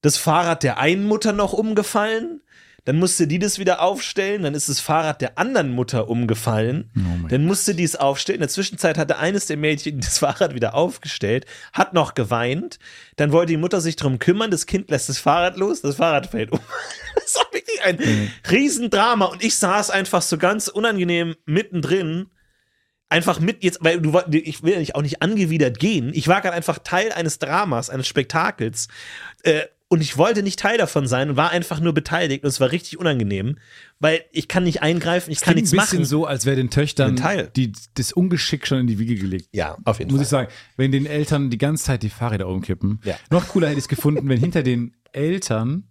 das 0.00 0.16
Fahrrad 0.16 0.62
der 0.62 0.78
einen 0.78 1.04
Mutter 1.04 1.34
noch 1.34 1.52
umgefallen, 1.52 2.40
dann 2.86 2.98
musste 2.98 3.26
die 3.26 3.38
das 3.38 3.58
wieder 3.58 3.82
aufstellen, 3.82 4.44
dann 4.44 4.54
ist 4.54 4.70
das 4.70 4.80
Fahrrad 4.80 5.20
der 5.20 5.36
anderen 5.36 5.72
Mutter 5.72 6.08
umgefallen, 6.08 6.90
Oh 6.96 7.28
dann 7.28 7.44
musste 7.44 7.74
die 7.74 7.84
es 7.84 7.94
aufstellen. 7.94 8.36
In 8.36 8.40
der 8.40 8.48
Zwischenzeit 8.48 8.96
hatte 8.96 9.18
eines 9.18 9.44
der 9.46 9.58
Mädchen 9.58 10.00
das 10.00 10.20
Fahrrad 10.20 10.54
wieder 10.54 10.74
aufgestellt, 10.74 11.44
hat 11.74 11.92
noch 11.92 12.14
geweint, 12.14 12.78
dann 13.16 13.30
wollte 13.30 13.52
die 13.52 13.58
Mutter 13.58 13.82
sich 13.82 13.96
drum 13.96 14.18
kümmern, 14.18 14.50
das 14.50 14.64
Kind 14.64 14.90
lässt 14.90 15.10
das 15.10 15.18
Fahrrad 15.18 15.58
los, 15.58 15.82
das 15.82 15.96
Fahrrad 15.96 16.28
fällt 16.28 16.50
um. 16.50 16.60
Das 17.14 17.34
wirklich 17.84 18.08
ein 18.18 18.32
Riesendrama 18.50 19.26
und 19.26 19.42
ich 19.42 19.56
saß 19.56 19.90
einfach 19.90 20.22
so 20.22 20.38
ganz 20.38 20.68
unangenehm 20.68 21.34
mittendrin. 21.46 22.26
Einfach 23.08 23.40
mit 23.40 23.62
jetzt, 23.62 23.78
weil 23.82 24.00
du 24.00 24.18
ich 24.30 24.62
will 24.62 24.72
ja 24.72 24.78
nicht 24.78 24.94
auch 24.94 25.02
nicht 25.02 25.20
angewidert 25.20 25.78
gehen. 25.78 26.12
Ich 26.14 26.28
war 26.28 26.40
gerade 26.40 26.56
einfach 26.56 26.78
Teil 26.78 27.12
eines 27.12 27.38
Dramas, 27.38 27.90
eines 27.90 28.08
Spektakels. 28.08 28.88
Äh, 29.42 29.64
und 29.92 30.00
ich 30.00 30.16
wollte 30.16 30.42
nicht 30.42 30.58
Teil 30.58 30.78
davon 30.78 31.06
sein 31.06 31.28
und 31.28 31.36
war 31.36 31.50
einfach 31.50 31.78
nur 31.78 31.92
beteiligt 31.92 32.44
und 32.44 32.48
es 32.48 32.60
war 32.60 32.72
richtig 32.72 32.98
unangenehm, 32.98 33.58
weil 34.00 34.24
ich 34.32 34.48
kann 34.48 34.64
nicht 34.64 34.80
eingreifen, 34.80 35.30
ich 35.30 35.42
kann 35.42 35.54
nichts 35.54 35.74
ein 35.74 35.80
bisschen 35.80 35.98
machen. 35.98 36.06
so, 36.06 36.24
als 36.24 36.46
wäre 36.46 36.56
den 36.56 36.70
Töchtern 36.70 37.20
die, 37.54 37.72
das 37.92 38.14
Ungeschick 38.14 38.66
schon 38.66 38.78
in 38.78 38.86
die 38.86 38.98
Wiege 38.98 39.16
gelegt. 39.16 39.50
Ja, 39.52 39.76
auf 39.84 39.98
jeden 39.98 40.10
Muss 40.10 40.20
Fall. 40.20 40.22
ich 40.22 40.28
sagen, 40.30 40.48
wenn 40.78 40.92
den 40.92 41.04
Eltern 41.04 41.50
die 41.50 41.58
ganze 41.58 41.84
Zeit 41.84 42.02
die 42.02 42.08
Fahrräder 42.08 42.48
umkippen. 42.48 43.02
Ja. 43.04 43.16
Noch 43.28 43.48
cooler 43.48 43.68
hätte 43.68 43.76
ich 43.76 43.84
es 43.84 43.88
gefunden, 43.88 44.26
wenn 44.30 44.38
hinter 44.38 44.62
den 44.62 44.96
Eltern 45.12 45.84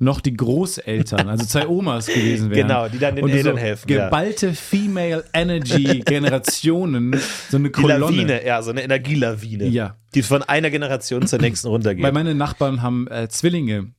noch 0.00 0.20
die 0.20 0.36
Großeltern, 0.36 1.28
also 1.28 1.44
zwei 1.44 1.66
Omas 1.66 2.06
gewesen 2.06 2.50
wären. 2.50 2.68
Genau, 2.68 2.88
die 2.88 2.98
dann 2.98 3.16
den 3.16 3.24
Und 3.24 3.30
Eltern 3.30 3.56
so 3.56 3.60
helfen, 3.60 3.90
ja. 3.90 4.04
Geballte 4.04 4.54
Female 4.54 5.24
Energy 5.32 6.00
Generationen, 6.06 7.18
so 7.50 7.56
eine 7.56 7.68
Die 7.68 7.72
Kolonne. 7.72 7.98
Lawine, 7.98 8.46
ja, 8.46 8.62
so 8.62 8.70
eine 8.70 8.82
Energielawine. 8.82 9.66
Ja. 9.66 9.96
Die 10.14 10.22
von 10.22 10.42
einer 10.42 10.70
Generation 10.70 11.26
zur 11.26 11.40
nächsten 11.40 11.68
runtergeht. 11.68 12.04
Weil 12.04 12.12
meine 12.12 12.34
Nachbarn 12.34 12.82
haben 12.82 13.08
äh, 13.08 13.28
Zwillinge. 13.28 13.92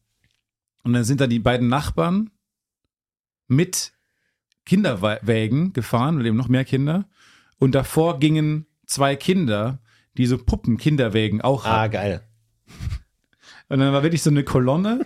Und 0.83 0.93
dann 0.93 1.03
sind 1.03 1.21
da 1.21 1.27
die 1.27 1.39
beiden 1.39 1.67
Nachbarn 1.67 2.29
mit 3.47 3.91
Kinderwägen 4.65 5.73
gefahren, 5.73 6.17
oder 6.17 6.25
eben 6.25 6.37
noch 6.37 6.47
mehr 6.47 6.63
Kinder. 6.63 7.05
Und 7.57 7.75
davor 7.75 8.19
gingen 8.19 8.67
zwei 8.85 9.15
Kinder, 9.15 9.79
die 10.17 10.25
so 10.25 10.37
Puppen-Kinderwägen 10.37 11.41
auch 11.41 11.65
ah, 11.65 11.81
hatten. 11.81 11.93
geil. 11.93 12.21
Und 13.69 13.79
dann 13.79 13.93
war 13.93 14.03
wirklich 14.03 14.23
so 14.23 14.29
eine 14.29 14.43
Kolonne, 14.43 15.05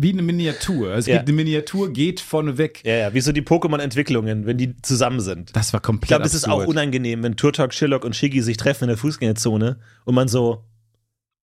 wie 0.00 0.12
eine 0.12 0.22
Miniatur. 0.22 0.90
Also 0.90 0.98
es 0.98 1.06
Ja. 1.06 1.18
geht, 1.18 1.28
eine 1.28 1.36
Miniatur 1.36 1.92
geht 1.92 2.20
vorne 2.20 2.56
weg. 2.56 2.82
Ja, 2.84 2.94
ja, 2.94 3.14
wie 3.14 3.20
so 3.20 3.32
die 3.32 3.42
Pokémon-Entwicklungen, 3.42 4.46
wenn 4.46 4.56
die 4.56 4.76
zusammen 4.82 5.20
sind. 5.20 5.54
Das 5.56 5.72
war 5.72 5.80
komplett 5.80 6.04
Ich 6.04 6.08
glaube, 6.08 6.24
es 6.24 6.34
ist 6.34 6.48
auch 6.48 6.64
unangenehm, 6.66 7.22
wenn 7.24 7.36
Turtok, 7.36 7.74
Shillock 7.74 8.04
und 8.04 8.14
Shiggy 8.14 8.40
sich 8.40 8.56
treffen 8.56 8.84
in 8.84 8.88
der 8.88 8.96
Fußgängerzone 8.96 9.80
und 10.04 10.14
man 10.14 10.28
so, 10.28 10.64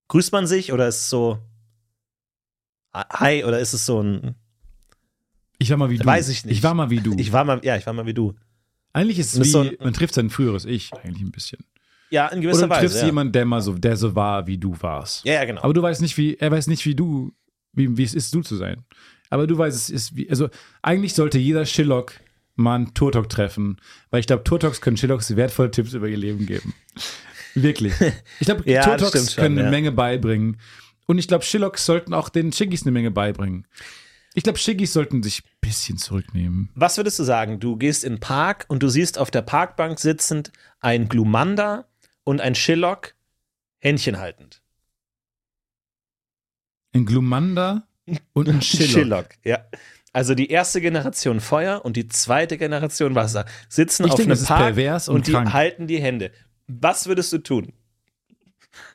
grüßt 0.07 0.31
man 0.31 0.47
sich 0.47 0.71
oder 0.71 0.87
ist 0.87 0.95
es 1.01 1.09
so, 1.09 1.39
hi, 2.93 3.43
oder 3.43 3.59
ist 3.59 3.73
es 3.73 3.85
so 3.85 4.01
ein, 4.01 4.35
Ich 5.57 5.69
war 5.69 5.77
mal 5.77 5.89
wie 5.89 5.97
du. 5.97 6.05
Weiß 6.05 6.29
ich 6.29 6.45
nicht. 6.45 6.57
Ich 6.57 6.63
war 6.63 6.73
mal 6.73 6.89
wie 6.89 6.99
du. 7.01 7.15
ich 7.17 7.31
war 7.31 7.43
mal, 7.45 7.59
ja, 7.63 7.75
ich 7.77 7.85
war 7.85 7.93
mal 7.93 8.05
wie 8.05 8.13
du. 8.13 8.33
eigentlich 8.93 9.19
ist 9.19 9.33
es 9.33 9.39
wie, 9.43 9.49
so 9.49 9.59
ein- 9.61 9.75
man 9.81 9.93
trifft 9.93 10.13
sein 10.13 10.29
früheres 10.29 10.63
Ich, 10.65 10.93
eigentlich 10.93 11.21
ein 11.21 11.31
bisschen. 11.31 11.59
Ja, 12.11 12.27
in 12.27 12.39
Oder 12.39 12.47
gewisser 12.47 12.63
du 12.67 12.69
Weise. 12.69 12.81
triffst 12.81 12.99
Ja. 13.01 13.05
jemanden, 13.07 13.33
der 13.33 13.45
mal 13.45 13.61
so, 13.61 13.73
der 13.73 13.97
so 13.97 14.15
war, 14.15 14.47
wie 14.47 14.57
du 14.57 14.75
warst. 14.79 15.25
ja, 15.25 15.33
ja, 15.33 15.45
genau. 15.45 15.61
Aber 15.63 15.73
du 15.73 15.81
weißt 15.81 16.01
nicht, 16.01 16.17
wie, 16.17 16.35
er 16.37 16.51
weiß 16.51 16.67
nicht, 16.67 16.85
wie 16.85 16.95
du, 16.95 17.33
wie, 17.75 17.97
wie 17.97 18.03
es 18.03 18.13
ist, 18.13 18.33
du 18.33 18.41
zu 18.41 18.55
sein. 18.55 18.83
Aber 19.29 19.47
du 19.47 19.57
weißt, 19.57 19.75
es 19.75 19.89
ist 19.89 20.15
wie, 20.15 20.29
also 20.29 20.49
eigentlich 20.81 21.13
sollte 21.13 21.37
jeder 21.37 21.65
Shillock 21.65 22.13
mal 22.55 22.75
einen 22.75 22.93
Turtok 22.93 23.29
treffen, 23.29 23.77
weil 24.09 24.19
ich 24.21 24.27
glaube, 24.27 24.43
Turtoks 24.43 24.81
können 24.81 24.97
Shillocks 24.97 25.35
wertvolle 25.35 25.71
Tipps 25.71 25.93
über 25.93 26.07
ihr 26.07 26.17
Leben 26.17 26.45
geben. 26.45 26.73
Wirklich. 27.53 27.93
Ich 28.39 28.45
glaube, 28.45 28.69
Ja, 28.69 28.83
Turtoks 28.83 29.33
schon, 29.33 29.43
können 29.43 29.57
eine 29.57 29.67
ja. 29.67 29.71
Menge 29.71 29.91
beibringen. 29.91 30.57
Und 31.05 31.17
ich 31.19 31.27
glaube, 31.27 31.43
Shillocks 31.43 31.85
sollten 31.85 32.13
auch 32.13 32.29
den 32.29 32.51
Shiggis 32.51 32.83
eine 32.83 32.91
Menge 32.91 33.11
beibringen. 33.11 33.67
Ich 34.33 34.43
glaube, 34.43 34.59
Shiggis 34.59 34.91
sollten 34.91 35.23
sich 35.23 35.43
ein 35.43 35.49
bisschen 35.61 35.97
zurücknehmen. 35.97 36.69
Was 36.75 36.97
würdest 36.97 37.17
du 37.19 37.23
sagen? 37.23 37.59
Du 37.59 37.77
gehst 37.77 38.03
in 38.03 38.15
den 38.15 38.19
Park 38.19 38.65
und 38.67 38.83
du 38.83 38.89
siehst 38.89 39.17
auf 39.17 39.31
der 39.31 39.41
Parkbank 39.41 39.99
sitzend 39.99 40.51
ein 40.81 41.07
Glumanda 41.07 41.85
und 42.25 42.41
ein 42.41 42.55
Shillock 42.55 43.13
Händchen 43.79 44.17
haltend. 44.17 44.61
Ein 46.95 47.05
Glumanda 47.05 47.87
und 48.33 48.49
ein 48.49 48.61
Shillock. 48.63 48.89
Shillock, 48.89 49.27
ja. 49.43 49.65
Also 50.13 50.33
die 50.33 50.49
erste 50.49 50.79
Generation 50.79 51.41
Feuer 51.41 51.83
und 51.83 51.97
die 51.97 52.07
zweite 52.07 52.57
Generation 52.57 53.15
Wasser 53.15 53.45
sitzen 53.67 54.05
Ich 54.05 54.11
auf 54.11 54.17
denke, 54.17 54.33
einem 54.33 54.45
Park 54.45 54.77
und 55.09 55.15
und 55.15 55.27
die 55.27 55.35
halten 55.35 55.87
die 55.87 55.99
Hände. 56.01 56.31
Was 56.67 57.05
würdest 57.07 57.33
du 57.33 57.39
tun? 57.39 57.73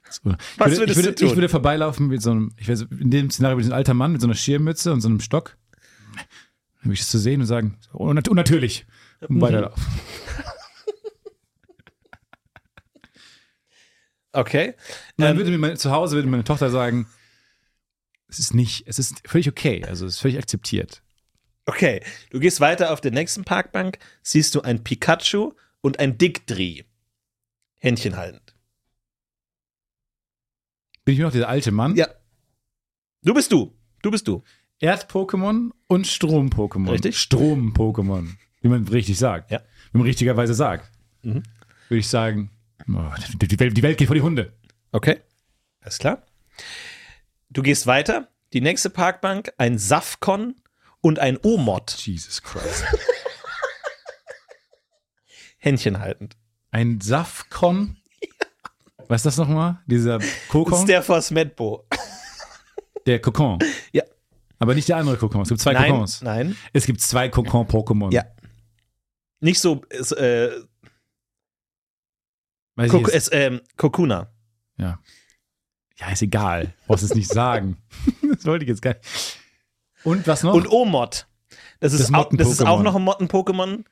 So. 0.08 0.30
Ich 0.30 0.36
Was 0.58 0.70
würde, 0.72 0.80
würdest 0.80 0.90
ich, 0.90 0.96
würde, 0.96 1.08
du 1.12 1.14
tun? 1.20 1.28
ich 1.28 1.34
würde 1.36 1.48
vorbeilaufen 1.50 2.06
mit 2.08 2.22
so 2.22 2.30
einem, 2.30 2.52
ich 2.56 2.68
weiß, 2.68 2.86
in 2.98 3.10
dem 3.10 3.30
Szenario 3.30 3.56
mit 3.58 3.66
so 3.66 3.70
einem 3.72 3.76
alter 3.78 3.94
Mann 3.94 4.12
mit 4.12 4.20
so 4.22 4.26
einer 4.26 4.34
Schirmmütze 4.34 4.92
und 4.92 5.02
so 5.02 5.08
einem 5.08 5.20
Stock. 5.20 5.56
Dann 6.14 6.84
würde 6.84 6.94
ich 6.94 7.00
das 7.00 7.10
zu 7.10 7.18
sehen 7.18 7.42
und 7.42 7.46
sagen, 7.46 7.76
so, 7.80 7.98
unnat- 7.98 8.28
unnatürlich. 8.30 8.86
Und 9.20 9.36
Mhm. 9.36 9.40
weiterlaufen. 9.42 9.82
Okay. 14.32 14.74
Und 15.16 15.24
dann 15.24 15.32
Ähm, 15.32 15.36
würde 15.38 15.50
mir 15.50 15.58
meine, 15.58 15.76
zu 15.76 15.90
Hause 15.90 16.14
würde 16.16 16.28
meine 16.28 16.44
Tochter 16.44 16.70
sagen, 16.70 17.08
es 18.30 18.38
ist 18.38 18.54
nicht, 18.54 18.86
es 18.86 18.98
ist 18.98 19.26
völlig 19.26 19.48
okay, 19.48 19.84
also 19.84 20.06
es 20.06 20.14
ist 20.14 20.20
völlig 20.20 20.38
akzeptiert. 20.38 21.02
Okay. 21.66 22.02
Du 22.30 22.40
gehst 22.40 22.60
weiter 22.60 22.92
auf 22.92 23.00
der 23.00 23.12
nächsten 23.12 23.44
Parkbank, 23.44 23.98
siehst 24.22 24.54
du 24.54 24.62
ein 24.62 24.82
Pikachu 24.82 25.52
und 25.80 25.98
ein 25.98 26.18
Dickdri. 26.18 26.84
Händchen 27.76 28.16
haltend. 28.16 28.54
Bin 31.04 31.14
ich 31.14 31.18
nur 31.18 31.28
noch 31.28 31.32
dieser 31.32 31.48
alte 31.48 31.70
Mann? 31.70 31.96
Ja. 31.96 32.08
Du 33.22 33.34
bist 33.34 33.52
du. 33.52 33.76
Du 34.02 34.10
bist 34.10 34.28
du. 34.28 34.42
Erd-Pokémon 34.80 35.70
und 35.86 36.06
Strom-Pokémon. 36.06 36.90
Richtig. 36.90 37.18
Strom-Pokémon. 37.18 38.36
Wie 38.60 38.68
man 38.68 38.86
richtig 38.88 39.18
sagt. 39.18 39.50
Ja. 39.50 39.60
Wie 39.92 39.98
man 39.98 40.06
richtigerweise 40.06 40.54
sagt. 40.54 40.90
Mhm. 41.22 41.42
Würde 41.88 42.00
ich 42.00 42.08
sagen, 42.08 42.50
oh, 42.88 43.10
die, 43.40 43.48
die, 43.48 43.60
Welt, 43.60 43.76
die 43.76 43.82
Welt 43.82 43.98
geht 43.98 44.06
vor 44.06 44.14
die 44.14 44.22
Hunde. 44.22 44.52
Okay. 44.92 45.20
Alles 45.80 45.98
klar. 45.98 46.24
Du 47.50 47.62
gehst 47.62 47.86
weiter. 47.86 48.28
Die 48.52 48.60
nächste 48.60 48.90
Parkbank, 48.90 49.52
ein 49.58 49.78
Safcon 49.78 50.56
und 51.00 51.18
ein 51.18 51.38
Omod. 51.42 51.92
Jesus 51.98 52.42
Christ. 52.42 52.84
Händchen 55.58 56.00
haltend. 56.00 56.36
Ein 56.70 57.00
Safcon. 57.00 57.96
Was 59.08 59.20
ist 59.20 59.26
das 59.26 59.36
nochmal? 59.36 59.80
Dieser 59.86 60.18
Das 60.18 60.28
Kokon? 60.48 60.80
ist 60.80 60.86
Der, 60.86 60.86
der 60.98 61.02
vor 61.02 61.20
Smetbo. 61.22 61.86
Kokon. 63.22 63.58
Ja. 63.92 64.04
Aber 64.58 64.74
nicht 64.74 64.88
der 64.88 64.98
andere 64.98 65.16
Kokon. 65.16 65.42
Es 65.42 65.48
gibt 65.48 65.60
zwei 65.60 65.72
Nein, 65.72 65.90
Kokons. 65.90 66.22
nein. 66.22 66.56
Es 66.72 66.86
gibt 66.86 67.00
zwei 67.00 67.28
Kokon-Pokémon. 67.28 68.12
Ja. 68.12 68.24
Nicht 69.40 69.60
so, 69.60 69.82
ist, 69.88 70.12
äh, 70.12 70.60
Weiß 72.76 72.90
Kok 72.90 73.08
es, 73.08 73.30
ähm, 73.32 73.60
Kokuna. 73.76 74.32
ja. 74.76 75.00
Ja, 76.00 76.10
ist 76.10 76.22
egal. 76.22 76.72
Brauchst 76.86 77.04
es 77.04 77.14
nicht 77.14 77.28
sagen. 77.28 77.76
das 78.34 78.44
wollte 78.46 78.64
ich 78.64 78.68
jetzt 78.68 78.82
gar 78.82 78.94
nicht. 78.94 79.38
Und 80.04 80.26
was 80.26 80.42
noch? 80.42 80.54
Und 80.54 80.70
Omod. 80.70 81.26
Das 81.80 81.92
ist, 81.92 82.00
Das 82.00 82.12
auch, 82.14 82.30
das 82.32 82.48
ist 82.48 82.62
auch 82.66 82.82
noch 82.82 82.96
ein 82.96 83.02
Motten-Pokémon? 83.02 83.84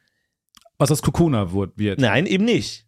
was 0.78 0.90
aus 0.92 1.02
Kokuna 1.02 1.52
wird. 1.52 1.76
wird. 1.76 2.00
Nein, 2.00 2.26
eben 2.26 2.44
nicht. 2.44 2.86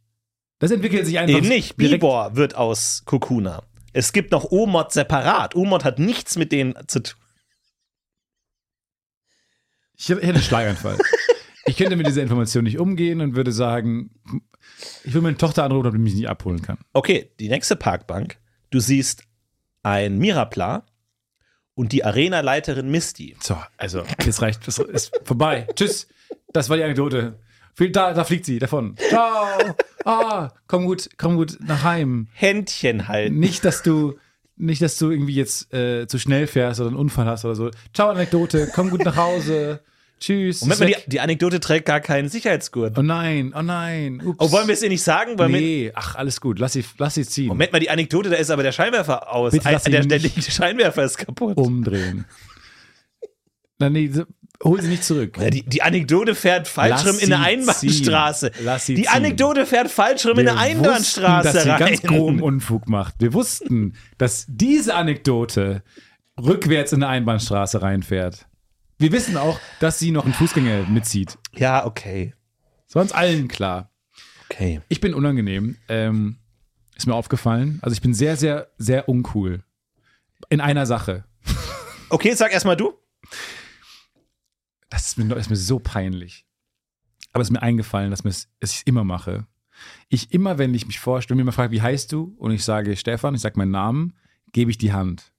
Das 0.60 0.70
entwickelt 0.70 1.06
sich 1.06 1.18
einfach 1.18 1.38
Eben 1.38 1.48
nicht. 1.48 1.76
Bibor 1.76 2.36
wird 2.36 2.54
aus 2.54 3.02
Kokuna. 3.04 3.64
Es 3.92 4.12
gibt 4.12 4.30
noch 4.30 4.50
Omod 4.52 4.92
separat. 4.92 5.56
Omod 5.56 5.84
hat 5.84 5.98
nichts 5.98 6.36
mit 6.36 6.52
denen 6.52 6.74
zu 6.86 7.02
tun. 7.02 7.18
Ich 9.96 10.08
hätte 10.08 10.22
einen 10.22 10.40
Schlaganfall. 10.40 10.98
ich 11.66 11.76
könnte 11.76 11.96
mit 11.96 12.06
dieser 12.06 12.22
Information 12.22 12.64
nicht 12.64 12.78
umgehen 12.78 13.20
und 13.20 13.34
würde 13.34 13.52
sagen, 13.52 14.10
ich 15.04 15.12
will 15.12 15.20
meine 15.22 15.36
Tochter 15.36 15.64
anrufen, 15.64 15.88
ob 15.88 15.92
die 15.92 15.98
mich 15.98 16.14
nicht 16.14 16.28
abholen 16.28 16.62
kann. 16.62 16.78
Okay, 16.92 17.32
die 17.40 17.48
nächste 17.48 17.74
Parkbank. 17.76 18.38
Du 18.70 18.80
siehst 18.80 19.24
ein 19.82 20.18
Mirapla 20.18 20.84
und 21.74 21.92
die 21.92 22.04
Arena-Leiterin 22.04 22.90
Misty. 22.90 23.36
So, 23.40 23.56
also, 23.76 24.04
jetzt 24.24 24.42
reicht, 24.42 24.66
das 24.66 24.78
ist 24.78 25.12
vorbei. 25.24 25.66
Tschüss. 25.74 26.08
Das 26.52 26.68
war 26.68 26.76
die 26.76 26.84
Anekdote. 26.84 27.38
Da, 27.92 28.12
da 28.12 28.24
fliegt 28.24 28.44
sie 28.44 28.58
davon. 28.58 28.96
Ciao. 29.08 29.74
Ah, 30.04 30.50
komm 30.66 30.84
gut, 30.84 31.08
komm 31.16 31.36
gut 31.36 31.58
nach 31.60 31.82
Heim. 31.82 32.28
Händchen 32.32 33.08
halten. 33.08 33.38
Nicht, 33.38 33.64
dass 33.64 33.82
du, 33.82 34.18
nicht, 34.56 34.82
dass 34.82 34.98
du 34.98 35.10
irgendwie 35.10 35.34
jetzt 35.34 35.72
äh, 35.72 36.06
zu 36.06 36.18
schnell 36.18 36.46
fährst 36.46 36.80
oder 36.80 36.90
einen 36.90 36.98
Unfall 36.98 37.26
hast 37.26 37.44
oder 37.44 37.54
so. 37.54 37.70
Ciao, 37.94 38.10
Anekdote. 38.10 38.70
Komm 38.74 38.90
gut 38.90 39.04
nach 39.04 39.16
Hause. 39.16 39.80
Tschüss. 40.20 40.60
Moment 40.60 40.80
mal, 40.80 40.86
die, 40.86 40.96
die 41.06 41.20
Anekdote 41.20 41.60
trägt 41.60 41.86
gar 41.86 42.00
keinen 42.00 42.28
Sicherheitsgurt. 42.28 42.98
Oh 42.98 43.02
nein, 43.02 43.54
oh 43.56 43.62
nein. 43.62 44.20
Ups. 44.22 44.36
Oh, 44.38 44.52
wollen 44.52 44.66
wir 44.68 44.74
es 44.74 44.82
ihr 44.82 44.90
nicht 44.90 45.02
sagen? 45.02 45.38
Wir, 45.38 45.48
Nee, 45.48 45.92
ach, 45.94 46.14
alles 46.14 46.40
gut. 46.42 46.58
Lass 46.58 46.74
sie, 46.74 46.84
lass 46.98 47.14
sie 47.14 47.24
ziehen. 47.26 47.48
Moment 47.48 47.72
mal, 47.72 47.78
die 47.78 47.88
Anekdote, 47.88 48.28
da 48.28 48.36
ist 48.36 48.50
aber 48.50 48.62
der 48.62 48.72
Scheinwerfer 48.72 49.32
aus. 49.34 49.52
Bitte 49.52 49.70
lass 49.70 49.86
Ein- 49.86 49.92
der, 49.92 50.04
der, 50.04 50.18
der 50.18 50.42
Scheinwerfer 50.42 51.04
ist 51.04 51.16
kaputt. 51.16 51.56
Umdrehen. 51.56 52.26
Nein, 53.78 53.92
nee, 53.92 54.10
hol 54.62 54.82
sie 54.82 54.88
nicht 54.88 55.04
zurück. 55.04 55.38
Die, 55.52 55.62
die 55.62 55.80
Anekdote 55.80 56.34
fährt 56.34 56.70
rum 56.76 57.18
in 57.18 57.32
eine 57.32 57.42
Einbahnstraße. 57.42 58.50
Lass 58.62 58.84
sie 58.84 58.94
die 58.96 59.04
ziehen. 59.04 59.10
Anekdote 59.12 59.64
fährt 59.64 59.90
falsch 59.90 60.26
rum 60.26 60.38
in 60.38 60.44
Wir 60.44 60.52
eine 60.52 60.60
Einbahnstraße 60.60 61.46
wussten, 61.46 61.54
dass 61.54 61.62
sie 61.64 61.70
rein. 61.70 61.78
ganz 61.78 62.02
groben 62.02 62.42
Unfug 62.42 62.90
macht. 62.90 63.14
Wir 63.20 63.32
wussten, 63.32 63.94
dass 64.18 64.44
diese 64.48 64.94
Anekdote 64.96 65.82
rückwärts 66.38 66.92
in 66.92 67.02
eine 67.02 67.08
Einbahnstraße 67.10 67.80
reinfährt. 67.80 68.46
Wir 69.00 69.12
wissen 69.12 69.38
auch, 69.38 69.58
dass 69.78 69.98
sie 69.98 70.10
noch 70.10 70.26
einen 70.26 70.34
Fußgänger 70.34 70.82
mitzieht. 70.90 71.38
Ja, 71.54 71.86
okay. 71.86 72.34
Das 72.84 72.96
war 72.96 73.02
uns 73.02 73.12
allen 73.12 73.48
klar. 73.48 73.90
Okay. 74.44 74.82
Ich 74.90 75.00
bin 75.00 75.14
unangenehm. 75.14 75.78
Ähm, 75.88 76.36
ist 76.94 77.06
mir 77.06 77.14
aufgefallen. 77.14 77.78
Also 77.80 77.94
ich 77.94 78.02
bin 78.02 78.12
sehr, 78.12 78.36
sehr, 78.36 78.70
sehr 78.76 79.08
uncool. 79.08 79.64
In 80.50 80.60
einer 80.60 80.84
Sache. 80.84 81.24
Okay, 82.10 82.34
sag 82.34 82.52
erstmal 82.52 82.76
du. 82.76 82.92
Das 84.90 85.06
ist 85.06 85.16
mir, 85.16 85.34
ist 85.34 85.48
mir 85.48 85.56
so 85.56 85.78
peinlich. 85.78 86.44
Aber 87.32 87.40
es 87.40 87.48
ist 87.48 87.52
mir 87.52 87.62
eingefallen, 87.62 88.10
dass, 88.10 88.22
dass 88.22 88.48
ich 88.60 88.80
es 88.80 88.82
immer 88.82 89.04
mache. 89.04 89.46
Ich 90.10 90.34
immer, 90.34 90.58
wenn 90.58 90.74
ich 90.74 90.86
mich 90.86 91.00
vorstelle, 91.00 91.30
wenn 91.30 91.36
mir 91.38 91.42
jemand 91.44 91.54
fragt, 91.54 91.72
wie 91.72 91.80
heißt 91.80 92.12
du? 92.12 92.34
Und 92.36 92.50
ich 92.50 92.64
sage 92.64 92.94
Stefan, 92.96 93.34
ich 93.34 93.40
sage 93.40 93.56
meinen 93.56 93.70
Namen, 93.70 94.12
gebe 94.52 94.70
ich 94.70 94.76
die 94.76 94.92
Hand. 94.92 95.32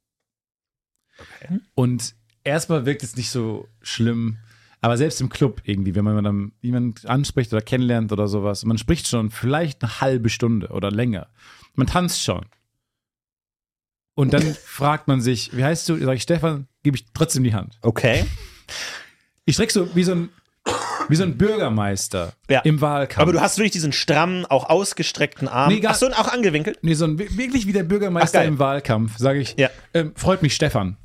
Okay. 1.20 1.59
Und 1.76 2.16
erstmal 2.43 2.85
wirkt 2.85 3.03
es 3.03 3.15
nicht 3.15 3.29
so 3.29 3.67
schlimm, 3.81 4.37
aber 4.81 4.97
selbst 4.97 5.21
im 5.21 5.29
Club 5.29 5.61
irgendwie, 5.65 5.93
wenn 5.95 6.03
man 6.05 6.23
dann 6.23 6.51
jemanden 6.61 7.05
anspricht 7.07 7.53
oder 7.53 7.61
kennenlernt 7.61 8.11
oder 8.11 8.27
sowas, 8.27 8.65
man 8.65 8.77
spricht 8.77 9.07
schon 9.07 9.29
vielleicht 9.29 9.83
eine 9.83 10.01
halbe 10.01 10.29
Stunde 10.29 10.69
oder 10.69 10.89
länger. 10.91 11.27
Man 11.75 11.87
tanzt 11.87 12.23
schon. 12.23 12.45
Und 14.15 14.33
dann 14.33 14.55
fragt 14.65 15.07
man 15.07 15.21
sich, 15.21 15.55
wie 15.55 15.63
heißt 15.63 15.87
du? 15.89 15.97
Sag 15.97 16.15
ich 16.15 16.23
Stefan, 16.23 16.67
gebe 16.83 16.97
ich 16.97 17.05
trotzdem 17.13 17.43
die 17.43 17.53
Hand. 17.53 17.77
Okay. 17.81 18.25
Ich 19.45 19.55
strecke 19.55 19.71
so 19.73 19.95
wie 19.95 20.03
so 20.03 20.13
ein, 20.13 20.29
wie 21.09 21.15
so 21.15 21.23
ein 21.23 21.37
Bürgermeister 21.37 22.33
Ja. 22.49 22.59
im 22.61 22.81
Wahlkampf. 22.81 23.21
Aber 23.21 23.33
du 23.33 23.41
hast 23.41 23.57
wirklich 23.57 23.71
diesen 23.71 23.91
strammen, 23.93 24.45
auch 24.45 24.69
ausgestreckten 24.69 25.47
Arm. 25.47 25.71
Nee, 25.73 25.79
gar- 25.79 25.91
Ach 25.93 25.95
so, 25.95 26.05
und 26.07 26.13
auch 26.13 26.27
angewinkelt? 26.27 26.79
Nee, 26.81 26.93
so 26.93 27.05
ein, 27.05 27.17
wirklich 27.19 27.67
wie 27.67 27.73
der 27.73 27.83
Bürgermeister 27.83 28.41
Ach, 28.41 28.45
im 28.45 28.59
Wahlkampf, 28.59 29.17
sage 29.17 29.39
ich, 29.39 29.55
Ja. 29.57 29.69
ähm, 29.93 30.13
freut 30.15 30.41
mich 30.41 30.53
Stefan. 30.55 30.97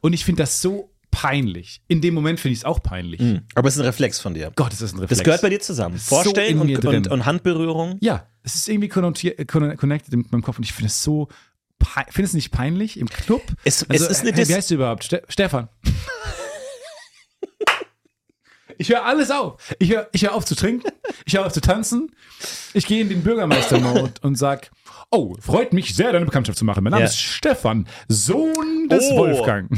Und 0.00 0.12
ich 0.12 0.24
finde 0.24 0.42
das 0.42 0.60
so 0.60 0.90
peinlich. 1.10 1.82
In 1.88 2.00
dem 2.00 2.14
Moment 2.14 2.38
finde 2.40 2.52
ich 2.52 2.60
es 2.60 2.64
auch 2.64 2.82
peinlich. 2.82 3.20
Aber 3.54 3.68
es 3.68 3.74
ist 3.74 3.80
ein 3.80 3.86
Reflex 3.86 4.20
von 4.20 4.34
dir. 4.34 4.52
Gott, 4.54 4.72
ist 4.72 4.80
das 4.82 4.92
ein 4.92 4.98
Reflex. 5.00 5.18
Das 5.18 5.24
gehört 5.24 5.42
bei 5.42 5.48
dir 5.50 5.60
zusammen. 5.60 5.96
ist 5.96 6.08
so 6.08 6.14
Vorstellen 6.16 6.60
in 6.62 6.76
und, 6.76 6.84
und, 6.84 7.08
und 7.08 7.26
Handberührung. 7.26 7.98
Ja, 8.00 8.26
es 8.42 8.54
ist 8.54 8.68
irgendwie 8.68 8.86
äh, 8.86 9.44
conne- 9.44 9.76
connected 9.76 10.14
mit 10.14 10.30
meinem 10.32 10.42
Kopf 10.42 10.56
und 10.58 10.64
ich 10.64 10.72
finde 10.72 10.86
es 10.86 11.02
so, 11.02 11.28
pei- 11.78 12.06
finde 12.10 12.26
es 12.28 12.34
nicht 12.34 12.50
peinlich 12.52 12.98
im 12.98 13.08
Club? 13.08 13.42
Es- 13.64 13.88
also, 13.90 14.04
es 14.04 14.10
ist 14.10 14.20
eine 14.20 14.30
hey, 14.30 14.40
Dis- 14.40 14.48
Wie 14.48 14.54
heißt 14.54 14.70
du 14.70 14.74
überhaupt? 14.76 15.04
Ste 15.04 15.22
Stefan. 15.28 15.68
Ich 18.80 18.88
höre 18.88 19.04
alles 19.04 19.30
auf. 19.30 19.74
Ich 19.78 19.90
höre 19.92 20.08
ich 20.12 20.22
hör 20.22 20.34
auf 20.34 20.46
zu 20.46 20.54
trinken. 20.54 20.88
Ich 21.26 21.34
höre 21.36 21.44
auf 21.44 21.52
zu 21.52 21.60
tanzen. 21.60 22.10
Ich 22.72 22.86
gehe 22.86 23.02
in 23.02 23.10
den 23.10 23.22
Bürgermeister-Mode 23.22 24.14
und 24.22 24.36
sag, 24.36 24.70
oh, 25.10 25.36
freut 25.38 25.74
mich 25.74 25.94
sehr, 25.94 26.12
deine 26.12 26.24
Bekanntschaft 26.24 26.56
zu 26.58 26.64
machen. 26.64 26.82
Mein 26.82 26.92
Name 26.92 27.02
Ja. 27.02 27.08
ist 27.10 27.18
Stefan, 27.20 27.86
Sohn 28.08 28.88
des 28.88 29.04
Oh. 29.10 29.16
Wolfgang. 29.18 29.70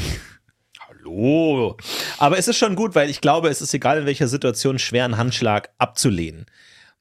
Hallo. 0.89 1.77
Aber 2.19 2.39
es 2.39 2.47
ist 2.47 2.59
schon 2.59 2.77
gut, 2.77 2.95
weil 2.95 3.11
ich 3.11 3.21
glaube, 3.21 3.49
es 3.49 3.61
ist 3.61 3.75
egal 3.75 3.99
in 3.99 4.07
welcher 4.07 4.29
Situation 4.29 4.79
schwer, 4.79 5.05
einen 5.05 5.17
Handschlag 5.17 5.71
abzulehnen. 5.79 6.47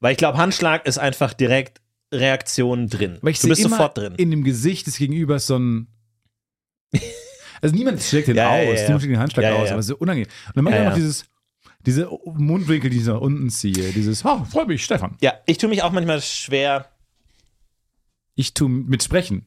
Weil 0.00 0.10
ich 0.12 0.18
glaube, 0.18 0.38
Handschlag 0.38 0.86
ist 0.86 0.98
einfach 0.98 1.32
direkt 1.32 1.80
Reaktion 2.12 2.88
drin. 2.88 3.18
Weil 3.22 3.30
ich 3.30 3.38
du 3.40 3.46
bist 3.48 3.62
sofort 3.62 3.96
drin. 3.96 4.14
in 4.16 4.32
dem 4.32 4.42
Gesicht 4.42 4.88
des 4.88 4.96
Gegenübers 4.96 5.46
so 5.46 5.56
ein. 5.58 5.86
Also 7.64 7.76
niemand 7.76 8.02
schlägt 8.02 8.26
den 8.26 8.34
Ja, 8.34 8.48
aus, 8.48 8.56
ja, 8.56 8.72
ja. 8.74 8.82
niemand 8.86 9.02
schlägt 9.02 9.14
den 9.14 9.20
Handschlag 9.20 9.52
aus, 9.52 9.70
aber 9.70 9.84
so 9.84 9.94
unangenehm. 9.96 10.28
Und 10.48 10.56
dann 10.56 10.64
mache 10.64 10.74
ich 10.74 10.80
Ja, 10.80 10.86
auch 10.86 10.90
noch 10.90 10.96
dieses, 10.96 11.24
diese 11.86 12.08
Mundwinkel, 12.24 12.90
die 12.90 12.98
ich 12.98 13.04
nach 13.04 13.20
unten 13.20 13.50
ziehe, 13.50 13.92
dieses, 13.92 14.24
oh, 14.24 14.44
freu 14.44 14.64
mich, 14.66 14.84
Stefan. 14.84 15.16
Ja, 15.20 15.34
ich 15.46 15.58
tue 15.58 15.68
mich 15.68 15.82
auch 15.82 15.92
manchmal 15.92 16.20
schwer 16.22 16.88
Ich 18.34 18.54
tue 18.54 18.68
mit 18.68 19.02
Sprechen. 19.02 19.46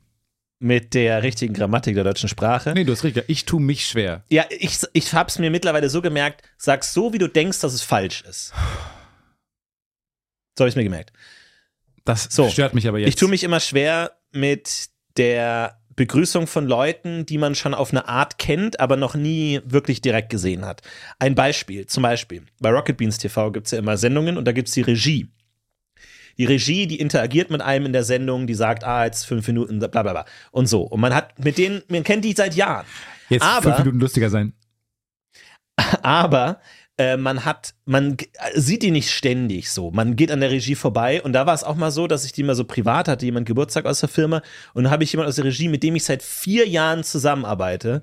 mit 0.60 0.94
der 0.94 1.22
richtigen 1.24 1.54
Grammatik 1.54 1.96
der 1.96 2.04
deutschen 2.04 2.30
Sprache. 2.30 2.74
Nee, 2.74 2.84
du 2.86 2.92
hast 2.94 3.04
recht, 3.04 3.24
ich 3.28 3.46
tue 3.46 3.60
mich 3.62 3.86
schwer. 3.88 4.24
Ja, 4.30 4.46
ich, 4.50 4.80
ich 4.94 5.14
habe 5.14 5.30
es 5.30 5.38
mir 5.40 5.50
mittlerweile 5.52 5.90
so 5.90 6.02
gemerkt, 6.02 6.44
sag 6.58 6.84
so, 6.84 7.14
wie 7.14 7.18
du 7.18 7.28
denkst, 7.28 7.60
dass 7.60 7.74
es 7.74 7.82
falsch 7.82 8.22
ist. 8.24 8.54
So 10.58 10.64
habe 10.64 10.70
ich 10.70 10.76
mir 10.76 10.84
gemerkt. 10.84 11.12
Das 12.06 12.24
So. 12.32 12.50
stört 12.50 12.74
mich 12.74 12.88
aber 12.88 13.00
jetzt. 13.00 13.10
Ich 13.10 13.16
tue 13.16 13.28
mich 13.30 13.44
immer 13.44 13.60
schwer 13.60 14.12
mit 14.32 14.90
der 15.18 15.80
Begrüßung 15.96 16.48
von 16.48 16.68
Leuten, 16.68 17.26
die 17.26 17.38
man 17.38 17.56
schon 17.56 17.74
auf 17.74 17.92
eine 17.92 18.08
Art 18.08 18.38
kennt, 18.38 18.80
aber 18.80 18.98
noch 18.98 19.16
nie 19.16 19.62
wirklich 19.64 20.02
direkt 20.02 20.30
gesehen 20.30 20.66
hat. 20.66 20.82
Ein 21.20 21.36
Beispiel, 21.36 21.86
zum 21.86 22.04
Beispiel, 22.04 22.44
bei 22.60 22.70
Rocket 22.70 22.98
Beans 22.98 23.18
TV 23.18 23.52
gibt 23.52 23.68
es 23.68 23.72
ja 23.72 23.80
immer 23.80 23.98
Sendungen 23.98 24.38
und 24.38 24.46
da 24.46 24.52
gibt 24.52 24.68
es 24.68 24.74
die 24.74 24.82
Regie. 24.82 25.30
Die 26.38 26.46
Regie, 26.46 26.86
die 26.86 27.00
interagiert 27.00 27.50
mit 27.50 27.62
einem 27.62 27.86
in 27.86 27.94
der 27.94 28.04
Sendung, 28.04 28.46
die 28.46 28.56
sagt, 28.56 28.84
ah, 28.84 29.06
jetzt 29.06 29.26
fünf 29.26 29.48
Minuten, 29.48 29.80
bla 29.80 29.88
bla 29.88 30.04
bla. 30.04 30.26
Und 30.52 30.68
so. 30.68 30.82
Und 30.82 31.00
man 31.00 31.16
hat 31.16 31.40
mit 31.40 31.58
denen, 31.58 31.82
man 31.88 32.04
kennt 32.04 32.26
die 32.26 32.34
seit 32.34 32.56
Jahren. 32.56 32.86
jetzt 33.30 33.44
aber- 33.44 33.62
fünf 33.62 33.80
Minuten 33.80 34.00
lustiger 34.00 34.30
sein. 34.30 34.54
aber 36.02 36.60
äh, 36.98 37.18
man 37.18 37.44
hat, 37.44 37.76
man 37.86 38.16
äh, 38.18 38.60
sieht 38.60 38.84
die 38.84 38.92
nicht 38.92 39.12
ständig 39.12 39.70
so. 39.72 39.92
Man 39.92 40.16
geht 40.16 40.32
an 40.32 40.40
der 40.40 40.52
Regie 40.52 40.76
vorbei 40.76 41.22
und 41.22 41.34
da 41.34 41.46
war 41.46 41.54
es 41.54 41.64
auch 41.64 41.76
mal 41.76 41.92
so, 41.92 42.08
dass 42.08 42.26
ich 42.26 42.32
die 42.32 42.44
mal 42.44 42.56
so 42.56 42.64
privat 42.64 43.08
hatte, 43.08 43.26
jemand 43.26 43.46
Geburtstag 43.46 43.86
aus 43.86 44.00
der 44.00 44.10
Firma 44.10 44.42
und 44.74 44.86
dann 44.86 44.92
habe 44.92 45.04
ich 45.04 45.12
jemand 45.12 45.28
aus 45.28 45.36
der 45.36 45.46
Regie, 45.46 45.68
mit 45.68 45.84
dem 45.84 45.96
ich 45.96 46.06
seit 46.06 46.24
vier 46.24 46.68
Jahren 46.68 47.04
zusammenarbeite, 47.04 48.02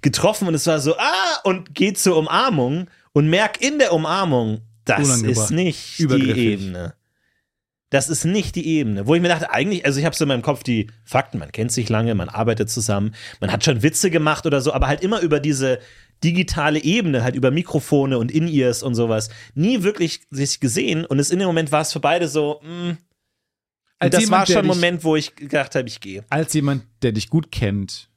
getroffen 0.00 0.48
und 0.48 0.54
es 0.54 0.66
war 0.66 0.80
so, 0.80 0.96
ah, 0.96 1.40
und 1.44 1.74
geht 1.74 1.98
zur 1.98 2.16
Umarmung 2.16 2.88
und 3.12 3.28
merk 3.28 3.60
in 3.60 3.78
der 3.78 3.92
Umarmung, 3.92 4.62
das 4.84 5.22
ist 5.22 5.50
nicht 5.50 5.98
die. 5.98 6.30
Ebene. 6.30 6.94
Das 7.90 8.08
ist 8.08 8.24
nicht 8.24 8.54
die 8.54 8.66
Ebene. 8.68 9.08
Wo 9.08 9.16
ich 9.16 9.20
mir 9.20 9.28
dachte, 9.28 9.50
eigentlich, 9.50 9.84
also 9.84 9.98
ich 9.98 10.06
habe 10.06 10.14
so 10.14 10.24
in 10.24 10.28
meinem 10.28 10.42
Kopf 10.42 10.62
die 10.62 10.86
Fakten, 11.04 11.38
man 11.38 11.50
kennt 11.50 11.72
sich 11.72 11.88
lange, 11.88 12.14
man 12.14 12.28
arbeitet 12.28 12.70
zusammen, 12.70 13.14
man 13.40 13.50
hat 13.50 13.64
schon 13.64 13.82
Witze 13.82 14.10
gemacht 14.10 14.46
oder 14.46 14.60
so, 14.60 14.72
aber 14.72 14.86
halt 14.86 15.02
immer 15.02 15.20
über 15.20 15.40
diese 15.40 15.80
digitale 16.22 16.82
Ebene, 16.82 17.22
halt 17.22 17.34
über 17.36 17.50
Mikrofone 17.50 18.18
und 18.18 18.30
In-Ears 18.30 18.82
und 18.82 18.94
sowas, 18.94 19.30
nie 19.54 19.82
wirklich 19.82 20.20
sich 20.30 20.60
gesehen 20.60 21.04
und 21.04 21.18
es 21.18 21.30
in 21.30 21.38
dem 21.38 21.46
Moment 21.46 21.72
war 21.72 21.80
es 21.82 21.92
für 21.92 22.00
beide 22.00 22.28
so, 22.28 22.60
mh, 22.62 22.96
Als 23.98 24.06
und 24.06 24.14
das 24.14 24.20
jemand, 24.22 24.30
war 24.40 24.46
schon 24.46 24.56
ein 24.58 24.66
Moment, 24.66 25.04
wo 25.04 25.16
ich 25.16 25.34
gedacht 25.36 25.74
habe, 25.74 25.88
ich 25.88 26.00
gehe. 26.00 26.24
Als 26.30 26.52
jemand, 26.54 26.84
der 27.02 27.12
dich 27.12 27.30
gut 27.30 27.50
kennt, 27.50 28.08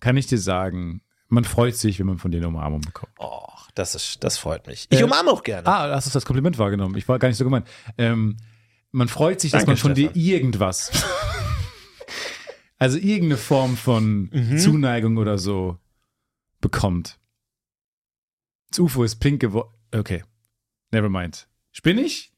kann 0.00 0.16
ich 0.16 0.26
dir 0.26 0.38
sagen, 0.38 1.02
man 1.28 1.44
freut 1.44 1.76
sich, 1.76 1.98
wenn 1.98 2.06
man 2.06 2.18
von 2.18 2.30
dir 2.30 2.38
eine 2.38 2.48
Umarmung 2.48 2.80
bekommt. 2.80 3.12
Oh, 3.18 3.46
das 3.74 3.94
ist, 3.94 4.22
das 4.24 4.38
freut 4.38 4.66
mich. 4.66 4.86
Ich 4.90 5.00
Äh, 5.00 5.04
umarme 5.04 5.30
auch 5.30 5.42
gerne. 5.42 5.66
Ah, 5.66 5.90
hast 5.94 6.06
du 6.06 6.10
das 6.12 6.24
Kompliment 6.24 6.58
wahrgenommen? 6.58 6.96
Ich 6.96 7.06
war 7.08 7.18
gar 7.18 7.28
nicht 7.28 7.36
so 7.38 7.44
gemeint. 7.44 7.66
Ähm, 7.98 8.36
man 8.92 9.08
freut 9.08 9.40
sich, 9.40 9.50
dass 9.50 9.60
Danke, 9.64 9.72
man 9.72 9.76
von 9.76 9.92
Stefan. 9.94 10.14
dir 10.14 10.20
irgendwas, 10.34 10.90
also 12.78 12.96
irgendeine 12.98 13.36
Form 13.36 13.76
von 13.76 14.30
Mhm. 14.32 14.58
Zuneigung 14.58 15.16
oder 15.18 15.36
so 15.38 15.76
bekommt. 16.60 17.17
Das 18.70 18.78
UFO 18.78 19.04
ist 19.04 19.16
pink 19.16 19.40
geworden. 19.40 19.72
Okay, 19.94 20.22
never 20.90 21.08
mind. 21.08 21.48
Spinne 21.72 22.02
ich? 22.02 22.32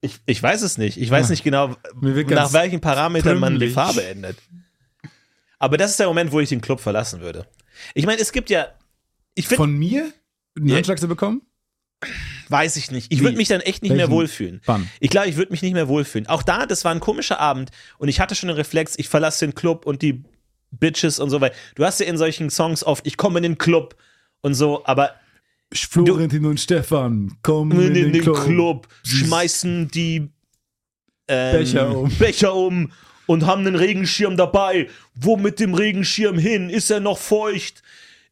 Ich, 0.00 0.18
ich 0.26 0.42
weiß 0.42 0.62
es 0.62 0.78
nicht. 0.78 0.96
Ich 0.96 1.10
weiß 1.10 1.26
Ja. 1.26 1.30
nicht 1.30 1.44
genau, 1.44 1.76
nach 2.00 2.52
welchen 2.52 2.80
Parametern 2.80 3.38
man 3.38 3.58
die. 3.58 3.68
Farbe 3.70 4.02
ändert. 4.04 4.36
Aber 5.58 5.76
das 5.76 5.90
ist 5.92 6.00
der 6.00 6.06
Moment, 6.06 6.32
wo 6.32 6.40
ich 6.40 6.48
den 6.48 6.60
Club 6.62 6.80
verlassen 6.80 7.20
würde. 7.20 7.46
Ich 7.94 8.06
meine, 8.06 8.20
es 8.20 8.32
gibt 8.32 8.48
ja, 8.50 8.68
ich 9.34 9.46
finde, 9.46 9.58
Von 9.58 9.72
mir 9.78 10.10
einen. 10.56 10.72
Handschlag 10.74 10.98
zu 10.98 11.06
bekommen? 11.08 11.42
weiß 12.48 12.76
ich 12.76 12.90
nicht. 12.90 13.12
Ich 13.12 13.20
würde 13.20 13.36
mich 13.36 13.48
dann 13.48 13.60
echt 13.60 13.82
nicht 13.82 13.90
mehr 13.90 14.00
Welchen? 14.06 14.12
wohlfühlen. 14.12 14.60
Wann? 14.64 14.90
Ich 15.00 15.10
glaube, 15.10 15.28
ich 15.28 15.36
würde 15.36 15.52
mich 15.52 15.60
nicht 15.62 15.74
mehr 15.74 15.86
wohlfühlen. 15.86 16.26
Auch 16.28 16.42
da, 16.42 16.66
das 16.66 16.84
war 16.84 16.92
ein 16.92 16.98
komischer 17.00 17.38
Abend 17.38 17.70
und 17.98 18.08
ich 18.08 18.20
hatte 18.20 18.34
schon 18.34 18.48
den 18.48 18.56
Reflex, 18.56 18.94
ich 18.98 19.08
verlasse 19.08 19.46
den 19.46 19.54
Club 19.54 19.84
und 19.86 20.00
die 20.02 20.24
Bitches 20.70 21.18
und 21.20 21.28
so 21.30 21.40
weiter. 21.42 21.54
Du 21.74 21.84
hast 21.84 22.00
ja 22.00 22.06
in 22.06 22.16
solchen 22.16 22.48
Songs 22.50 22.82
oft, 22.82 23.06
ich 23.06 23.16
komme 23.18 23.38
in 23.38 23.42
den 23.42 23.58
Club 23.58 23.96
und 24.40 24.54
so, 24.54 24.84
aber 24.86 25.14
Florentin 25.72 26.46
und 26.46 26.58
Stefan 26.58 27.36
kommen 27.42 27.80
in, 27.80 28.12
den, 28.12 28.22
Club, 28.22 28.88
schmeißen 29.04 29.88
die 29.88 30.30
ähm, 31.28 31.58
Becher 31.58 31.96
um. 31.96 32.10
Becher 32.18 32.54
um 32.54 32.92
und 33.26 33.46
haben 33.46 33.66
einen 33.66 33.76
Regenschirm 33.76 34.36
dabei. 34.36 34.88
Wo 35.14 35.36
mit 35.36 35.60
dem 35.60 35.74
Regenschirm 35.74 36.38
hin? 36.38 36.70
Ist 36.70 36.90
er 36.90 36.98
noch 37.00 37.18
feucht? 37.18 37.82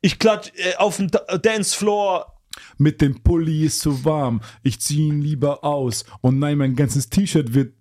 Ich 0.01 0.19
klatsch 0.19 0.51
äh, 0.57 0.75
auf 0.77 0.97
dem 0.97 1.11
Da- 1.11 1.39
Dancefloor. 1.39 2.35
Mit 2.77 3.01
dem 3.01 3.23
Pulli 3.23 3.65
ist 3.65 3.81
zu 3.81 4.05
warm. 4.05 4.41
Ich 4.65 4.81
zieh 4.81 5.07
ihn 5.09 5.21
lieber 5.21 5.63
aus. 5.63 6.05
Und 6.21 6.41
nein, 6.41 6.59
mein 6.59 6.75
ganzes 6.75 7.09
T-Shirt 7.09 7.55
wird 7.55 7.81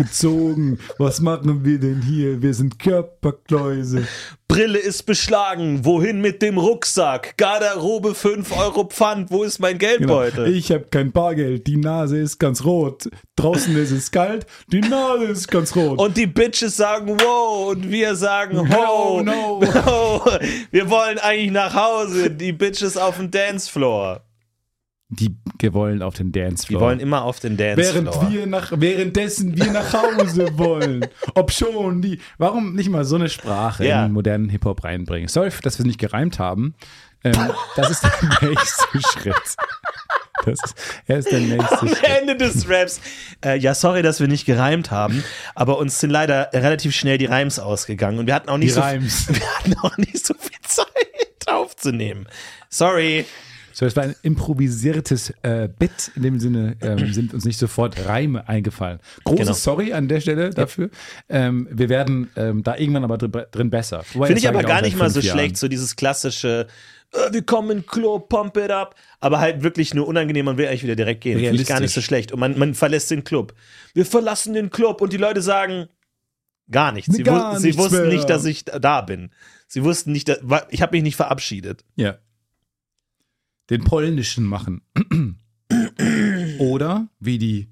mitgezogen. 0.00 0.78
Was 0.98 1.20
machen 1.20 1.64
wir 1.64 1.78
denn 1.78 2.02
hier? 2.02 2.42
Wir 2.42 2.54
sind 2.54 2.78
Körperkläuse. 2.78 4.06
Brille 4.48 4.78
ist 4.78 5.04
beschlagen. 5.04 5.84
Wohin 5.84 6.20
mit 6.20 6.42
dem 6.42 6.58
Rucksack? 6.58 7.36
Garderobe 7.36 8.14
5 8.14 8.56
Euro 8.56 8.84
Pfand. 8.84 9.30
Wo 9.30 9.44
ist 9.44 9.58
mein 9.60 9.78
Genau. 9.78 10.20
Geldbeutel? 10.20 10.54
Ich 10.54 10.72
habe 10.72 10.84
kein 10.90 11.12
Bargeld. 11.12 11.66
Die 11.66 11.76
Nase 11.76 12.18
ist 12.18 12.38
ganz 12.38 12.64
rot. 12.64 13.08
Draußen 13.36 13.76
ist 13.76 13.90
es 13.92 14.10
kalt. 14.10 14.46
Die 14.72 14.80
Nase 14.80 15.24
ist 15.26 15.48
ganz 15.48 15.74
rot. 15.76 15.98
Und 15.98 16.16
die 16.16 16.26
Bitches 16.26 16.76
sagen 16.76 17.20
wow 17.20 17.70
und 17.70 17.88
wir 17.90 18.14
sagen 18.16 18.58
ho. 18.58 19.22
no. 19.22 19.60
no. 19.60 19.60
Wir 20.70 20.88
wollen 20.90 21.18
eigentlich 21.18 21.52
nach 21.52 21.74
Hause. 21.74 22.30
Die 22.30 22.52
Bitches 22.52 22.96
auf 22.96 23.16
dem 23.16 23.30
Dancefloor. 23.30 24.22
Die 25.10 25.34
wollen 25.72 26.02
auf 26.02 26.14
den 26.14 26.32
Die 26.32 26.40
Dancefloor. 26.40 26.80
wollen 26.80 27.00
immer 27.00 27.22
auf 27.24 27.40
den 27.40 27.58
Während 27.58 27.78
Dancefloor. 28.06 28.30
wir 28.32 28.46
nach, 28.46 28.72
währenddessen 28.76 29.56
wir 29.56 29.72
nach 29.72 29.92
Hause 29.92 30.48
wollen. 30.58 31.06
Ob 31.34 31.50
schon 31.52 32.00
die. 32.00 32.20
Warum 32.38 32.74
nicht 32.74 32.88
mal 32.90 33.04
so 33.04 33.16
eine 33.16 33.28
Sprache 33.28 33.84
Ja. 33.86 34.00
in 34.02 34.10
den 34.10 34.12
modernen 34.14 34.48
Hip-Hop 34.48 34.84
reinbringen? 34.84 35.28
Sorry, 35.28 35.50
dass 35.62 35.78
wir 35.78 35.80
es 35.84 35.86
nicht 35.86 35.98
gereimt 35.98 36.38
haben. 36.38 36.74
Ähm, 37.24 37.34
das 37.76 37.90
ist 37.90 38.04
der 38.04 38.12
nächste 38.48 38.86
Schritt. 39.12 39.34
Das 40.44 40.58
ist, 40.64 40.74
er 41.06 41.18
ist 41.18 41.30
der 41.30 41.40
nächste 41.40 41.80
Am 41.82 41.88
Schritt. 41.88 42.02
Ende 42.04 42.36
des 42.36 42.66
Raps. 42.68 43.00
Äh, 43.44 43.58
ja, 43.58 43.74
sorry, 43.74 44.00
dass 44.02 44.20
wir 44.20 44.28
nicht 44.28 44.46
gereimt 44.46 44.90
haben, 44.90 45.22
aber 45.54 45.76
uns 45.78 46.00
sind 46.00 46.08
leider 46.10 46.48
relativ 46.54 46.94
schnell 46.96 47.18
die 47.18 47.26
Reims 47.26 47.58
ausgegangen 47.58 48.18
und 48.20 48.26
wir 48.26 48.34
hatten 48.34 48.48
auch 48.48 48.56
nicht, 48.56 48.70
Die 48.70 48.74
so, 48.74 48.80
Reims. 48.80 49.26
wir 49.28 49.54
hatten 49.58 49.74
auch 49.82 49.96
nicht 49.98 50.24
so 50.26 50.32
viel 50.34 50.56
Zeit 50.62 50.86
aufzunehmen. 51.46 52.26
Sorry. 52.70 53.26
So, 53.72 53.86
es 53.86 53.96
war 53.96 54.04
ein 54.04 54.14
improvisiertes 54.22 55.30
äh, 55.42 55.68
Bit. 55.78 56.10
In 56.16 56.22
dem 56.22 56.40
Sinne 56.40 56.76
ähm, 56.80 57.12
sind 57.12 57.34
uns 57.34 57.44
nicht 57.44 57.58
sofort 57.58 58.06
Reime 58.06 58.48
eingefallen. 58.48 59.00
Großes 59.24 59.40
Genau. 59.40 59.52
Sorry 59.54 59.92
an 59.92 60.08
der 60.08 60.20
Stelle 60.20 60.50
dafür. 60.50 60.90
Ähm, 61.28 61.68
wir 61.70 61.88
werden 61.88 62.30
ähm, 62.36 62.62
da 62.62 62.76
irgendwann 62.76 63.04
aber 63.04 63.18
drin, 63.18 63.32
drin 63.50 63.70
besser. 63.70 64.02
Finde 64.02 64.28
das 64.28 64.38
ich 64.38 64.48
aber 64.48 64.62
gar 64.62 64.82
nicht 64.82 64.96
mal 64.96 65.10
so 65.10 65.20
Jahren. 65.20 65.38
schlecht, 65.38 65.56
so 65.56 65.68
dieses 65.68 65.96
klassische, 65.96 66.66
äh, 67.12 67.32
wir 67.32 67.42
kommen 67.42 67.70
in 67.70 67.78
den 67.78 67.86
Club, 67.86 68.28
pump 68.28 68.56
it 68.56 68.70
up, 68.70 68.94
aber 69.20 69.40
halt 69.40 69.62
wirklich 69.62 69.94
nur 69.94 70.06
unangenehm, 70.08 70.44
man 70.44 70.56
will 70.56 70.66
eigentlich 70.66 70.84
wieder 70.84 70.96
direkt 70.96 71.22
gehen. 71.22 71.38
Finde 71.38 71.60
ich 71.62 71.68
gar 71.68 71.80
nicht 71.80 71.94
so 71.94 72.00
schlecht. 72.00 72.32
Und 72.32 72.40
man, 72.40 72.58
man 72.58 72.74
verlässt 72.74 73.10
den 73.10 73.24
Club. 73.24 73.54
Wir 73.94 74.06
verlassen 74.06 74.54
den 74.54 74.70
Club 74.70 75.00
und 75.00 75.12
die 75.12 75.18
Leute 75.18 75.42
sagen 75.42 75.88
gar 76.70 76.92
nichts. 76.92 77.14
Sie, 77.14 77.22
Gar 77.22 77.54
wus 77.54 77.60
sie 77.60 77.68
nichts 77.68 77.82
wussten 77.82 78.02
mehr. 78.02 78.12
nicht, 78.12 78.30
dass 78.30 78.44
ich 78.44 78.64
da 78.64 79.00
bin. 79.00 79.30
Sie 79.66 79.84
wussten 79.84 80.12
nicht, 80.12 80.28
dass, 80.28 80.38
ich 80.70 80.82
habe 80.82 80.96
mich 80.96 81.02
nicht 81.02 81.16
verabschiedet. 81.16 81.84
Ja. 81.96 82.18
Den 83.70 83.84
polnischen 83.84 84.44
machen. 84.44 84.82
Oder, 86.58 87.08
wie 87.20 87.38
die 87.38 87.70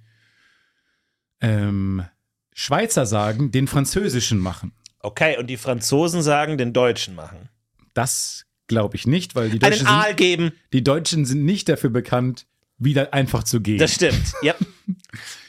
ähm, 1.40 2.04
Schweizer 2.52 3.06
sagen, 3.06 3.50
den 3.50 3.66
französischen 3.66 4.38
machen. 4.38 4.72
Okay, 5.00 5.36
und 5.38 5.48
die 5.48 5.56
Franzosen 5.56 6.22
sagen, 6.22 6.58
den 6.58 6.72
Deutschen 6.72 7.14
machen. 7.14 7.48
Das 7.94 8.44
glaube 8.66 8.96
ich 8.96 9.06
nicht, 9.06 9.34
weil 9.34 9.50
die 9.50 9.62
Einen 9.62 9.72
Deutschen, 9.72 9.86
Aal 9.86 10.08
sind, 10.08 10.16
geben. 10.16 10.52
die 10.72 10.84
Deutschen 10.84 11.24
sind 11.24 11.44
nicht 11.44 11.68
dafür 11.68 11.90
bekannt, 11.90 12.46
wieder 12.78 13.12
einfach 13.14 13.42
zu 13.44 13.60
gehen. 13.60 13.78
Das 13.78 13.94
stimmt. 13.94 14.22
Ja. 14.42 14.54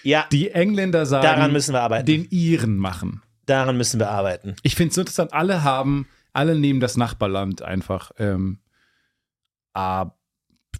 Ja, 0.03 0.25
die 0.31 0.51
Engländer 0.51 1.05
sagen, 1.05 1.23
daran 1.23 1.51
müssen 1.53 1.73
wir 1.73 1.81
arbeiten. 1.81 2.05
den 2.05 2.25
Iren 2.29 2.77
machen. 2.77 3.21
daran 3.45 3.77
müssen 3.77 3.99
wir 3.99 4.09
arbeiten. 4.09 4.55
Ich 4.63 4.75
finde 4.75 4.89
es 4.89 4.95
so 4.95 5.01
interessant, 5.01 5.33
alle 5.33 5.63
haben, 5.63 6.07
alle 6.33 6.55
nehmen 6.57 6.79
das 6.79 6.95
Nachbarland 6.97 7.61
einfach. 7.61 8.11
Ähm, 8.17 8.59
ah, 9.73 10.11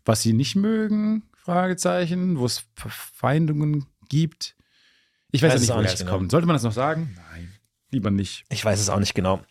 was 0.06 0.22
sie 0.22 0.34
nicht 0.34 0.56
mögen, 0.56 1.24
Fragezeichen, 1.38 2.38
wo 2.38 2.46
es 2.46 2.66
Verfeindungen 2.76 3.86
gibt. 4.08 4.56
Ich 5.32 5.42
weiß 5.42 5.54
Weiß 5.54 5.54
ja 5.54 5.60
nicht, 5.62 5.70
woher 5.70 5.82
nicht 5.84 5.94
es 5.94 6.00
genau. 6.00 6.12
kommt. 6.18 6.32
Sollte 6.32 6.48
man 6.48 6.56
das 6.56 6.64
noch 6.64 6.72
sagen? 6.74 7.16
Nein, 7.32 7.54
lieber 7.92 8.12
nicht. 8.12 8.46
Ich 8.50 8.64
weiß 8.66 8.80
es 8.80 8.90
auch 8.90 9.00
nicht 9.00 9.14
genau, 9.16 9.42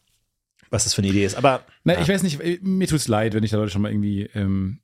was 0.70 0.84
das 0.84 0.95
für 0.95 1.03
eine 1.03 1.11
Idee 1.11 1.24
ist. 1.24 1.36
Aber 1.36 1.64
Na, 1.84 1.95
Ja. 1.95 2.01
ich 2.01 2.09
weiß 2.09 2.22
nicht, 2.22 2.41
äh, 2.41 2.59
mir 2.62 2.86
tut 2.89 2.99
es 2.99 3.09
leid, 3.09 3.34
wenn 3.34 3.45
ich 3.45 3.51
da 3.51 3.57
Leute 3.57 3.70
schon 3.72 3.82
mal 3.82 3.91
irgendwie 3.93 4.22
ähm, 4.34 4.80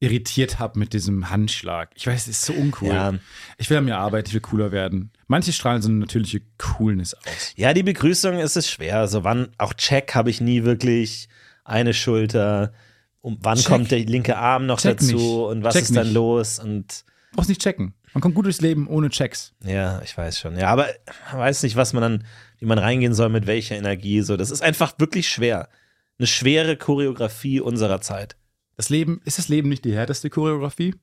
irritiert 0.00 0.58
habe 0.58 0.78
mit 0.78 0.94
diesem 0.94 1.30
Handschlag. 1.30 1.90
Ich 1.94 2.06
weiß, 2.06 2.22
es 2.22 2.28
ist 2.38 2.44
so 2.46 2.52
uncool. 2.54 2.88
Ja. 2.88 3.14
Ich 3.58 3.70
will 3.70 3.76
an 3.76 3.84
mir 3.84 3.98
arbeiten, 3.98 4.26
ich 4.28 4.34
will 4.34 4.40
cooler 4.40 4.72
werden. 4.72 5.12
Manche 5.28 5.52
strahlen 5.52 5.80
so 5.82 5.88
eine 5.88 5.98
natürliche 5.98 6.40
Coolness 6.58 7.14
aus. 7.14 7.52
ja, 7.56 7.72
die 7.72 7.84
Begrüßung 7.84 8.38
ist 8.38 8.56
es 8.56 8.68
schwer. 8.70 8.98
Also 8.98 9.22
wann, 9.24 9.48
auch 9.58 9.74
Check 9.74 10.14
habe 10.14 10.30
ich 10.30 10.40
nie 10.40 10.64
wirklich 10.64 11.28
eine 11.64 11.94
Schulter. 11.94 12.72
Und 13.22 13.38
wann 13.42 13.56
Check. 13.56 13.66
kommt 13.66 13.90
der 13.90 14.00
linke 14.00 14.36
Arm 14.36 14.66
noch 14.66 14.80
Check 14.80 14.98
dazu 14.98 15.14
nicht. 15.14 15.24
und 15.24 15.64
was 15.64 15.74
Check 15.74 15.84
ist 15.84 15.96
dann 15.96 16.08
nicht. 16.08 16.14
los? 16.14 16.58
Und 16.58 17.04
Brauchst 17.32 17.48
nicht 17.48 17.62
checken. 17.62 17.94
Man 18.12 18.20
kommt 18.20 18.34
gut 18.34 18.44
durchs 18.44 18.60
Leben 18.60 18.86
ohne 18.88 19.08
Checks. 19.08 19.54
ja, 19.64 20.02
ich 20.02 20.16
weiß 20.18 20.38
schon. 20.38 20.58
Ja, 20.58 20.68
aber 20.68 20.88
man 21.30 21.40
weiß 21.40 21.62
nicht, 21.62 21.76
was 21.76 21.94
man 21.94 22.02
dann, 22.02 22.26
wie 22.58 22.66
man 22.66 22.78
reingehen 22.78 23.14
soll, 23.14 23.30
mit 23.30 23.46
welcher 23.46 23.76
Energie. 23.76 24.20
So, 24.20 24.36
das 24.36 24.50
ist 24.50 24.60
einfach 24.60 24.98
wirklich 24.98 25.30
schwer. 25.30 25.70
Eine 26.18 26.26
schwere 26.26 26.76
Choreografie 26.76 27.60
unserer 27.60 28.02
Zeit. 28.02 28.36
Das 28.76 28.90
Leben, 28.90 29.22
ist 29.24 29.38
das 29.38 29.48
Leben 29.48 29.68
nicht 29.70 29.84
die 29.84 29.94
härteste 29.94 30.28
Choreografie? 30.28 30.94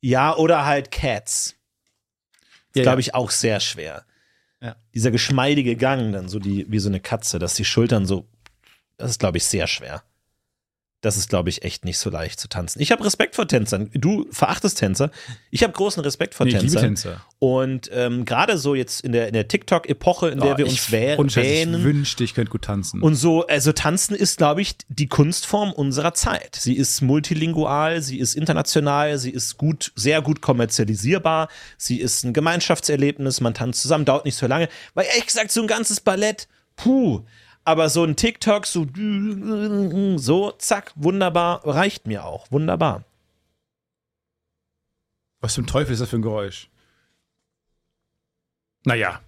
Ja, 0.00 0.34
oder 0.36 0.64
halt 0.64 0.90
Cats. 0.90 1.54
Ja, 2.74 2.82
glaube 2.82 2.96
ja. 2.96 3.08
ich, 3.08 3.14
auch 3.14 3.30
sehr 3.30 3.60
schwer. 3.60 4.04
Ja. 4.60 4.76
Dieser 4.94 5.10
geschmeidige 5.10 5.76
Gang, 5.76 6.12
dann 6.12 6.28
so 6.28 6.38
die, 6.38 6.66
wie 6.68 6.78
so 6.78 6.88
eine 6.88 7.00
Katze, 7.00 7.38
dass 7.38 7.54
die 7.54 7.64
Schultern 7.64 8.06
so, 8.06 8.26
das 8.96 9.12
ist, 9.12 9.20
glaube 9.20 9.36
ich, 9.36 9.44
sehr 9.44 9.66
schwer. 9.66 10.02
Das 11.04 11.18
ist, 11.18 11.28
glaube 11.28 11.50
ich, 11.50 11.64
echt 11.64 11.84
nicht 11.84 11.98
so 11.98 12.08
leicht 12.08 12.40
zu 12.40 12.48
tanzen. 12.48 12.80
Ich 12.80 12.90
habe 12.90 13.04
Respekt 13.04 13.36
vor 13.36 13.46
Tänzern. 13.46 13.90
Du 13.92 14.26
verachtest 14.30 14.78
Tänzer. 14.78 15.10
Ich 15.50 15.62
habe 15.62 15.74
großen 15.74 16.02
Respekt 16.02 16.34
vor 16.34 16.46
Nee, 16.46 16.52
ich 16.52 16.62
liebe 16.62 16.80
Tänzern. 16.80 16.94
Tänzer. 16.94 17.26
Und 17.38 17.90
ähm, 17.92 18.24
gerade 18.24 18.56
so 18.56 18.74
jetzt 18.74 19.02
in 19.02 19.12
der, 19.12 19.26
in 19.26 19.34
der 19.34 19.46
TikTok-Epoche, 19.46 20.30
in 20.30 20.40
der 20.40 20.56
wir 20.56 20.66
uns 20.66 20.90
wäh- 20.90 21.16
und 21.16 21.36
ich 21.36 21.82
wünschte, 21.84 22.24
ich 22.24 22.32
könnte 22.32 22.50
gut 22.50 22.62
tanzen. 22.62 23.02
Und 23.02 23.16
so, 23.16 23.46
also 23.46 23.72
Tanzen 23.72 24.16
ist, 24.16 24.38
glaube 24.38 24.62
ich, 24.62 24.76
die 24.88 25.06
Kunstform 25.06 25.72
unserer 25.72 26.14
Zeit. 26.14 26.56
Sie 26.56 26.74
ist 26.74 27.02
multilingual, 27.02 28.00
sie 28.00 28.18
ist 28.18 28.34
international, 28.34 29.18
sie 29.18 29.30
ist 29.30 29.58
gut, 29.58 29.92
sehr 29.94 30.22
gut 30.22 30.40
kommerzialisierbar, 30.40 31.48
sie 31.76 32.00
ist 32.00 32.24
ein 32.24 32.32
Gemeinschaftserlebnis, 32.32 33.42
man 33.42 33.52
tanzt 33.52 33.82
zusammen, 33.82 34.06
dauert 34.06 34.24
nicht 34.24 34.36
so 34.36 34.46
lange. 34.46 34.70
Weil 34.94 35.04
ehrlich 35.04 35.26
gesagt, 35.26 35.52
so 35.52 35.60
ein 35.60 35.66
ganzes 35.66 36.00
Ballett, 36.00 36.48
puh. 36.76 37.24
Aber 37.64 37.88
so 37.88 38.04
ein 38.04 38.14
TikTok, 38.16 38.66
so, 38.66 38.86
so, 40.18 40.50
zack, 40.52 40.92
wunderbar, 40.96 41.66
reicht 41.66 42.06
mir 42.06 42.24
auch. 42.24 42.50
Wunderbar. 42.52 43.04
Was 45.40 45.54
zum 45.54 45.66
Teufel 45.66 45.92
ist 45.94 46.00
das 46.00 46.10
für 46.10 46.16
ein 46.16 46.22
Geräusch? 46.22 46.68
Naja. 48.84 49.20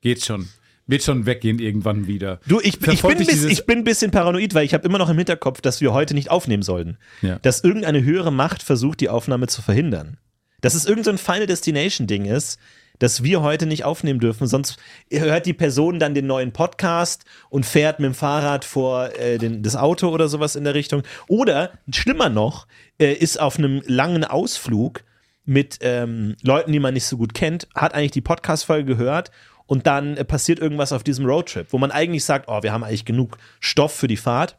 Geht 0.00 0.24
schon. 0.24 0.48
Wird 0.86 1.02
schon 1.02 1.24
weggehen 1.26 1.58
irgendwann 1.58 2.06
wieder. 2.06 2.40
Du, 2.46 2.58
ich, 2.60 2.80
ich, 2.86 3.02
bin, 3.02 3.18
dieses- 3.18 3.44
ich 3.44 3.64
bin 3.66 3.78
ein 3.78 3.84
bisschen 3.84 4.10
paranoid, 4.10 4.54
weil 4.54 4.64
ich 4.64 4.74
habe 4.74 4.86
immer 4.88 4.98
noch 4.98 5.08
im 5.10 5.18
Hinterkopf, 5.18 5.60
dass 5.60 5.80
wir 5.80 5.92
heute 5.92 6.14
nicht 6.14 6.30
aufnehmen 6.30 6.62
sollten. 6.62 6.98
Ja. 7.22 7.38
Dass 7.40 7.62
irgendeine 7.62 8.02
höhere 8.02 8.32
Macht 8.32 8.62
versucht, 8.62 9.00
die 9.00 9.08
Aufnahme 9.08 9.46
zu 9.46 9.62
verhindern. 9.62 10.16
Dass 10.62 10.74
es 10.74 10.86
irgendein 10.86 11.04
so 11.04 11.10
ein 11.12 11.18
Final 11.34 11.46
Destination-Ding 11.46 12.24
ist, 12.24 12.58
dass 13.00 13.24
wir 13.24 13.42
heute 13.42 13.66
nicht 13.66 13.84
aufnehmen 13.84 14.20
dürfen, 14.20 14.46
sonst 14.46 14.76
hört 15.10 15.46
die 15.46 15.52
Person 15.52 15.98
dann 15.98 16.14
den 16.14 16.26
neuen 16.26 16.52
Podcast 16.52 17.24
und 17.48 17.66
fährt 17.66 17.98
mit 17.98 18.06
dem 18.06 18.14
Fahrrad 18.14 18.64
vor 18.64 19.10
äh, 19.18 19.38
den, 19.38 19.64
das 19.64 19.74
Auto 19.74 20.08
oder 20.10 20.28
sowas 20.28 20.54
in 20.54 20.62
der 20.64 20.74
Richtung. 20.74 21.02
Oder, 21.26 21.72
schlimmer 21.92 22.28
noch, 22.28 22.68
äh, 22.98 23.12
ist 23.12 23.40
auf 23.40 23.58
einem 23.58 23.82
langen 23.86 24.24
Ausflug 24.24 25.02
mit 25.44 25.78
ähm, 25.80 26.36
Leuten, 26.42 26.72
die 26.72 26.78
man 26.78 26.94
nicht 26.94 27.06
so 27.06 27.16
gut 27.16 27.34
kennt, 27.34 27.66
hat 27.74 27.94
eigentlich 27.94 28.12
die 28.12 28.20
Podcast-Folge 28.20 28.96
gehört 28.96 29.30
und 29.66 29.86
dann 29.86 30.16
äh, 30.16 30.24
passiert 30.24 30.58
irgendwas 30.58 30.92
auf 30.92 31.02
diesem 31.02 31.24
Roadtrip, 31.24 31.72
wo 31.72 31.78
man 31.78 31.90
eigentlich 31.90 32.24
sagt, 32.24 32.48
oh, 32.48 32.62
wir 32.62 32.72
haben 32.72 32.84
eigentlich 32.84 33.06
genug 33.06 33.38
Stoff 33.60 33.94
für 33.94 34.08
die 34.08 34.16
Fahrt. 34.16 34.58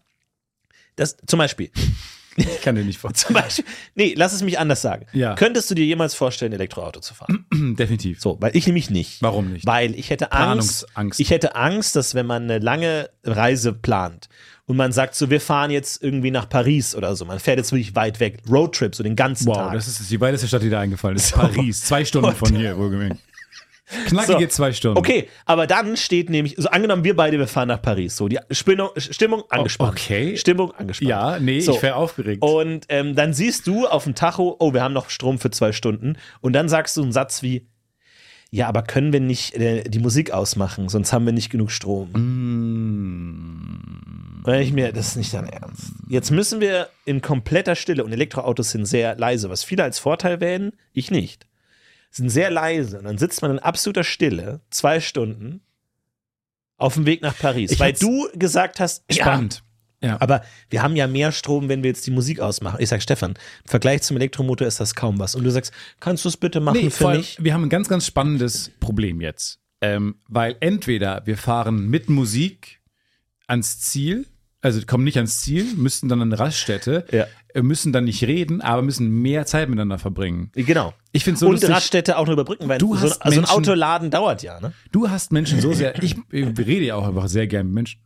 Das 0.96 1.16
zum 1.28 1.38
Beispiel. 1.38 1.70
Ich 2.38 2.62
kann 2.62 2.76
dir 2.76 2.84
nicht 2.84 2.98
vorstellen. 3.00 3.26
Zum 3.28 3.34
Beispiel, 3.36 3.66
nee, 3.96 4.14
lass 4.16 4.34
es 4.34 4.42
mich 4.42 4.58
anders 4.60 4.82
sagen. 4.82 5.06
Ja. 5.14 5.36
Könntest 5.36 5.70
du 5.70 5.76
dir 5.76 5.86
jemals 5.86 6.14
vorstellen, 6.14 6.54
Elektroauto 6.54 7.00
zu 7.02 7.14
fahren? 7.14 7.46
Definitiv. 7.78 8.22
So, 8.22 8.38
weil 8.40 8.56
ich 8.56 8.66
nämlich 8.68 8.90
nicht. 8.90 9.22
Warum 9.22 9.52
nicht? 9.52 9.66
Weil 9.66 9.96
ich 9.96 10.10
hätte 10.10 10.32
Angst, 10.32 10.86
Planungsangst. 10.88 11.20
ich 11.20 11.30
hätte 11.30 11.56
Angst, 11.56 11.96
dass 11.96 12.16
wenn 12.16 12.26
man 12.26 12.44
eine 12.44 12.60
lange 12.60 13.10
Reise 13.26 13.74
plant 13.74 14.30
und 14.66 14.78
man 14.78 14.92
sagt 14.94 15.16
so, 15.16 15.30
wir 15.30 15.42
fahren 15.42 15.72
jetzt 15.72 16.02
irgendwie 16.02 16.32
nach 16.32 16.48
Paris 16.48 16.96
oder 16.96 17.16
so, 17.16 17.26
man 17.26 17.40
fährt 17.40 17.58
jetzt 17.58 17.72
wirklich 17.74 17.96
weit 17.96 18.20
weg, 18.22 18.38
Roadtrip, 18.50 18.96
so 18.96 19.04
den 19.04 19.16
ganzen 19.18 19.48
Wow, 19.48 19.58
Tag. 19.58 19.74
das 19.74 19.88
ist 19.88 20.10
die 20.10 20.22
weiteste 20.22 20.48
Stadt, 20.48 20.62
die 20.62 20.70
da 20.70 20.80
eingefallen 20.80 21.18
ist. 21.18 21.32
Paris. 21.36 21.82
Zwei 21.84 22.06
Stunden 22.06 22.34
von 22.34 22.56
hier, 22.56 22.78
wohlgemerkt. 22.78 23.18
Knackige 24.08 24.40
So. 24.42 24.48
zwei 24.48 24.74
Stunden. 24.74 24.98
Okay, 24.98 25.28
aber 25.46 25.68
dann 25.68 25.98
steht 25.98 26.30
nämlich, 26.30 26.56
so 26.58 26.70
angenommen, 26.70 27.04
wir 27.04 27.16
beide, 27.16 27.38
wir 27.40 27.48
fahren 27.48 27.68
nach 27.68 27.82
Paris. 27.82 28.16
So, 28.16 28.28
die 28.28 28.40
Stimmung, 28.52 28.90
Stimmung 28.98 29.44
angespannt. 29.50 29.92
okay. 29.94 30.38
Stimmung 30.38 30.72
angespannt. 30.72 31.10
Ja, 31.10 31.40
nee, 31.40 31.60
So. 31.60 31.76
ich 31.76 31.82
wäre 31.82 31.96
aufgeregt. 31.96 32.44
Und 32.44 32.86
ähm, 32.90 33.16
dann 33.16 33.34
siehst 33.34 33.68
du 33.68 33.88
auf 33.88 34.04
dem 34.06 34.16
Tacho, 34.16 34.56
oh, 34.60 34.74
wir 34.74 34.82
haben 34.84 34.94
noch 34.94 35.10
Strom 35.10 35.40
für 35.40 35.52
zwei 35.52 35.72
Stunden. 35.72 36.18
Und 36.42 36.54
dann 36.54 36.70
sagst 36.70 36.98
du 36.98 37.04
einen 37.04 37.12
Satz 37.12 37.44
wie, 37.44 37.68
ja, 38.50 38.68
aber 38.68 38.82
können 38.84 39.14
wir 39.14 39.20
nicht 39.22 39.56
äh, 39.56 39.84
die 39.84 40.00
Musik 40.00 40.32
ausmachen, 40.32 40.90
sonst 40.90 41.14
haben 41.14 41.26
wir 41.26 41.34
nicht 41.34 41.50
genug 41.50 41.72
Strom. 41.72 42.12
Mm. 42.12 44.42
Und 44.44 44.54
ich 44.56 44.74
mir, 44.74 44.92
das 44.92 45.10
ist 45.10 45.16
nicht 45.18 45.34
dein 45.34 45.48
Ernst. 45.48 45.92
Jetzt 46.10 46.32
müssen 46.32 46.60
wir 46.60 46.90
in 47.06 47.22
kompletter 47.22 47.76
Stille, 47.76 48.04
und 48.04 48.12
Elektroautos 48.12 48.72
sind 48.72 48.86
sehr 48.86 49.16
leise, 49.16 49.50
was 49.50 49.64
viele 49.64 49.84
als 49.84 50.00
Vorteil 50.00 50.42
wählen, 50.42 50.74
ich 50.94 51.12
nicht. 51.12 51.46
Sind 52.12 52.30
sehr 52.30 52.52
leise. 52.52 53.00
Und 53.00 53.06
dann 53.06 53.18
sitzt 53.18 53.42
man 53.42 53.52
in 53.52 53.60
absoluter 53.60 54.04
Stille, 54.04 54.60
zwei 54.70 55.00
Stunden, 55.00 55.62
auf 56.78 56.96
dem 56.96 57.06
Weg 57.06 57.22
nach 57.22 57.38
Paris. 57.38 57.72
Ich 57.72 57.80
weil 57.80 57.94
du 57.94 58.28
gesagt 58.36 58.80
hast, 58.80 59.04
ja, 59.10 59.24
Spannend. 59.24 59.64
Ja. 60.04 60.20
aber 60.20 60.44
wir 60.72 60.82
haben 60.82 60.96
ja 60.96 61.08
mehr 61.08 61.32
Strom, 61.32 61.70
wenn 61.70 61.84
wir 61.84 61.90
jetzt 61.92 62.08
die 62.08 62.12
Musik 62.12 62.40
ausmachen. 62.40 62.78
Ich 62.82 62.90
sag, 62.90 63.02
Stefan, 63.04 63.32
im 63.34 63.70
Vergleich 63.70 64.02
zum 64.02 64.18
Elektromotor 64.18 64.66
ist 64.68 64.80
das 64.80 64.96
kaum 64.96 65.20
was. 65.20 65.36
Und 65.36 65.44
du 65.44 65.52
sagst, 65.52 65.72
kannst 66.00 66.26
du 66.26 66.30
es 66.30 66.38
bitte 66.38 66.60
machen 66.60 66.80
Nee, 66.82 66.90
für 66.90 66.98
vor 67.04 67.10
allem, 67.12 67.20
mich? 67.20 67.38
wir 67.40 67.54
haben 67.54 67.64
ein 67.64 67.70
ganz, 67.70 67.88
ganz 67.88 68.08
spannendes 68.08 68.72
Problem 68.80 69.22
jetzt. 69.22 69.60
Ähm, 69.80 70.16
weil 70.28 70.56
entweder 70.60 71.22
wir 71.26 71.38
fahren 71.38 71.88
mit 71.88 72.10
Musik 72.10 72.82
ans 73.48 73.80
Ziel, 73.80 74.26
also 74.62 74.82
kommen 74.88 75.04
nicht 75.04 75.18
ans 75.18 75.42
Ziel, 75.42 75.66
müssten 75.76 76.10
dann 76.10 76.22
an 76.22 76.30
eine 76.34 76.40
Raststätte, 76.40 77.06
Ja. 77.12 77.28
Äh, 77.54 77.62
müssen 77.62 77.92
dann 77.94 78.06
nicht 78.06 78.24
reden, 78.24 78.62
aber 78.62 78.82
müssen 78.82 79.10
mehr 79.22 79.46
Zeit 79.46 79.70
miteinander 79.70 79.98
verbringen. 80.00 80.52
Genau. 80.54 80.94
Ich 81.12 81.24
finde 81.24 81.40
so 81.40 81.48
und 81.48 81.54
lustig, 81.54 81.70
Raststätte 81.70 82.18
auch 82.18 82.26
nur 82.26 82.34
überbrücken, 82.34 82.68
weil 82.70 82.78
Du 82.78 82.96
so, 82.96 83.06
ein- 83.06 83.10
hast 83.12 83.16
so 83.16 83.22
ein 83.22 83.36
Menschen- 83.36 83.50
Autoladen 83.52 84.12
dauert 84.12 84.44
ja, 84.44 84.60
ne? 84.60 84.74
du 84.92 85.10
hast 85.10 85.32
Menschen 85.32 85.60
so 85.62 85.74
sehr, 85.74 86.02
ich, 86.04 86.16
ich 86.32 86.46
rede 86.58 86.86
ja 86.86 86.96
auch 86.96 87.08
einfach 87.08 87.28
sehr 87.28 87.48
gern 87.48 87.68
mit 87.68 87.74
Menschen. 87.76 88.02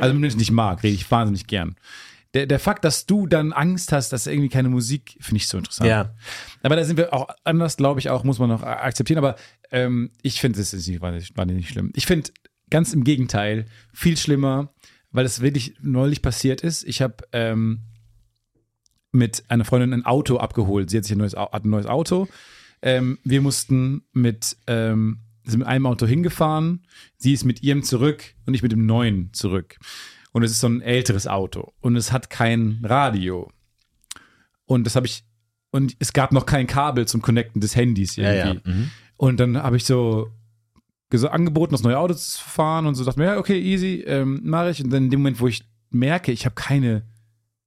Also 0.00 0.12
mit 0.12 0.20
Menschen, 0.20 0.36
die 0.38 0.42
ich 0.44 0.50
mag, 0.50 0.82
rede 0.82 0.94
ich 0.94 1.10
wahnsinnig 1.10 1.46
gern. 1.46 1.76
Der, 2.34 2.44
der 2.46 2.58
Fakt, 2.60 2.84
dass 2.84 3.06
du 3.06 3.26
dann 3.26 3.54
Angst 3.54 3.92
hast, 3.92 4.12
dass 4.12 4.26
irgendwie 4.26 4.50
keine 4.50 4.68
Musik, 4.68 5.16
finde 5.20 5.36
ich 5.38 5.48
so 5.48 5.56
interessant. 5.56 5.88
Ja. 5.88 6.14
Aber 6.62 6.76
da 6.76 6.84
sind 6.84 6.98
wir 6.98 7.14
auch 7.14 7.28
anders, 7.44 7.78
glaube 7.78 7.98
ich, 8.00 8.10
auch, 8.10 8.24
muss 8.24 8.38
man 8.38 8.50
noch 8.50 8.62
akzeptieren. 8.62 9.16
Aber 9.16 9.36
ähm, 9.70 10.10
ich 10.20 10.40
finde, 10.40 10.60
es 10.60 10.74
ist 10.74 10.86
nicht 10.86 11.00
wahnsinnig, 11.00 11.34
wahnsinnig 11.34 11.68
schlimm. 11.70 11.92
Ich 11.94 12.04
finde 12.04 12.30
ganz 12.68 12.92
im 12.92 13.04
Gegenteil 13.04 13.64
viel 13.94 14.18
schlimmer, 14.18 14.74
weil 15.12 15.24
es 15.24 15.40
wirklich 15.40 15.76
neulich 15.80 16.20
passiert 16.20 16.60
ist. 16.60 16.84
Ich 16.84 17.00
habe 17.00 17.14
ähm, 17.32 17.80
mit 19.16 19.44
einer 19.48 19.64
Freundin 19.64 19.92
ein 19.92 20.04
Auto 20.04 20.36
abgeholt. 20.36 20.90
Sie 20.90 20.98
hat 20.98 21.04
sich 21.04 21.14
ein 21.14 21.18
neues, 21.18 21.34
hat 21.34 21.64
ein 21.64 21.70
neues 21.70 21.86
Auto. 21.86 22.28
Ähm, 22.82 23.18
wir 23.24 23.40
mussten 23.40 24.02
mit, 24.12 24.56
ähm, 24.66 25.20
sind 25.44 25.60
mit 25.60 25.68
einem 25.68 25.86
Auto 25.86 26.06
hingefahren. 26.06 26.86
Sie 27.16 27.32
ist 27.32 27.44
mit 27.44 27.62
ihrem 27.62 27.82
zurück 27.82 28.34
und 28.46 28.54
ich 28.54 28.62
mit 28.62 28.72
dem 28.72 28.86
neuen 28.86 29.32
zurück. 29.32 29.78
Und 30.32 30.42
es 30.42 30.50
ist 30.50 30.60
so 30.60 30.68
ein 30.68 30.82
älteres 30.82 31.26
Auto 31.26 31.72
und 31.80 31.96
es 31.96 32.12
hat 32.12 32.28
kein 32.30 32.80
Radio. 32.82 33.50
Und 34.66 34.84
das 34.84 34.94
habe 34.94 35.06
ich, 35.06 35.24
und 35.70 35.96
es 35.98 36.12
gab 36.12 36.32
noch 36.32 36.44
kein 36.44 36.66
Kabel 36.66 37.06
zum 37.06 37.22
Connecten 37.22 37.60
des 37.60 37.74
Handys 37.74 38.18
irgendwie. 38.18 38.60
Mhm. 38.68 38.90
Und 39.16 39.40
dann 39.40 39.56
habe 39.56 39.76
ich 39.76 39.84
so, 39.84 40.30
so 41.12 41.28
angeboten, 41.28 41.72
das 41.72 41.82
neue 41.82 41.98
Auto 41.98 42.14
zu 42.14 42.42
fahren 42.42 42.86
und 42.86 42.96
so 42.96 43.04
dachte 43.04 43.18
mir, 43.18 43.26
ja, 43.26 43.38
okay, 43.38 43.58
easy, 43.58 44.04
ähm, 44.06 44.40
mache 44.44 44.70
ich. 44.70 44.84
Und 44.84 44.90
dann 44.90 45.04
in 45.04 45.10
dem 45.10 45.20
Moment, 45.20 45.40
wo 45.40 45.46
ich 45.46 45.64
merke, 45.90 46.32
ich 46.32 46.44
habe 46.44 46.54
keine, 46.54 47.06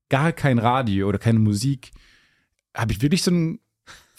gar 0.10 0.32
kein 0.32 0.60
Radio 0.60 1.07
oder 1.07 1.20
keine 1.20 1.39
Musik, 1.39 1.91
habe 2.76 2.91
ich 2.91 3.01
wirklich 3.01 3.24
so 3.24 3.32
einen 3.32 3.60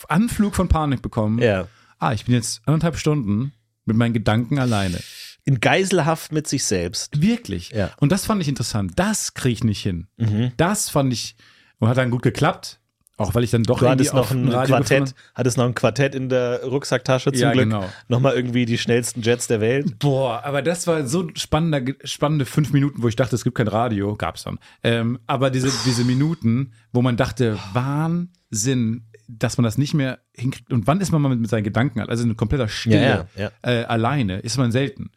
Anflug 0.09 0.55
von 0.55 0.69
Panik 0.69 1.03
bekommen. 1.03 1.39
Ja. 1.39 1.69
Ah, 1.99 2.13
ich 2.13 2.25
bin 2.25 2.35
jetzt 2.35 2.63
anderthalb 2.67 2.97
Stunden 2.97 3.53
mit 3.85 3.97
meinen 3.97 4.15
Gedanken 4.15 4.59
alleine. 4.59 5.01
In 5.45 5.61
Geiselhaft 5.61 6.33
mit 6.33 6.47
sich 6.47 6.65
selbst. 6.65 7.21
Wirklich. 7.21 7.71
Ja. 7.71 7.91
Und 7.99 8.13
das 8.13 8.25
fand 8.25 8.41
ich 8.41 8.49
interessant. 8.49 8.93
Das 8.97 9.35
kriege 9.35 9.53
ich 9.53 9.65
nicht 9.65 9.83
hin. 9.83 10.07
Mhm. 10.17 10.53
Das 10.57 10.89
fand 10.89 11.13
ich, 11.13 11.37
und 11.79 11.89
hat 11.89 11.97
dann 11.97 12.11
gut 12.11 12.23
geklappt. 12.23 12.80
Auch 13.21 13.35
weil 13.35 13.45
ich 13.45 13.51
dann 13.51 13.63
doch 13.65 13.79
Du 13.79 13.85
irgendwie 13.85 14.09
hattest 14.09 14.15
noch 14.15 14.31
ein 14.31 14.49
Radio 14.49 14.77
Quartett, 14.77 14.99
gefunden- 15.07 15.15
hattest 15.35 15.57
noch 15.59 15.65
ein 15.67 15.75
Quartett 15.75 16.15
in 16.15 16.29
der 16.29 16.65
Rucksacktasche 16.65 17.33
zum 17.33 17.41
Ja, 17.41 17.53
Glück. 17.53 17.65
genau. 17.65 17.85
Nochmal 18.09 18.35
irgendwie 18.35 18.65
die 18.65 18.79
schnellsten 18.79 19.23
Jets 19.23 19.47
der 19.47 19.61
Welt. 19.61 19.99
Boah, 19.99 20.43
aber 20.45 20.63
das 20.63 20.87
war 20.87 21.07
so 21.07 21.29
spannender, 21.35 21.83
spannende 22.05 22.47
fünf 22.47 22.73
Minuten, 22.73 23.03
wo 23.03 23.09
ich 23.09 23.17
dachte, 23.17 23.35
es 23.37 23.45
gibt 23.45 23.57
kein 23.57 23.69
Radio, 23.69 24.17
gab's 24.17 24.45
dann. 24.45 24.59
Ähm, 24.83 25.19
aber 25.27 25.51
diese, 25.51 25.71
diese 25.85 26.05
Minuten, 26.05 26.73
wo 26.93 27.03
man 27.03 27.17
dachte, 27.17 27.59
Wahnsinn, 27.75 29.05
dass 29.29 29.57
man 29.59 29.65
das 29.65 29.79
nicht 29.79 29.95
mehr 29.95 30.19
hinkriegt. 30.35 30.73
Und 30.73 30.87
wann 30.87 31.01
ist 31.01 31.13
man 31.13 31.23
mal 31.23 31.29
mit, 31.29 31.41
mit 31.41 31.51
seinen 31.51 31.65
Gedanken, 31.65 32.01
also 32.01 32.25
in 32.25 32.37
kompletter 32.37 32.69
Stille, 32.69 33.29
Ja, 33.37 33.43
ja, 33.43 33.51
Äh, 33.63 33.85
alleine, 33.85 34.39
ist 34.41 34.59
man 34.59 34.73
selten. 34.73 35.11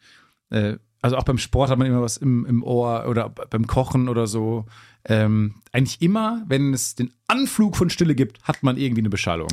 Äh, 0.50 0.74
also 1.02 1.16
auch 1.16 1.24
beim 1.24 1.38
Sport 1.38 1.70
hat 1.70 1.78
man 1.78 1.86
immer 1.86 2.00
was 2.00 2.16
im, 2.16 2.46
im 2.46 2.62
Ohr 2.62 3.06
oder 3.08 3.28
beim 3.28 3.66
Kochen 3.66 4.08
oder 4.08 4.26
so. 4.26 4.64
Ähm, 5.06 5.56
eigentlich 5.72 6.00
immer, 6.00 6.44
wenn 6.46 6.72
es 6.72 6.94
den 6.94 7.12
Anflug 7.26 7.76
von 7.76 7.90
Stille 7.90 8.14
gibt, 8.14 8.42
hat 8.44 8.62
man 8.62 8.76
irgendwie 8.76 9.02
eine 9.02 9.10
Beschallung. 9.10 9.48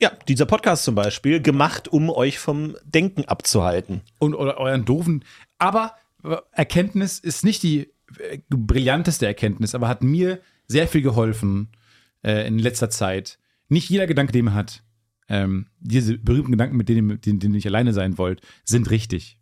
Ja, 0.00 0.10
dieser 0.28 0.46
Podcast 0.46 0.84
zum 0.84 0.94
Beispiel, 0.94 1.40
gemacht, 1.40 1.88
um 1.88 2.10
euch 2.10 2.38
vom 2.38 2.76
Denken 2.84 3.24
abzuhalten. 3.26 4.02
und 4.18 4.34
oder 4.34 4.58
euren 4.58 4.84
doofen. 4.84 5.24
Aber 5.58 5.94
äh, 6.24 6.36
Erkenntnis 6.52 7.18
ist 7.18 7.44
nicht 7.44 7.62
die 7.62 7.90
äh, 8.18 8.38
brillanteste 8.50 9.26
Erkenntnis, 9.26 9.74
aber 9.74 9.88
hat 9.88 10.02
mir 10.02 10.40
sehr 10.66 10.88
viel 10.88 11.02
geholfen 11.02 11.68
äh, 12.22 12.46
in 12.46 12.58
letzter 12.58 12.90
Zeit. 12.90 13.38
Nicht 13.68 13.88
jeder 13.88 14.06
Gedanke, 14.06 14.32
den 14.32 14.46
man 14.46 14.54
hat, 14.54 14.82
ähm, 15.28 15.68
diese 15.80 16.18
berühmten 16.18 16.52
Gedanken, 16.52 16.76
mit 16.76 16.88
denen, 16.88 17.20
denen, 17.20 17.38
denen 17.38 17.54
ihr 17.54 17.56
nicht 17.56 17.66
alleine 17.66 17.92
sein 17.92 18.18
wollt, 18.18 18.40
sind 18.64 18.90
richtig. 18.90 19.38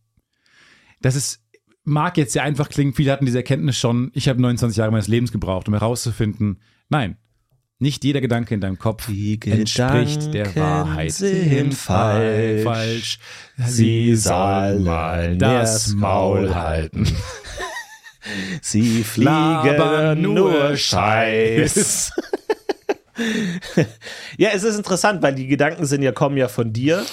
Das 1.01 1.17
ist, 1.17 1.43
mag 1.91 2.17
jetzt 2.17 2.33
sehr 2.33 2.43
einfach 2.43 2.69
klingen, 2.69 2.95
viele 2.95 3.13
hatten 3.13 3.27
diese 3.27 3.39
Erkenntnis 3.39 3.77
schon. 3.77 4.11
Ich 4.15 4.29
habe 4.29 4.41
29 4.41 4.79
Jahre 4.79 4.91
meines 4.93 5.09
Lebens 5.09 5.33
gebraucht, 5.33 5.69
um 5.69 5.75
herauszufinden, 5.75 6.61
nein, 6.89 7.17
nicht 7.79 8.05
jeder 8.05 8.21
Gedanke 8.21 8.55
in 8.55 8.61
deinem 8.61 8.79
Kopf 8.79 9.07
Die 9.07 9.39
entspricht 9.45 10.35
der 10.35 10.45
Gedanken 10.45 10.61
Wahrheit. 10.61 11.13
sind 11.13 11.75
falsch. 11.75 12.63
falsch. 12.63 13.19
Sie 13.57 14.15
soll 14.15 14.81
mal 14.81 15.37
das 15.37 15.95
Maul 15.95 16.55
halten. 16.55 17.07
Sie 18.61 19.03
fliegen 19.03 19.33
nur 20.21 20.53
nur 20.53 20.77
Scheiß. 20.77 22.13
ja, 24.37 24.51
es 24.53 24.63
ist 24.63 24.77
interessant, 24.77 25.23
weil 25.23 25.35
die 25.35 25.47
Gedanken 25.47 25.87
sind 25.87 26.03
ja, 26.03 26.13
kommen 26.13 26.37
ja 26.37 26.49
von 26.49 26.73
dir. 26.73 27.05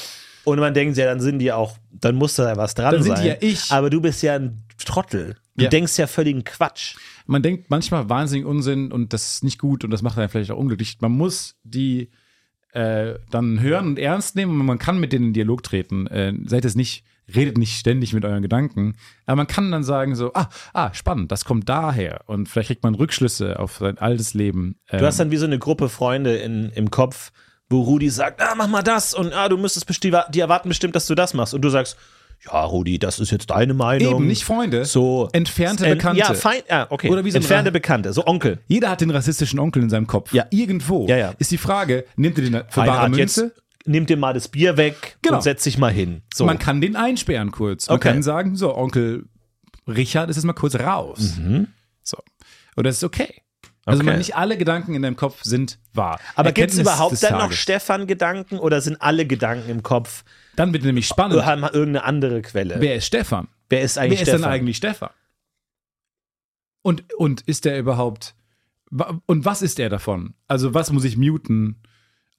Und 0.47 0.59
man 0.59 0.73
denkt 0.73 0.95
ja, 0.97 1.05
dann 1.05 1.19
sind 1.19 1.39
die 1.39 1.51
auch, 1.51 1.77
dann 1.91 2.15
muss 2.15 2.35
da 2.35 2.55
was 2.55 2.73
dran 2.73 2.93
Dann 2.93 3.03
sind 3.03 3.17
sein. 3.17 3.23
die 3.23 3.29
ja 3.29 3.35
ich. 3.41 3.69
Aber 3.71 3.89
du 3.89 3.99
bist 3.99 4.23
ja 4.23 4.35
ein 4.35 4.63
Trottel. 4.85 5.35
Du 5.57 5.63
Ja. 5.65 5.69
denkst 5.69 5.97
ja 5.97 6.07
völligen 6.07 6.43
Quatsch. 6.45 6.95
man 7.25 7.41
denkt 7.41 7.69
manchmal 7.69 8.07
wahnsinnig 8.09 8.45
Unsinn 8.45 8.91
und 8.93 9.11
das 9.11 9.33
ist 9.33 9.43
nicht 9.43 9.59
gut 9.59 9.83
und 9.83 9.89
das 9.91 10.01
macht 10.01 10.17
einen 10.17 10.29
vielleicht 10.29 10.51
auch 10.51 10.57
unglücklich. 10.57 10.97
Man 11.01 11.11
muss 11.11 11.55
die 11.63 12.11
äh, 12.71 13.15
dann 13.31 13.59
hören 13.59 13.87
und 13.87 13.99
ernst 13.99 14.35
nehmen 14.37 14.59
und 14.59 14.65
man 14.65 14.77
kann 14.79 14.99
mit 14.99 15.11
denen 15.11 15.25
in 15.27 15.33
Dialog 15.33 15.63
treten. 15.63 16.07
Äh, 16.07 16.33
seid 16.45 16.63
es 16.63 16.75
nicht, 16.75 17.03
redet 17.35 17.57
nicht 17.57 17.77
ständig 17.77 18.13
mit 18.13 18.23
euren 18.23 18.41
Gedanken, 18.41 18.95
aber 19.25 19.35
man 19.37 19.47
kann 19.47 19.69
dann 19.71 19.83
sagen 19.83 20.15
so, 20.15 20.31
ah, 20.33 20.47
ah, 20.73 20.93
spannend, 20.93 21.31
das 21.31 21.43
kommt 21.43 21.67
daher 21.67 22.21
und 22.27 22.47
vielleicht 22.47 22.67
kriegt 22.67 22.83
man 22.83 22.95
Rückschlüsse 22.95 23.59
auf 23.59 23.77
sein 23.79 23.97
altes 23.97 24.33
Leben. 24.33 24.79
Ähm, 24.89 24.99
Du 24.99 25.05
hast 25.05 25.19
dann 25.19 25.31
wie 25.31 25.37
so 25.37 25.45
eine 25.45 25.59
Gruppe 25.59 25.89
Freunde 25.89 26.37
in, 26.37 26.69
im 26.69 26.89
Kopf, 26.91 27.31
wo 27.69 27.81
Rudi 27.81 28.09
sagt, 28.09 28.41
ah, 28.41 28.53
mach 28.55 28.67
mal 28.67 28.81
das 28.83 29.13
und 29.13 29.33
ah, 29.33 29.49
du 29.49 29.57
müsstest 29.57 29.85
bestimmt, 29.87 30.17
die 30.29 30.39
erwarten 30.39 30.69
bestimmt, 30.69 30.95
dass 30.95 31.05
du 31.05 31.15
das 31.15 31.33
machst. 31.33 31.53
Und 31.53 31.61
du 31.61 31.69
sagst, 31.69 31.97
ja, 32.45 32.63
Rudi, 32.63 32.99
das 32.99 33.19
ist 33.19 33.31
jetzt 33.31 33.49
deine 33.49 33.73
Meinung. 33.73 34.13
eben 34.15 34.27
nicht 34.27 34.43
Freunde, 34.45 34.85
so 34.85 35.27
entfernte 35.33 35.85
Ent- 35.85 35.97
Bekannte. 35.97 36.19
Ja, 36.19 36.33
fein, 36.33 36.61
ja, 36.69 36.85
okay. 36.89 37.09
Oder 37.09 37.25
wie 37.25 37.31
so 37.31 37.37
Entfernte 37.37 37.71
Bekannte, 37.71 38.13
so 38.13 38.25
Onkel. 38.27 38.59
Jeder 38.67 38.89
hat 38.91 39.01
den 39.01 39.09
rassistischen 39.09 39.59
Onkel 39.59 39.81
in 39.83 39.89
seinem 39.89 40.05
Kopf. 40.07 40.33
Ja. 40.33 40.45
Irgendwo 40.51 41.07
Ja, 41.07 41.17
ja. 41.17 41.33
ist 41.39 41.49
die 41.51 41.57
Frage, 41.57 42.05
nimmt 42.15 42.37
ihr 42.37 42.43
den 42.49 42.53
für 42.69 42.81
bare 42.81 42.89
Reinhard, 42.89 43.09
Münze? 43.11 43.43
jetzt 43.45 43.61
nimm 43.85 44.05
dir 44.05 44.17
mal 44.17 44.33
das 44.33 44.49
Bier 44.49 44.77
weg 44.77 45.17
Genau. 45.23 45.37
und 45.37 45.41
setz 45.43 45.63
dich 45.63 45.77
mal 45.77 45.91
hin. 45.91 46.21
So. 46.33 46.45
Man 46.45 46.59
kann 46.59 46.79
den 46.79 46.95
einsperren 46.95 47.51
kurz. 47.51 47.87
Man 47.87 47.95
Okay. 47.97 48.11
kann 48.11 48.21
sagen, 48.23 48.55
so, 48.55 48.75
Onkel 48.77 49.25
Richard 49.87 50.29
ist 50.29 50.35
jetzt 50.35 50.45
mal 50.45 50.53
kurz 50.53 50.75
raus. 50.75 51.33
So. 52.03 52.17
Und 52.75 52.85
das 52.85 52.97
ist 52.97 53.03
okay. 53.03 53.41
Also 53.87 54.03
Okay. 54.03 54.17
nicht 54.17 54.35
alle 54.35 54.57
Gedanken 54.57 54.93
in 54.95 55.01
deinem 55.01 55.15
Kopf 55.15 55.43
sind 55.43 55.79
wahr. 55.93 56.19
Aber 56.35 56.51
gibt 56.51 56.71
es 56.71 56.77
überhaupt 56.77 57.23
dann 57.23 57.39
noch. 57.39 57.51
Stefan-Gedanken 57.53 58.59
oder 58.59 58.81
sind 58.81 59.01
alle 59.01 59.25
Gedanken 59.25 59.69
im 59.69 59.81
Kopf, 59.81 60.23
Dann 60.55 60.73
wird 60.73 60.83
nämlich 60.83 61.07
spannend. 61.07 61.45
haben 61.45 61.63
irgendeine 61.63 62.03
andere 62.03 62.41
Quelle? 62.41 62.75
Wer 62.79 62.95
ist 62.95 63.05
Stefan? 63.05 63.47
Wer 63.69 63.81
ist 63.81 63.97
eigentlich 63.97 64.19
Wer 64.19 64.23
ist 64.23 64.29
Stefan? 64.29 64.41
denn 64.41 64.51
eigentlich 64.51 64.77
Stefan? 64.77 65.09
Und, 66.81 67.13
und 67.15 67.41
ist 67.41 67.65
der 67.65 67.79
überhaupt 67.79 68.35
Und 69.25 69.45
was 69.45 69.61
ist 69.61 69.79
er 69.79 69.89
davon? 69.89 70.33
Also 70.47 70.73
was 70.73 70.91
muss 70.91 71.03
ich 71.03 71.17
muten? 71.17 71.77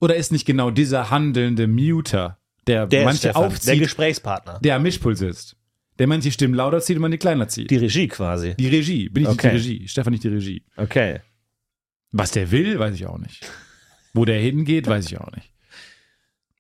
Oder 0.01 0.17
ist 0.17 0.33
nicht 0.33 0.45
genau 0.47 0.71
dieser 0.71 1.11
handelnde 1.11 1.67
Muter, 1.67 2.39
der, 2.67 2.87
Der 2.87 3.05
manche 3.05 3.19
Stefan, 3.21 3.43
der 3.43 3.51
aufzieht, 3.51 3.79
Gesprächspartner. 3.81 4.59
der 4.63 4.77
am 4.77 4.83
Mischpult 4.83 5.19
sitzt? 5.19 5.57
Der 5.99 6.07
manche 6.07 6.31
Stimmen 6.31 6.55
lauter 6.55 6.81
zieht 6.81 6.97
und 6.97 7.03
manche 7.03 7.19
kleiner 7.19 7.49
zieht. 7.49 7.71
Die 7.71 7.77
Regie 7.77 8.07
quasi. 8.07 8.55
Die 8.55 8.69
Regie. 8.69 9.09
Bin 9.09 9.25
ich 9.25 9.29
Okay. 9.31 9.53
nicht 9.55 9.65
die 9.67 9.71
Regie? 9.73 9.89
Stefan 9.89 10.13
nicht 10.13 10.23
die 10.25 10.29
Regie. 10.29 10.65
Okay. 10.77 11.21
Was 12.13 12.31
der 12.31 12.51
will, 12.51 12.79
weiß 12.79 12.95
ich 12.95 13.07
auch 13.07 13.19
nicht. 13.19 13.47
Wo 14.15 14.25
der 14.25 14.41
hingeht, 14.41 14.87
weiß 14.87 15.07
ich 15.07 15.19
auch 15.19 15.31
nicht. 15.33 15.51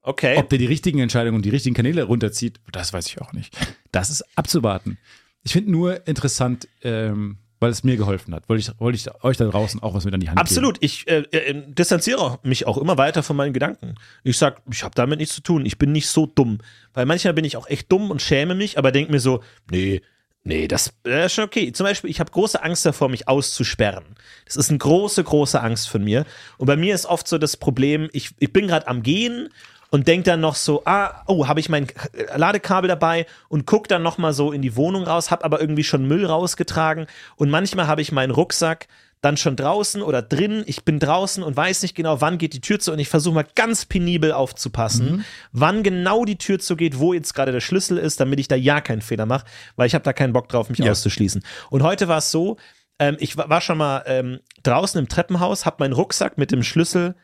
Okay. 0.03 0.37
Ob 0.37 0.49
der 0.49 0.59
die 0.59 0.67
richtigen 0.67 1.01
Entscheidungen 1.01 1.37
und 1.37 1.45
die 1.45 1.51
richtigen 1.51 1.75
Kanäle 1.75 2.05
runterzieht, 2.05 2.61
das 2.73 2.93
weiß 2.93 3.07
ich 3.07 3.21
auch 3.21 3.33
nicht. 3.33 3.57
Das 3.93 4.11
ist 4.11 4.25
abzuwarten. 4.37 4.99
Ich 5.43 5.53
finde 5.53 5.71
nur 5.71 6.07
interessant, 6.07 6.69
ähm, 6.83 7.39
weil 7.61 7.71
es 7.71 7.85
mir 7.85 7.97
geholfen 7.97 8.35
hat. 8.35 8.49
Wollte 8.49 8.61
ich, 8.61 8.81
wollte 8.81 8.97
ich 8.97 9.25
euch 9.25 9.37
da 9.37 9.47
draußen 9.47 9.83
auch 9.83 9.95
was 9.95 10.05
mit 10.05 10.15
an 10.15 10.21
die 10.21 10.29
Hand 10.29 10.39
Absolut. 10.39 10.79
Ich 10.81 11.09
äh, 11.09 11.25
äh, 11.31 11.63
distanziere 11.67 12.39
mich 12.43 12.67
auch 12.67 12.79
immer 12.79 12.97
weiter 12.97 13.23
von 13.23 13.37
meinen 13.37 13.53
Gedanken. 13.53 13.97
Ich 14.23 14.39
sag, 14.39 14.63
ich 14.71 14.83
habe 14.85 14.95
damit 14.95 15.19
nichts 15.19 15.35
zu 15.35 15.43
tun. 15.43 15.67
Ich 15.67 15.79
bin 15.79 15.93
nicht 15.93 16.09
so 16.09 16.27
dumm. 16.27 16.59
Weil 16.95 17.07
manchmal 17.07 17.35
bin 17.35 17.45
ich 17.45 17.57
auch 17.57 17.69
echt 17.69 17.91
dumm 17.91 18.11
und 18.11 18.23
schäme 18.23 18.55
mich, 18.55 18.79
aber 18.79 18.93
denke 18.93 19.11
mir 19.11 19.21
so, 19.21 19.43
nee, 19.71 20.03
nee, 20.45 20.69
das 20.69 20.93
ist 21.05 21.33
schon 21.33 21.45
okay. 21.45 21.73
Zum 21.73 21.85
Beispiel, 21.85 22.11
ich 22.11 22.21
habe 22.21 22.31
große 22.31 22.63
Angst 22.63 22.85
davor, 22.87 23.09
mich 23.09 23.29
auszusperren. 23.29 24.05
Das 24.45 24.57
ist 24.57 24.71
eine 24.71 24.79
große, 24.79 25.23
große 25.25 25.61
Angst 25.61 25.89
von 25.89 26.03
mir. 26.03 26.25
Und 26.57 26.67
bei 26.67 26.77
mir 26.77 26.95
ist 26.95 27.07
oft 27.07 27.29
so 27.29 27.39
das 27.39 27.57
Problem, 27.57 28.09
ich, 28.13 28.31
ich 28.39 28.53
bin 28.53 28.67
gerade 28.67 28.87
am 28.89 29.03
Gehen 29.03 29.51
und 29.91 30.07
denk 30.07 30.25
dann 30.25 30.41
noch 30.41 30.55
so, 30.55 30.83
ah, 30.85 31.23
oh, 31.27 31.47
habe 31.47 31.61
ich 31.61 31.69
mein 31.69 31.87
Ladekabel 32.35 32.89
dabei 32.89 33.27
und 33.49 33.67
guck 33.67 33.89
dann 33.89 34.03
noch 34.03 34.19
mal 34.19 34.33
so 34.33 34.53
in 34.53 34.63
die 34.63 34.77
Wohnung 34.77 35.05
raus, 35.05 35.31
habe 35.31 35.45
aber 35.45 35.61
irgendwie 35.61 35.85
schon 35.85 36.07
Müll 36.07 36.27
rausgetragen 36.27 37.07
und 37.37 37.51
manchmal 37.51 37.87
habe 37.87 38.03
ich 38.03 38.13
meinen 38.13 38.31
Rucksack 38.31 38.87
dann 39.21 39.37
schon 39.37 39.57
draußen 39.57 40.01
oder 40.03 40.23
drin, 40.23 40.63
ich 40.67 40.85
bin 40.85 40.99
draußen 41.01 41.43
und 41.43 41.57
weiß 41.57 41.83
nicht 41.83 41.95
genau, 41.95 42.21
wann 42.21 42.39
geht 42.39 42.53
die 42.55 42.61
Tür 42.61 42.79
zu 42.79 42.93
und 42.93 42.99
ich 43.01 43.09
versuche 43.09 43.35
mal 43.35 43.47
ganz 43.57 43.85
penibel 43.85 44.33
aufzupassen, 44.33 45.25
wann 45.53 45.83
genau 45.83 46.25
die 46.25 46.39
Tür 46.39 46.59
zugeht, 46.61 46.99
wo 46.99 47.13
jetzt 47.13 47.35
gerade 47.35 47.51
der 47.53 47.61
Schlüssel 47.61 47.99
ist, 47.99 48.21
damit 48.21 48.39
ich 48.39 48.47
da 48.49 48.55
ja 48.55 48.81
keinen 48.81 49.03
Fehler 49.03 49.27
mache, 49.27 49.45
weil 49.77 49.87
ich 49.89 49.95
habe 49.95 50.05
da 50.05 50.13
keinen 50.13 50.33
Bock 50.33 50.49
drauf, 50.49 50.69
mich 50.71 50.79
Ja. 50.79 50.93
auszuschließen. 50.93 51.43
Und 51.71 51.83
heute 51.83 52.07
war 52.07 52.19
es 52.19 52.31
so, 52.31 52.59
ähm, 53.01 53.17
ich 53.19 53.37
wa- 53.37 53.49
war 53.49 53.61
schon 53.61 53.79
mal 53.79 54.05
ähm, 54.07 54.39
draußen 54.63 54.99
im 55.01 55.09
Treppenhaus, 55.09 55.67
habe 55.67 55.77
meinen 55.81 55.93
Rucksack 55.95 56.39
mit 56.39 56.53
dem 56.53 56.63
Schlüssel 56.63 57.17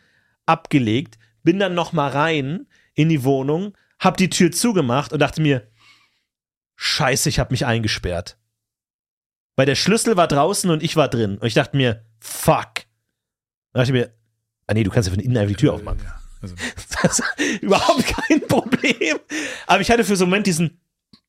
abgelegt, 0.47 1.19
bin 1.43 1.59
dann 1.59 1.75
noch 1.75 1.93
mal 1.93 2.11
rein 2.11 2.67
in 2.95 3.09
die 3.09 3.23
Wohnung, 3.25 3.75
hab 4.01 4.17
die 4.17 4.31
Tür 4.31 4.51
zugemacht 4.51 5.13
und 5.13 5.21
dachte 5.21 5.41
mir, 5.41 5.69
scheiße, 6.77 7.29
ich 7.29 7.39
hab 7.39 7.51
mich 7.51 7.67
eingesperrt. 7.67 8.37
Weil 9.57 9.67
der 9.67 9.75
Schlüssel 9.75 10.17
war 10.17 10.27
draußen 10.27 10.71
und 10.71 10.83
ich 10.83 10.97
war 10.97 11.09
drin. 11.09 11.39
Und 11.39 11.47
ich 11.47 11.55
dachte 11.55 11.77
mir, 11.77 12.05
fuck. 12.21 12.75
Dann 13.73 13.81
dachte 13.81 13.91
ich 13.91 13.93
mir, 13.93 14.15
ah 14.67 14.75
nee, 14.75 14.83
du 14.83 14.91
kannst 14.91 15.09
ja 15.09 15.15
von 15.15 15.23
innen 15.23 15.37
einfach 15.37 15.55
die 15.55 15.61
Tür 15.61 15.75
aufmachen. 15.75 16.01
Ja, 16.03 16.19
also, 17.03 17.23
überhaupt 17.61 18.07
kein 18.07 18.41
Problem. 18.47 19.19
Aber 19.67 19.81
ich 19.81 19.91
hatte 19.91 20.05
für 20.05 20.17
so 20.17 20.25
einen 20.25 20.31
Moment 20.31 20.47
diesen, 20.47 20.81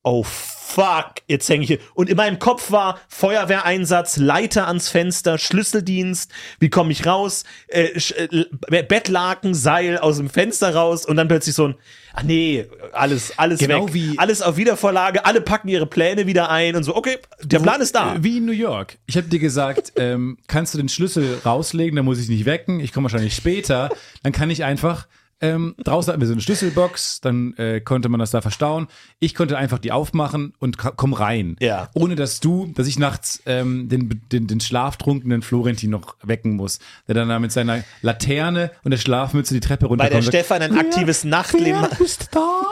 oh 0.06 0.22
fuck, 0.22 1.14
jetzt 1.26 1.48
hänge 1.48 1.62
ich 1.64 1.68
hier. 1.68 1.78
Und 1.94 2.08
in 2.08 2.16
meinem 2.16 2.38
Kopf 2.38 2.70
war 2.70 3.00
Feuerwehreinsatz, 3.08 4.16
Leiter 4.18 4.66
ans 4.68 4.88
Fenster, 4.88 5.36
Schlüsseldienst, 5.38 6.30
wie 6.60 6.68
komme 6.70 6.92
ich 6.92 7.06
raus, 7.06 7.44
äh, 7.68 7.88
äh, 7.90 8.82
Bettlaken, 8.82 9.54
Seil 9.54 9.98
aus 9.98 10.18
dem 10.18 10.28
Fenster 10.30 10.74
raus 10.74 11.04
und 11.06 11.16
dann 11.16 11.28
plötzlich 11.28 11.54
so 11.54 11.68
ein, 11.68 11.74
ach 12.14 12.22
nee, 12.24 12.66
alles, 12.92 13.36
alles 13.38 13.58
Genau 13.60 13.86
weg. 13.88 13.94
wie- 13.94 14.18
alles 14.18 14.42
auf 14.42 14.56
Wiedervorlage, 14.56 15.24
alle 15.24 15.40
packen 15.40 15.68
ihre 15.68 15.86
Pläne 15.86 16.26
wieder 16.26 16.50
ein 16.50 16.76
und 16.76 16.82
so, 16.84 16.94
okay, 16.94 17.18
der 17.42 17.60
Plan 17.60 17.80
ist 17.80 17.94
da. 17.94 18.14
Äh, 18.16 18.22
Wie 18.24 18.38
in 18.38 18.44
New 18.46 18.52
York. 18.52 18.98
Ich 19.06 19.16
habe 19.16 19.28
dir 19.28 19.38
gesagt, 19.40 19.92
ähm, 19.96 20.38
kannst 20.46 20.74
du 20.74 20.78
den 20.78 20.88
Schlüssel 20.88 21.40
rauslegen, 21.44 21.96
dann 21.96 22.04
muss 22.04 22.18
ich 22.20 22.28
nicht 22.28 22.44
wecken, 22.44 22.80
ich 22.80 22.92
komme 22.92 23.04
wahrscheinlich 23.04 23.34
später. 23.34 23.90
Dann 24.22 24.32
kann 24.32 24.50
ich 24.50 24.62
einfach, 24.64 25.06
ähm, 25.40 25.74
draußen 25.78 26.10
hatten 26.12 26.20
wir 26.20 26.26
so 26.26 26.32
eine 26.32 26.40
Schlüsselbox, 26.40 27.20
dann 27.20 27.54
äh, 27.54 27.80
konnte 27.80 28.08
man 28.08 28.20
das 28.20 28.30
da 28.30 28.40
verstauen. 28.40 28.88
Ich 29.18 29.34
konnte 29.34 29.58
einfach 29.58 29.78
die 29.78 29.92
aufmachen 29.92 30.54
und 30.58 30.78
komm 30.78 31.12
rein. 31.12 31.56
Ja. 31.60 31.90
Ohne 31.94 32.16
dass 32.16 32.40
du, 32.40 32.72
dass 32.74 32.86
ich 32.86 32.98
nachts 32.98 33.42
ähm, 33.46 33.88
den, 33.88 34.22
den, 34.32 34.46
den 34.46 34.60
schlaftrunkenen 34.60 35.42
Florentin 35.42 35.90
noch 35.90 36.16
wecken 36.22 36.56
muss, 36.56 36.78
der 37.06 37.14
dann 37.14 37.28
da 37.28 37.38
mit 37.38 37.52
seiner 37.52 37.84
Laterne 38.02 38.70
und 38.82 38.92
der 38.92 38.98
Schlafmütze 38.98 39.52
die 39.52 39.60
Treppe 39.60 39.82
Weil 39.84 39.88
runterkommt. 39.88 40.12
der 40.12 40.18
und 40.18 40.24
sagt, 40.24 40.34
Stefan 40.36 40.62
ein 40.62 40.78
aktives 40.78 41.24
Nachtleben 41.24 41.82
hat. 41.82 42.00
ist 42.00 42.28
da? 42.32 42.62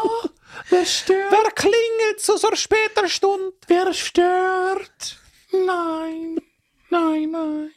Wer 0.71 0.87
stört? 0.87 1.19
Wer 1.31 1.51
klingelt 1.53 2.21
zu 2.21 2.37
so 2.39 2.49
später 2.55 3.09
Stunde? 3.09 3.53
Wer 3.67 3.93
stört? 3.93 5.19
Nein, 5.53 6.39
nein, 6.91 7.31
nein. 7.31 7.71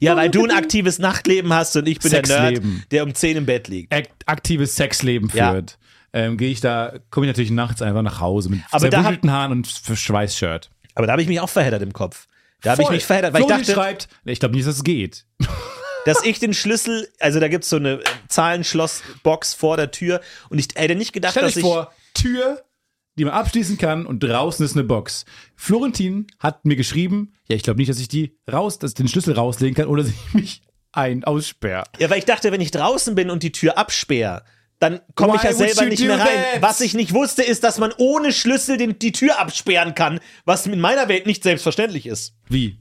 Ja, 0.00 0.16
weil 0.16 0.30
du 0.30 0.44
ein 0.44 0.50
aktives 0.50 0.98
Nachtleben 0.98 1.52
hast 1.52 1.76
und 1.76 1.88
ich 1.88 1.98
bin 1.98 2.10
der 2.10 2.22
Nerd, 2.22 2.48
Sexleben. 2.56 2.84
der 2.90 3.04
um 3.04 3.14
10 3.14 3.36
im 3.38 3.46
Bett 3.46 3.68
liegt. 3.68 3.92
Akt 3.92 4.10
aktives 4.26 4.76
Sexleben 4.76 5.30
Ja. 5.34 5.52
führt, 5.52 5.78
ähm, 6.12 6.36
gehe 6.36 6.50
ich 6.50 6.60
da, 6.60 6.94
komme 7.10 7.26
ich 7.26 7.30
natürlich 7.30 7.50
nachts 7.50 7.82
einfach 7.82 8.02
nach 8.02 8.20
Hause 8.20 8.50
mit 8.50 8.60
Aber 8.70 8.88
Haaren 8.90 9.52
und 9.52 9.66
Schweißshirt. 9.66 10.70
Aber 10.94 11.06
da 11.06 11.12
habe 11.12 11.22
ich 11.22 11.28
mich 11.28 11.40
auch 11.40 11.48
verheddert 11.48 11.82
im 11.82 11.92
Kopf. 11.92 12.26
Da 12.62 12.72
habe 12.72 12.82
ich 12.82 12.90
mich 12.90 13.04
verheddert, 13.04 13.34
weil 13.34 13.40
ich 13.42 13.46
Florian 13.46 13.66
dachte, 13.66 13.74
schreibt, 13.74 14.08
ich 14.24 14.40
glaube 14.40 14.54
nicht, 14.54 14.66
dass 14.66 14.76
es 14.76 14.84
geht. 14.84 15.26
dass 16.06 16.24
ich 16.24 16.38
den 16.38 16.54
Schlüssel, 16.54 17.08
also 17.20 17.40
da 17.40 17.48
gibt's 17.48 17.68
so 17.68 17.76
eine 17.76 18.00
Zahlenschlossbox 18.28 19.54
vor 19.54 19.76
der 19.76 19.90
Tür 19.90 20.20
und 20.48 20.58
ich 20.58 20.68
hätte 20.74 20.94
nicht 20.94 21.12
gedacht, 21.12 21.32
Stell 21.32 21.44
dass 21.44 21.56
ich 21.56 21.62
vor, 21.62 21.92
Tür, 22.14 22.62
die 23.16 23.24
man 23.24 23.34
abschließen 23.34 23.78
kann 23.78 24.06
und 24.06 24.22
draußen 24.22 24.64
ist 24.64 24.76
eine 24.76 24.84
Box. 24.84 25.24
Florentin 25.56 26.26
hat 26.38 26.64
mir 26.64 26.76
geschrieben, 26.76 27.34
ja, 27.48 27.56
ich 27.56 27.62
glaube 27.62 27.78
nicht, 27.78 27.88
dass 27.88 27.98
ich 27.98 28.08
die 28.08 28.36
raus, 28.50 28.78
dass 28.78 28.92
ich 28.92 28.96
den 28.96 29.08
Schlüssel 29.08 29.34
rauslegen 29.34 29.74
kann 29.74 29.86
oder 29.86 30.02
dass 30.04 30.12
ich 30.12 30.34
mich 30.34 30.62
ein 30.92 31.24
aussperre. 31.24 31.84
Ja, 31.98 32.10
weil 32.10 32.18
ich 32.18 32.24
dachte, 32.24 32.52
wenn 32.52 32.60
ich 32.60 32.70
draußen 32.70 33.14
bin 33.14 33.30
und 33.30 33.42
die 33.42 33.52
Tür 33.52 33.78
absperre, 33.78 34.44
dann 34.80 35.00
komme 35.14 35.36
ich 35.36 35.42
ja 35.42 35.52
selber 35.52 35.86
nicht 35.86 36.02
mehr 36.02 36.18
rein. 36.18 36.26
that? 36.52 36.62
Was 36.62 36.80
ich 36.80 36.94
nicht 36.94 37.14
wusste, 37.14 37.42
ist, 37.42 37.64
dass 37.64 37.78
man 37.78 37.92
ohne 37.96 38.32
Schlüssel 38.32 38.76
den, 38.76 38.98
die 38.98 39.12
Tür 39.12 39.38
absperren 39.40 39.94
kann, 39.94 40.20
was 40.44 40.66
in 40.66 40.78
meiner 40.80 41.08
Welt 41.08 41.26
nicht 41.26 41.42
selbstverständlich 41.42 42.06
ist. 42.06 42.34
Wie? 42.48 42.78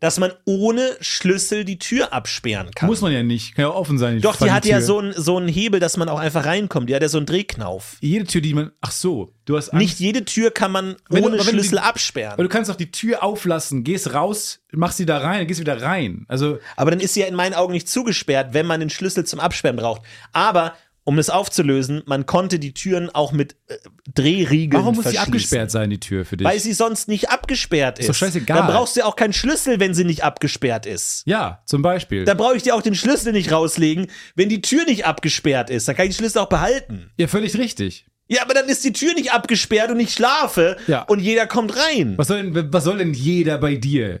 Dass 0.00 0.20
man 0.20 0.30
ohne 0.44 0.96
Schlüssel 1.00 1.64
die 1.64 1.80
Tür 1.80 2.12
absperren 2.12 2.70
kann. 2.72 2.88
Muss 2.88 3.00
man 3.00 3.10
ja 3.12 3.24
nicht. 3.24 3.56
Kann 3.56 3.64
ja 3.64 3.70
offen 3.70 3.98
sein. 3.98 4.20
Doch, 4.20 4.36
die 4.36 4.52
hat 4.52 4.64
ja 4.64 4.80
so 4.80 4.98
einen 5.00 5.12
so 5.12 5.36
einen 5.36 5.48
Hebel, 5.48 5.80
dass 5.80 5.96
man 5.96 6.08
auch 6.08 6.20
einfach 6.20 6.44
reinkommt. 6.46 6.88
Die 6.88 6.94
hat 6.94 7.02
ja 7.02 7.08
so 7.08 7.16
einen 7.18 7.26
Drehknauf. 7.26 7.96
Jede 8.00 8.24
Tür, 8.24 8.40
die 8.40 8.54
man. 8.54 8.70
Ach 8.80 8.92
so, 8.92 9.34
du 9.44 9.56
hast 9.56 9.70
Angst. 9.70 9.82
Nicht 9.82 9.98
jede 9.98 10.24
Tür 10.24 10.52
kann 10.52 10.70
man 10.70 10.94
Wenn 11.08 11.24
ohne 11.24 11.34
aber 11.34 11.44
du 11.44 11.50
Schlüssel 11.50 11.78
die- 11.78 11.78
absperren. 11.80 12.38
Weil 12.38 12.44
du 12.44 12.48
kannst 12.48 12.70
auch 12.70 12.76
die 12.76 12.92
Tür 12.92 13.24
auflassen, 13.24 13.82
gehst 13.82 14.14
raus, 14.14 14.60
machst 14.72 14.98
sie 14.98 15.06
da 15.06 15.18
rein, 15.18 15.46
gehst 15.48 15.58
wieder 15.58 15.82
rein. 15.82 16.24
Also, 16.28 16.58
Aber 16.76 16.92
dann 16.92 17.00
ist 17.00 17.14
sie 17.14 17.20
ja 17.20 17.26
in 17.26 17.34
meinen 17.34 17.54
Augen 17.54 17.72
nicht 17.72 17.88
zugesperrt, 17.88 18.54
wenn 18.54 18.66
man 18.66 18.78
den 18.78 18.90
Schlüssel 18.90 19.24
zum 19.26 19.40
Absperren 19.40 19.74
braucht. 19.76 20.02
Aber 20.32 20.74
um 21.08 21.18
es 21.18 21.30
aufzulösen, 21.30 22.02
man 22.04 22.26
konnte 22.26 22.58
die 22.58 22.74
Türen 22.74 23.08
auch 23.08 23.32
mit 23.32 23.56
äh, 23.68 23.76
Drehriegeln 24.14 24.82
warum 24.82 24.94
muss 24.94 25.06
sie 25.06 25.18
abgesperrt 25.18 25.70
sein, 25.70 25.88
die 25.88 25.98
Tür 25.98 26.26
für 26.26 26.36
dich? 26.36 26.46
Weil 26.46 26.60
sie 26.60 26.74
sonst 26.74 27.08
nicht 27.08 27.30
abgesperrt 27.30 27.98
ist. 27.98 28.10
doch 28.10 28.14
scheißegal. 28.14 28.58
Dann 28.58 28.66
brauchst 28.66 28.94
du 28.94 29.00
ja 29.00 29.06
auch 29.06 29.16
keinen 29.16 29.32
Schlüssel, 29.32 29.80
wenn 29.80 29.94
sie 29.94 30.04
nicht 30.04 30.22
abgesperrt 30.22 30.84
ist. 30.84 31.22
ja, 31.24 31.62
zum 31.64 31.80
Beispiel. 31.80 32.26
Dann 32.26 32.36
brauche 32.36 32.56
ich 32.56 32.62
dir 32.62 32.74
auch 32.74 32.82
den 32.82 32.94
Schlüssel 32.94 33.32
nicht 33.32 33.50
rauslegen, 33.50 34.08
wenn 34.34 34.50
die 34.50 34.60
Tür 34.60 34.84
nicht 34.84 35.06
abgesperrt 35.06 35.70
ist. 35.70 35.88
Dann 35.88 35.96
kann 35.96 36.04
ich 36.06 36.14
den 36.14 36.18
Schlüssel 36.24 36.40
auch 36.40 36.50
behalten. 36.50 37.10
ja, 37.16 37.26
völlig 37.26 37.56
richtig. 37.56 38.04
Ja, 38.28 38.42
aber 38.42 38.52
dann 38.52 38.68
ist 38.68 38.84
die 38.84 38.92
Tür 38.92 39.14
nicht 39.14 39.32
abgesperrt 39.32 39.90
und 39.90 39.98
ich 40.00 40.12
schlafe 40.12 40.76
Ja. 40.88 41.04
und 41.04 41.20
jeder 41.20 41.46
kommt 41.46 41.74
rein. 41.74 42.18
Was 42.18 42.28
soll, 42.28 42.50
denn, 42.50 42.70
was 42.70 42.84
soll 42.84 42.98
denn 42.98 43.14
jeder 43.14 43.56
bei 43.56 43.76
dir? 43.76 44.20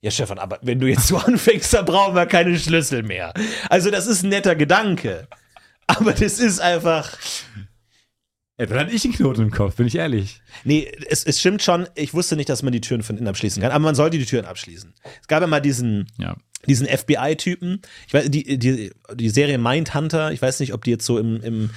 Ja, 0.00 0.10
Stefan, 0.10 0.38
aber 0.38 0.58
wenn 0.62 0.80
du 0.80 0.88
jetzt 0.88 1.06
so 1.06 1.16
anfängst, 1.28 1.72
dann 1.74 1.84
brauchen 1.84 2.16
wir 2.16 2.26
keine 2.26 2.58
Schlüssel 2.58 3.04
mehr. 3.04 3.32
Also, 3.68 3.90
das 3.92 4.08
ist 4.08 4.24
ein 4.24 4.30
netter 4.30 4.56
Gedanke. 4.56 5.28
Aber 5.98 6.12
das 6.12 6.38
ist 6.38 6.60
einfach. 6.60 7.16
Dann 8.56 8.78
hatte 8.78 8.92
ich 8.92 9.02
den 9.02 9.12
Knoten 9.12 9.40
im 9.42 9.50
Kopf, 9.50 9.76
bin 9.76 9.86
ich 9.86 9.94
ehrlich. 9.94 10.42
Nee, 10.64 10.92
es, 11.08 11.24
es 11.24 11.40
stimmt 11.40 11.62
schon. 11.62 11.88
Ich 11.94 12.12
wusste 12.12 12.36
nicht, 12.36 12.48
dass 12.50 12.62
man 12.62 12.72
die 12.74 12.82
Türen 12.82 13.02
von 13.02 13.16
innen 13.16 13.28
abschließen 13.28 13.62
kann, 13.62 13.70
aber 13.72 13.82
man 13.82 13.94
sollte 13.94 14.18
die 14.18 14.26
Türen 14.26 14.44
abschließen. 14.44 14.92
Es 15.22 15.28
gab 15.28 15.40
ja 15.40 15.46
mal 15.46 15.60
diesen, 15.60 16.06
Ja. 16.18 16.36
diesen 16.66 16.86
FBI-Typen. 16.86 17.80
Ich 18.06 18.12
weiß, 18.12 18.30
die, 18.30 18.58
die, 18.58 18.92
die 19.14 19.28
Serie 19.30 19.56
Mindhunter, 19.56 20.30
ich 20.32 20.42
weiß 20.42 20.60
nicht, 20.60 20.74
ob 20.74 20.84
die 20.84 20.90
jetzt 20.90 21.06
so 21.06 21.18
im, 21.18 21.40
im 21.42 21.70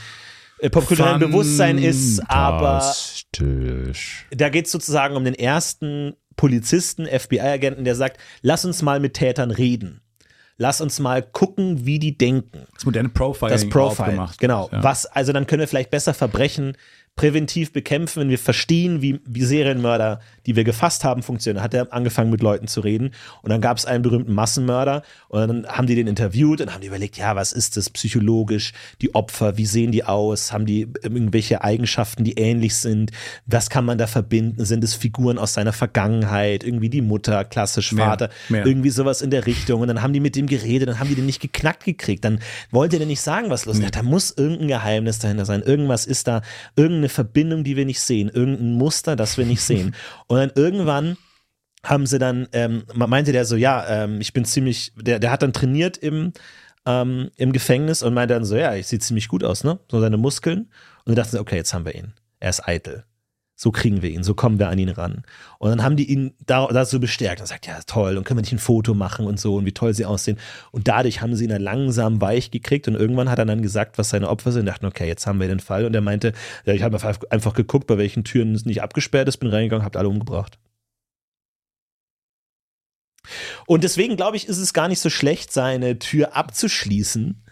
äh, 0.59 0.69
popkulturellen 0.69 1.19
Bewusstsein 1.19 1.77
ist, 1.77 2.19
aber 2.29 2.83
da 4.31 4.49
geht 4.49 4.65
es 4.65 4.71
sozusagen 4.73 5.15
um 5.15 5.23
den 5.23 5.35
ersten 5.35 6.15
Polizisten, 6.35 7.05
FBI-Agenten, 7.07 7.85
der 7.85 7.95
sagt, 7.95 8.19
lass 8.41 8.65
uns 8.65 8.81
mal 8.81 8.99
mit 8.99 9.13
Tätern 9.13 9.51
reden. 9.51 10.01
Lass 10.57 10.81
uns 10.81 10.99
mal 10.99 11.23
gucken, 11.23 11.85
wie 11.85 11.97
die 11.99 12.17
denken. 12.17 12.65
Das 12.75 12.85
moderne 12.85 13.09
Profiling 13.09 13.51
Das 13.53 13.67
Profile, 13.67 14.07
aufgemacht. 14.07 14.39
genau. 14.39 14.69
Ja. 14.71 14.83
Was, 14.83 15.05
also 15.05 15.33
dann 15.33 15.47
können 15.47 15.61
wir 15.61 15.67
vielleicht 15.67 15.89
besser 15.89 16.13
Verbrechen 16.13 16.77
präventiv 17.15 17.71
bekämpfen, 17.71 18.21
wenn 18.21 18.29
wir 18.29 18.39
verstehen, 18.39 19.03
wie, 19.03 19.19
wie 19.25 19.43
Serienmörder, 19.43 20.19
die 20.47 20.55
wir 20.55 20.63
gefasst 20.63 21.03
haben, 21.03 21.21
funktionieren. 21.21 21.63
Hat 21.63 21.73
er 21.75 21.93
angefangen 21.93 22.31
mit 22.31 22.41
Leuten 22.41 22.67
zu 22.67 22.79
reden. 22.81 23.11
Und 23.43 23.51
dann 23.51 23.61
gab 23.61 23.77
es 23.77 23.85
einen 23.85 24.01
berühmten 24.01 24.33
Massenmörder. 24.33 25.03
Und 25.29 25.47
dann 25.47 25.67
haben 25.67 25.85
die 25.85 25.93
den 25.93 26.07
interviewt 26.07 26.59
und 26.61 26.73
haben 26.73 26.81
die 26.81 26.87
überlegt, 26.87 27.15
ja, 27.17 27.35
was 27.35 27.53
ist 27.53 27.77
das 27.77 27.91
psychologisch, 27.91 28.73
die 29.01 29.13
Opfer, 29.13 29.57
wie 29.57 29.67
sehen 29.67 29.91
die 29.91 30.03
aus, 30.03 30.51
haben 30.51 30.65
die 30.65 30.87
irgendwelche 31.03 31.63
Eigenschaften, 31.63 32.23
die 32.23 32.33
ähnlich 32.33 32.75
sind, 32.77 33.11
was 33.45 33.69
kann 33.69 33.85
man 33.85 33.99
da 33.99 34.07
verbinden, 34.07 34.65
sind 34.65 34.83
es 34.83 34.95
Figuren 34.95 35.37
aus 35.37 35.53
seiner 35.53 35.73
Vergangenheit, 35.73 36.63
irgendwie 36.63 36.89
die 36.89 37.01
Mutter, 37.01 37.45
klassisch 37.45 37.91
Mehr, 37.91 38.05
Vater, 38.05 38.29
mehr. 38.49 38.65
irgendwie 38.65 38.89
sowas 38.89 39.21
in 39.21 39.29
der 39.29 39.45
Richtung. 39.45 39.81
Und 39.81 39.87
dann 39.87 40.01
haben 40.01 40.13
die 40.13 40.19
mit 40.19 40.35
dem 40.35 40.47
geredet, 40.47 40.89
dann 40.89 40.99
haben 40.99 41.09
die 41.09 41.15
den 41.15 41.27
nicht 41.27 41.41
geknackt 41.41 41.85
gekriegt, 41.85 42.25
dann 42.25 42.39
wollte 42.71 42.97
der 42.97 43.05
nicht 43.05 43.21
sagen, 43.21 43.51
was 43.51 43.65
los 43.65 43.77
ist. 43.77 43.95
Da 43.95 44.01
muss 44.01 44.31
irgendein 44.35 44.67
Geheimnis 44.67 45.19
dahinter 45.19 45.45
sein, 45.45 45.61
irgendwas 45.61 46.07
ist 46.07 46.27
da, 46.27 46.41
irgendeine 47.03 47.09
Verbindung, 47.09 47.63
die 47.63 47.75
wir 47.75 47.85
nicht 47.85 47.99
sehen, 47.99 48.29
irgendein 48.29 48.73
Muster, 48.73 49.15
das 49.15 49.37
wir 49.37 49.45
nicht 49.45 49.61
sehen. 49.61 49.95
Und 50.27 50.37
dann 50.37 50.51
irgendwann 50.55 51.17
haben 51.83 52.05
sie 52.05 52.17
dann, 52.17 52.47
ähm, 52.53 52.83
meinte 52.93 53.33
der 53.33 53.45
so, 53.45 53.57
ja, 53.57 53.85
ähm, 53.87 54.21
ich 54.21 54.31
bin 54.31 54.45
ziemlich, 54.45 54.93
der, 54.95 55.19
der 55.19 55.31
hat 55.31 55.43
dann 55.43 55.51
trainiert 55.51 55.97
im, 55.97 56.31
ähm, 56.85 57.29
im 57.35 57.51
Gefängnis 57.51 58.03
und 58.03 58.13
meinte 58.13 58.33
dann 58.33 58.45
so, 58.45 58.55
ja, 58.55 58.73
ich 58.75 58.87
sehe 58.87 58.99
ziemlich 58.99 59.27
gut 59.27 59.43
aus, 59.43 59.63
ne? 59.65 59.79
So 59.91 59.99
seine 59.99 60.17
Muskeln. 60.17 60.69
Und 61.05 61.07
wir 61.07 61.15
dachten, 61.15 61.37
okay, 61.37 61.57
jetzt 61.57 61.73
haben 61.73 61.85
wir 61.85 61.95
ihn. 61.95 62.13
Er 62.39 62.49
ist 62.49 62.65
eitel. 62.65 63.03
So 63.55 63.71
kriegen 63.71 64.01
wir 64.01 64.09
ihn, 64.09 64.23
so 64.23 64.33
kommen 64.33 64.57
wir 64.57 64.69
an 64.69 64.79
ihn 64.79 64.89
ran. 64.89 65.23
Und 65.59 65.69
dann 65.69 65.83
haben 65.83 65.95
die 65.95 66.11
ihn 66.11 66.33
da, 66.45 66.67
dazu 66.67 66.99
bestärkt 66.99 67.39
und 67.39 67.47
sagt, 67.47 67.67
ja, 67.67 67.79
toll, 67.85 68.17
und 68.17 68.23
können 68.23 68.39
wir 68.39 68.41
nicht 68.41 68.51
ein 68.51 68.59
Foto 68.59 68.95
machen 68.95 69.27
und 69.27 69.39
so 69.39 69.55
und 69.55 69.65
wie 69.65 69.73
toll 69.73 69.93
sie 69.93 70.05
aussehen. 70.05 70.39
Und 70.71 70.87
dadurch 70.87 71.21
haben 71.21 71.35
sie 71.35 71.43
ihn 71.43 71.51
dann 71.51 71.61
langsam 71.61 72.19
weich 72.19 72.49
gekriegt 72.49 72.87
und 72.87 72.95
irgendwann 72.95 73.29
hat 73.29 73.39
er 73.39 73.45
dann 73.45 73.61
gesagt, 73.61 73.97
was 73.97 74.09
seine 74.09 74.29
Opfer 74.29 74.51
sind. 74.51 74.61
Und 74.61 74.67
dachten, 74.67 74.87
okay, 74.87 75.07
jetzt 75.07 75.27
haben 75.27 75.39
wir 75.39 75.47
den 75.47 75.59
Fall. 75.59 75.85
Und 75.85 75.93
er 75.93 76.01
meinte, 76.01 76.33
ja, 76.65 76.73
ich 76.73 76.81
habe 76.81 76.97
einfach 77.29 77.53
geguckt, 77.53 77.87
bei 77.87 77.97
welchen 77.97 78.23
Türen 78.23 78.55
es 78.55 78.65
nicht 78.65 78.81
abgesperrt 78.81 79.27
ist, 79.27 79.37
bin 79.37 79.49
reingegangen, 79.49 79.85
habt 79.85 79.97
alle 79.97 80.09
umgebracht. 80.09 80.57
Und 83.65 83.83
deswegen 83.83 84.17
glaube 84.17 84.37
ich, 84.37 84.47
ist 84.47 84.57
es 84.57 84.73
gar 84.73 84.87
nicht 84.87 84.99
so 84.99 85.09
schlecht, 85.09 85.51
seine 85.51 85.99
Tür 85.99 86.35
abzuschließen, 86.35 87.43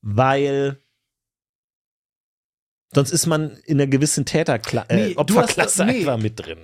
weil 0.00 0.81
sonst 2.94 3.10
ist 3.10 3.26
man 3.26 3.56
in 3.64 3.80
einer 3.80 3.86
gewissen 3.86 4.24
Täterkla 4.24 4.84
äh, 4.88 5.08
Nee, 5.08 5.16
Opferklasse 5.16 5.84
hast- 5.84 5.90
nee. 5.90 6.00
einfach 6.00 6.18
mit 6.18 6.38
drin. 6.38 6.58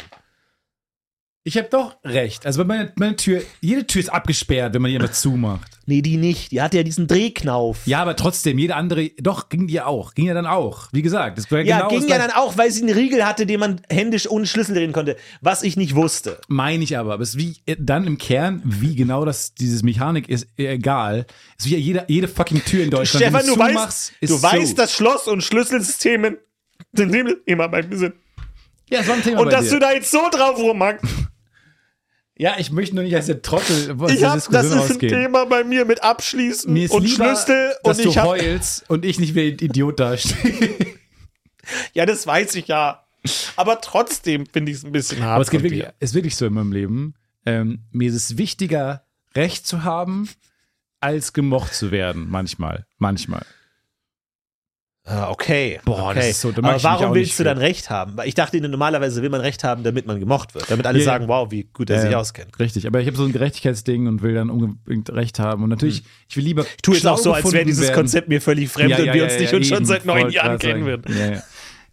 Ich 1.44 1.56
habe 1.56 1.68
doch 1.70 1.96
recht. 2.04 2.44
Also 2.44 2.62
meine, 2.64 2.92
meine 2.96 3.16
Tür, 3.16 3.40
jede 3.60 3.86
Tür 3.86 4.00
ist 4.00 4.10
abgesperrt, 4.10 4.74
wenn 4.74 4.82
man 4.82 4.90
die 4.90 4.98
einfach 4.98 5.12
zumacht. 5.12 5.78
Nee, 5.86 6.02
die 6.02 6.18
nicht. 6.18 6.52
Die 6.52 6.60
hat 6.60 6.74
ja 6.74 6.82
diesen 6.82 7.06
Drehknauf. 7.06 7.86
Ja, 7.86 8.02
aber 8.02 8.16
trotzdem, 8.16 8.58
jede 8.58 8.76
andere, 8.76 9.08
doch, 9.18 9.48
ging 9.48 9.66
die 9.66 9.74
ja 9.74 9.86
auch. 9.86 10.14
Ging 10.14 10.26
ja 10.26 10.34
dann 10.34 10.46
auch. 10.46 10.88
Wie 10.92 11.00
gesagt, 11.00 11.38
das 11.38 11.50
war 11.50 11.60
Ja, 11.60 11.78
genau 11.78 11.88
ging 11.88 12.00
das 12.02 12.10
ja 12.10 12.18
dann 12.18 12.32
auch, 12.32 12.58
weil 12.58 12.70
sie 12.70 12.82
einen 12.82 12.92
Riegel 12.92 13.24
hatte, 13.24 13.46
den 13.46 13.60
man 13.60 13.80
händisch 13.88 14.28
ohne 14.28 14.44
Schlüssel 14.46 14.74
drehen 14.74 14.92
konnte, 14.92 15.16
was 15.40 15.62
ich 15.62 15.78
nicht 15.78 15.94
wusste. 15.94 16.38
Meine 16.48 16.84
ich 16.84 16.98
aber. 16.98 17.14
Aber 17.14 17.22
es 17.22 17.30
ist 17.30 17.38
wie, 17.38 17.56
äh, 17.64 17.76
dann 17.78 18.06
im 18.06 18.18
Kern, 18.18 18.60
wie 18.66 18.94
genau 18.94 19.24
das, 19.24 19.54
dieses 19.54 19.82
Mechanik 19.82 20.28
ist, 20.28 20.46
äh, 20.58 20.74
egal. 20.74 21.24
Es 21.58 21.64
ist 21.64 21.70
wie 21.70 21.76
jede, 21.76 22.04
jede 22.08 22.28
fucking 22.28 22.62
Tür 22.62 22.84
in 22.84 22.90
Deutschland. 22.90 23.24
Stefan, 23.24 23.46
wenn 23.46 23.54
du 23.54 23.58
weißt, 23.58 24.12
du 24.20 24.42
weißt, 24.42 24.78
dass 24.78 24.92
Schloss- 24.92 25.26
und 25.28 25.42
Schlüsselsysteme 25.42 26.36
sind 26.92 27.14
immer 27.46 27.68
bei 27.68 27.82
mir 27.82 27.96
sind. 27.96 28.14
Ja, 28.90 29.06
war 29.06 29.16
ein 29.16 29.22
Thema 29.22 29.40
Und 29.40 29.52
dass 29.52 29.66
dir. 29.66 29.72
du 29.72 29.78
da 29.80 29.92
jetzt 29.92 30.10
so 30.10 30.28
drauf 30.30 30.58
rumhackst. 30.58 31.04
Ja, 32.40 32.54
ich 32.58 32.70
möchte 32.70 32.94
nur 32.94 33.02
nicht 33.04 33.16
als 33.16 33.26
der 33.26 33.42
Trottel 33.42 33.96
Ich 34.10 34.22
hab, 34.22 34.34
das 34.50 34.66
ist 34.66 34.72
ein 34.72 34.78
ausgehen. 34.78 35.12
Thema 35.12 35.44
bei 35.46 35.64
mir 35.64 35.84
mit 35.84 36.04
Abschließen 36.04 36.72
Mir 36.72 36.90
und 36.92 37.02
lieber, 37.02 37.24
Schlüssel 37.24 37.74
und 37.82 37.98
du 37.98 38.08
ich 38.08 38.16
hab, 38.18 38.26
heulst 38.26 38.88
und 38.88 39.04
ich 39.04 39.18
nicht 39.18 39.34
wie 39.34 39.50
ein 39.52 39.58
Idiot 39.58 40.00
dastehe. 40.00 40.76
Ja, 41.92 42.06
das 42.06 42.26
weiß 42.26 42.54
ich 42.54 42.68
ja. 42.68 43.04
Aber 43.56 43.82
trotzdem 43.82 44.46
finde 44.46 44.72
ich 44.72 44.78
es 44.78 44.84
ein 44.84 44.92
bisschen 44.92 45.22
hart. 45.22 45.34
Aber 45.34 45.42
es 45.42 45.50
geht 45.50 45.62
wirklich, 45.62 45.84
ist 46.00 46.14
wirklich 46.14 46.34
so 46.34 46.46
in 46.46 46.54
meinem 46.54 46.72
Leben. 46.72 47.14
Ähm, 47.44 47.80
mir 47.90 48.08
ist 48.08 48.14
es 48.14 48.38
wichtiger, 48.38 49.04
Recht 49.34 49.66
zu 49.66 49.84
haben, 49.84 50.30
als 51.00 51.34
gemocht 51.34 51.74
zu 51.74 51.90
werden. 51.90 52.30
Manchmal. 52.30 52.86
Manchmal. 52.96 53.44
Ah, 55.10 55.30
okay. 55.30 55.80
Boah, 55.86 56.10
okay. 56.10 56.14
das 56.16 56.28
ist 56.28 56.40
so- 56.42 56.52
da 56.52 56.62
Aber 56.62 56.82
warum 56.82 57.14
willst 57.14 57.32
du 57.32 57.36
für. 57.36 57.44
dann 57.44 57.56
Recht 57.56 57.88
haben? 57.88 58.14
Weil 58.18 58.28
ich 58.28 58.34
dachte, 58.34 58.60
normalerweise 58.60 59.22
will 59.22 59.30
man 59.30 59.40
Recht 59.40 59.64
haben, 59.64 59.82
damit 59.82 60.06
man 60.06 60.20
gemocht 60.20 60.54
wird. 60.54 60.70
Damit 60.70 60.86
alle 60.86 60.98
Ja, 60.98 61.04
ja. 61.04 61.10
sagen, 61.12 61.28
wow, 61.28 61.50
wie 61.50 61.64
gut 61.72 61.88
er 61.88 62.00
sich 62.02 62.10
Ähm, 62.12 62.18
auskennt. 62.18 62.58
Richtig, 62.58 62.86
aber 62.86 63.00
ich 63.00 63.06
habe 63.06 63.16
so 63.16 63.24
ein 63.24 63.32
Gerechtigkeitsding 63.32 64.06
und 64.06 64.20
will 64.20 64.34
dann 64.34 64.50
unbedingt 64.50 65.08
Recht 65.10 65.38
haben. 65.38 65.62
Und 65.62 65.70
natürlich, 65.70 66.02
ich 66.28 66.36
will 66.36 66.44
lieber. 66.44 66.62
Ich 66.76 66.82
tue 66.82 66.94
jetzt 66.94 67.06
auch 67.06 67.16
so, 67.16 67.32
als 67.32 67.50
wäre 67.52 67.64
dieses 67.64 67.84
werden. 67.84 67.94
Konzept 67.94 68.28
mir 68.28 68.42
völlig 68.42 68.68
fremd 68.68 68.98
und 68.98 69.12
wir 69.14 69.24
uns 69.24 69.38
nicht 69.38 69.54
und 69.54 69.64
schon 69.64 69.86
seit 69.86 70.04
neun 70.04 70.28
Jahren 70.30 70.58
kennen 70.58 70.84
würden. 70.84 71.16
Ja, 71.16 71.30
ja. 71.36 71.42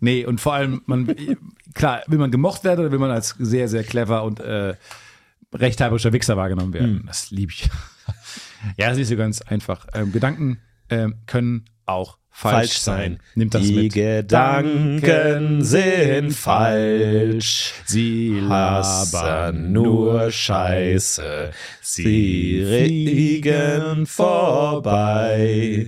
Nee, 0.01 0.26
und 0.26 0.41
vor 0.41 0.53
allem, 0.53 0.82
man, 0.86 1.16
klar, 1.74 2.03
will 2.07 2.20
man 2.20 2.32
gemocht 2.32 2.66
werden 2.66 2.82
oder 2.82 2.91
will 2.91 2.99
man 2.99 3.11
als 3.11 3.34
sehr, 3.39 3.70
sehr 3.70 3.84
clever 3.86 4.24
und 4.24 4.41
äh, 4.41 4.74
rechthaberischer 5.53 6.11
Wichser 6.11 6.36
wahrgenommen 6.36 6.74
werden? 6.74 6.99
Hm. 6.99 7.03
Das 7.07 7.32
liebe 7.32 7.53
ich. 7.53 7.70
ja, 8.78 8.89
das 8.89 8.97
ist 8.97 9.07
so 9.07 9.16
ganz 9.16 9.41
einfach. 9.41 9.88
Ähm, 9.93 10.11
Gedanken 10.11 10.59
ähm, 10.89 11.16
können 11.28 11.66
auch 11.86 12.18
falsch, 12.36 12.79
sein. 12.79 13.19
Nimmt 13.36 13.53
das 13.53 13.63
Die 13.63 13.73
mit. 13.73 13.93
Gedanken 13.93 15.63
sind 15.63 16.33
falsch. 16.33 17.73
Sie 17.86 18.39
labern 18.41 19.71
nur 19.71 20.29
Scheiße. 20.31 21.51
Sie 21.81 22.61
regen 22.63 24.05
vorbei. 24.05 25.88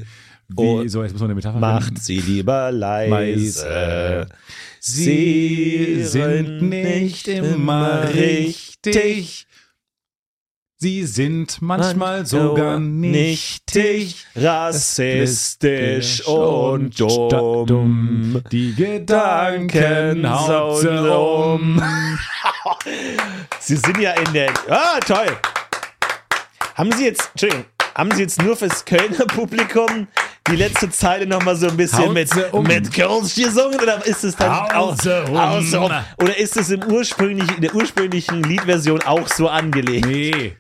Wie, 0.49 0.87
so, 0.87 1.03
jetzt 1.03 1.11
muss 1.11 1.19
man 1.19 1.31
eine 1.31 1.35
Metapher 1.35 1.59
Macht 1.59 1.85
finden. 1.85 2.01
sie 2.01 2.19
lieber 2.21 2.71
leise. 2.71 4.27
Sie 4.79 6.03
sind 6.03 6.61
nicht 6.61 7.27
immer 7.27 8.07
richtig. 8.13 9.47
Sie 10.79 11.07
sind 11.07 11.59
manchmal 11.59 12.27
sogar 12.27 12.77
nichtig. 12.79 14.27
rassistisch 14.35 16.23
und 16.27 16.99
dumm. 16.99 18.43
Die 18.51 18.75
Gedanken 18.75 20.29
haut 20.29 20.81
sie 20.81 21.11
um. 21.11 21.81
Sie 23.59 23.75
sind 23.75 23.99
ja 23.99 24.11
in 24.11 24.33
der. 24.33 24.53
Ah, 24.69 24.99
toll. 24.99 25.35
Haben 26.75 26.91
Sie 26.91 27.05
jetzt, 27.05 27.31
Entschuldigung, 27.31 27.65
haben 27.95 28.11
Sie 28.11 28.21
jetzt 28.21 28.43
nur 28.43 28.55
fürs 28.55 28.85
Kölner 28.85 29.25
Publikum 29.25 30.07
die 30.47 30.55
letzte 30.57 30.91
Zeile 30.91 31.25
nochmal 31.25 31.55
so 31.55 31.69
ein 31.69 31.75
bisschen 31.75 32.05
Haut 32.05 32.13
mit, 32.13 32.53
um. 32.53 32.63
mit 32.63 32.93
Kölsch 32.93 33.33
gesungen 33.33 33.79
oder 33.79 34.05
ist 34.05 34.23
es 34.23 34.35
dann 34.35 34.61
Haut 34.61 34.73
auch 34.75 34.95
um. 35.31 35.75
Um. 35.75 35.91
oder 36.21 36.37
ist 36.37 36.55
es 36.55 36.69
im 36.69 36.83
ursprünglichen, 36.83 37.55
in 37.55 37.61
der 37.61 37.73
ursprünglichen 37.73 38.43
Liedversion 38.43 39.01
auch 39.01 39.27
so 39.27 39.49
angelegt? 39.49 40.05
Nee. 40.05 40.55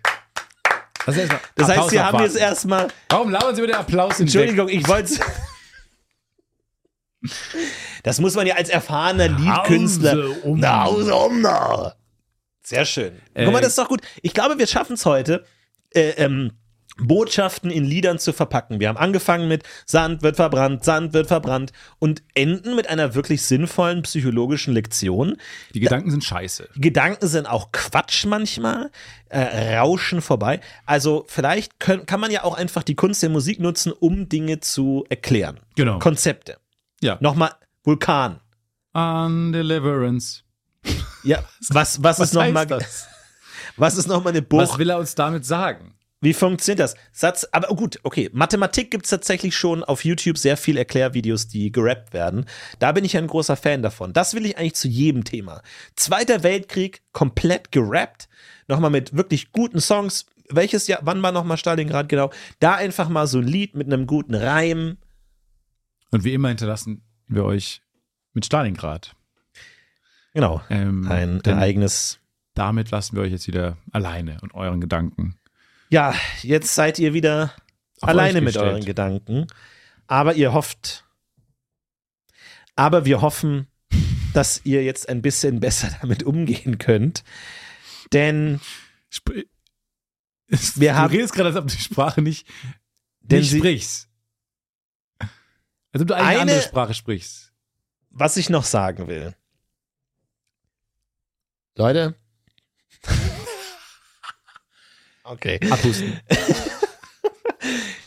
Das, 1.07 1.15
heißt, 1.15 1.31
Das 1.55 1.67
heißt, 1.69 1.89
Sie 1.89 1.99
haben 2.01 2.21
jetzt 2.21 2.35
erstmal, 2.35 2.89
Warum 3.09 3.29
labern 3.31 3.55
Sie 3.55 3.61
mit 3.61 3.69
der 3.69 3.79
Applaus 3.79 4.19
in 4.19 4.25
Entschuldigung, 4.25 4.67
ich 4.67 4.85
wollte 4.87 5.19
Das 8.03 8.19
muss 8.19 8.35
man 8.35 8.45
ja 8.45 8.55
als 8.55 8.69
erfahrener 8.69 9.29
Liedkünstler. 9.29 10.11
Hause 10.11 10.39
um. 10.43 10.59
Na, 10.59 10.83
Hause 10.83 11.15
um. 11.15 11.47
Sehr 12.63 12.85
schön. 12.85 13.13
Guck 13.33 13.45
mal, 13.53 13.59
Äh, 13.59 13.61
das 13.61 13.69
ist 13.69 13.77
doch 13.77 13.87
gut. 13.87 14.01
Ich 14.21 14.33
glaube, 14.33 14.59
wir 14.59 14.67
schaffen 14.67 14.93
es 14.93 15.05
heute, 15.05 15.45
äh, 15.93 16.09
ähm, 16.17 16.51
Botschaften 16.99 17.69
in 17.69 17.85
Liedern 17.85 18.19
zu 18.19 18.33
verpacken. 18.33 18.79
Wir 18.79 18.89
haben 18.89 18.97
angefangen 18.97 19.47
mit 19.47 19.63
Sand 19.85 20.21
wird 20.23 20.35
verbrannt, 20.35 20.83
Sand 20.83 21.13
wird 21.13 21.27
verbrannt 21.27 21.71
und 21.99 22.23
enden 22.33 22.75
mit 22.75 22.89
einer 22.89 23.15
wirklich 23.15 23.43
sinnvollen 23.43 24.01
psychologischen 24.01 24.73
Lektion. 24.73 25.37
Die 25.73 25.79
Gedanken 25.79 26.11
sind 26.11 26.23
scheiße. 26.23 26.69
Die 26.75 26.81
Gedanken 26.81 27.27
sind 27.27 27.47
auch 27.47 27.71
Quatsch 27.71 28.25
manchmal, 28.25 28.91
äh, 29.29 29.77
rauschen 29.77 30.21
vorbei. 30.21 30.59
Also 30.85 31.25
vielleicht 31.27 31.79
können, 31.79 32.05
kann 32.05 32.19
man 32.19 32.31
ja 32.31 32.43
auch 32.43 32.55
einfach 32.55 32.83
die 32.83 32.95
Kunst 32.95 33.21
der 33.23 33.29
Musik 33.29 33.59
nutzen, 33.59 33.91
um 33.91 34.29
Dinge 34.29 34.59
zu 34.59 35.05
erklären. 35.09 35.59
Genau. 35.75 35.99
Konzepte. 35.99 36.57
Ja. 37.01 37.17
Nochmal 37.19 37.51
Vulkan. 37.83 38.39
On 38.93 39.51
Deliverance. 39.51 40.43
Ja, 41.23 41.43
was, 41.69 42.01
was, 42.01 42.19
ist 42.19 42.33
nochmal, 42.33 42.67
was 43.77 43.97
ist 43.97 44.07
nochmal 44.07 44.33
eine 44.33 44.41
Was 44.49 44.69
Buch? 44.69 44.77
will 44.79 44.89
er 44.89 44.97
uns 44.97 45.13
damit 45.15 45.45
sagen? 45.45 45.93
Wie 46.27 46.33
funktioniert 46.33 46.81
das? 46.81 46.95
Satz, 47.13 47.47
aber 47.53 47.69
gut, 47.69 48.01
okay. 48.03 48.29
Mathematik 48.33 48.91
gibt 48.91 49.05
es 49.05 49.11
tatsächlich 49.11 49.55
schon 49.55 49.81
auf 49.85 50.03
YouTube 50.03 50.37
sehr 50.37 50.57
viel 50.57 50.75
Erklärvideos, 50.75 51.47
die 51.47 51.71
gerappt 51.71 52.11
werden. 52.11 52.43
Da 52.79 52.91
bin 52.91 53.05
ich 53.05 53.15
ein 53.15 53.27
großer 53.27 53.55
Fan 53.55 53.81
davon. 53.81 54.11
Das 54.11 54.33
will 54.33 54.45
ich 54.45 54.57
eigentlich 54.57 54.75
zu 54.75 54.89
jedem 54.89 55.23
Thema. 55.23 55.61
Zweiter 55.95 56.43
Weltkrieg, 56.43 57.01
komplett 57.13 57.71
gerappt. 57.71 58.27
Nochmal 58.67 58.89
mit 58.89 59.15
wirklich 59.15 59.53
guten 59.53 59.79
Songs. 59.79 60.25
Welches 60.49 60.87
Jahr, 60.87 60.99
wann 61.03 61.21
war 61.21 61.31
nochmal 61.31 61.55
Stalingrad 61.55 62.09
genau? 62.09 62.29
Da 62.59 62.75
einfach 62.75 63.07
mal 63.07 63.25
so 63.25 63.37
ein 63.37 63.47
Lied 63.47 63.75
mit 63.75 63.87
einem 63.87 64.05
guten 64.05 64.35
Reim. 64.35 64.97
Und 66.11 66.25
wie 66.25 66.33
immer 66.33 66.49
hinterlassen 66.49 67.03
wir 67.29 67.45
euch 67.45 67.81
mit 68.33 68.45
Stalingrad. 68.45 69.15
Genau. 70.33 70.61
Ähm, 70.69 71.07
Ein 71.09 71.39
denn 71.39 71.57
Ereignis. 71.57 72.19
damit 72.53 72.91
lassen 72.91 73.15
wir 73.15 73.23
euch 73.23 73.31
jetzt 73.31 73.47
wieder 73.47 73.77
alleine 73.93 74.39
und 74.41 74.53
euren 74.53 74.81
Gedanken. 74.81 75.37
Ja, 75.89 76.13
jetzt 76.41 76.75
seid 76.75 76.99
ihr 76.99 77.13
wieder 77.13 77.53
Auf 78.01 78.09
alleine 78.09 78.41
mit 78.41 78.57
euren 78.57 78.83
Gedanken. 78.83 79.47
Aber 80.07 80.33
ihr 80.35 80.53
hofft. 80.53 81.05
Aber 82.75 83.05
wir 83.05 83.21
hoffen, 83.21 83.67
dass 84.33 84.61
ihr 84.65 84.83
jetzt 84.83 85.09
ein 85.09 85.21
bisschen 85.21 85.59
besser 85.59 85.89
damit 86.01 86.23
umgehen 86.23 86.77
könnt. 86.77 87.23
Denn 88.13 88.59
Spr 89.09 89.31
Wir 90.75 90.91
du 90.93 90.97
haben- 90.97 91.11
redest 91.13 91.33
gerade, 91.33 91.49
als 91.49 91.57
ob 91.57 91.67
du 91.67 91.75
die 91.75 91.81
Sprache 91.81 92.21
nicht, 92.21 92.47
Denn 93.21 93.39
nicht 93.39 93.55
sprichst. 93.57 94.07
Als 95.19 96.01
ob 96.01 96.07
du 96.07 96.15
eine, 96.15 96.25
Eine- 96.25 96.39
andere 96.41 96.61
Sprache 96.61 96.93
sprichst. 96.93 97.51
was 98.09 98.37
ich 98.37 98.49
noch 98.49 98.63
sagen 98.63 99.07
will. 99.07 99.35
Leute. 101.75 102.15
Okay. 105.29 105.59
Abhusten. 105.69 106.13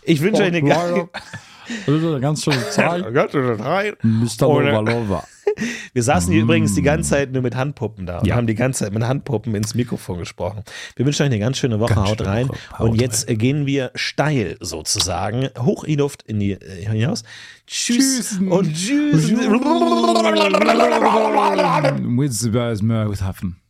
Ich 0.04 0.20
wünsche 0.22 0.40
euch 0.42 0.48
eine 0.48 0.62
geile. 0.62 1.08
Eine 1.86 2.18
ganz 2.20 2.42
schöne 2.42 2.68
Zeit. 2.70 3.04
Mr. 4.02 4.26
Lovalova. 4.40 5.24
Wir 5.92 6.02
saßen 6.02 6.32
hier 6.32 6.42
übrigens 6.42 6.74
die 6.74 6.82
ganze 6.82 7.10
Zeit 7.10 7.32
nur 7.32 7.42
mit 7.42 7.54
Handpuppen 7.56 8.06
da 8.06 8.18
und 8.20 8.26
Ja. 8.26 8.36
haben 8.36 8.46
die 8.46 8.54
ganze 8.54 8.84
Zeit 8.84 8.92
mit 8.94 9.02
Handpuppen 9.02 9.54
ins 9.54 9.74
Mikrofon 9.74 10.18
gesprochen. 10.18 10.62
Wir 10.96 11.04
wünschen 11.06 11.22
euch 11.22 11.26
eine 11.26 11.38
ganz 11.38 11.58
schöne 11.58 11.78
Woche. 11.80 11.94
Ganz 11.94 12.08
haut 12.08 12.18
schöne 12.18 12.30
rein. 12.30 12.48
Woche. 12.48 12.58
Haut 12.78 12.90
und 12.90 13.00
jetzt 13.00 13.28
äh, 13.28 13.34
gehen 13.36 13.66
wir 13.66 13.90
steil 13.94 14.56
sozusagen 14.60 15.48
hoch 15.58 15.84
in 15.84 15.90
die 15.90 15.96
Luft 15.96 16.22
in 16.22 16.40
die, 16.40 16.52
äh, 16.52 16.86
hinaus. 16.86 17.24
Tschüss 17.66 18.30
Tschüssen. 18.30 18.48
und 18.50 18.72
tschüss. 18.74 19.30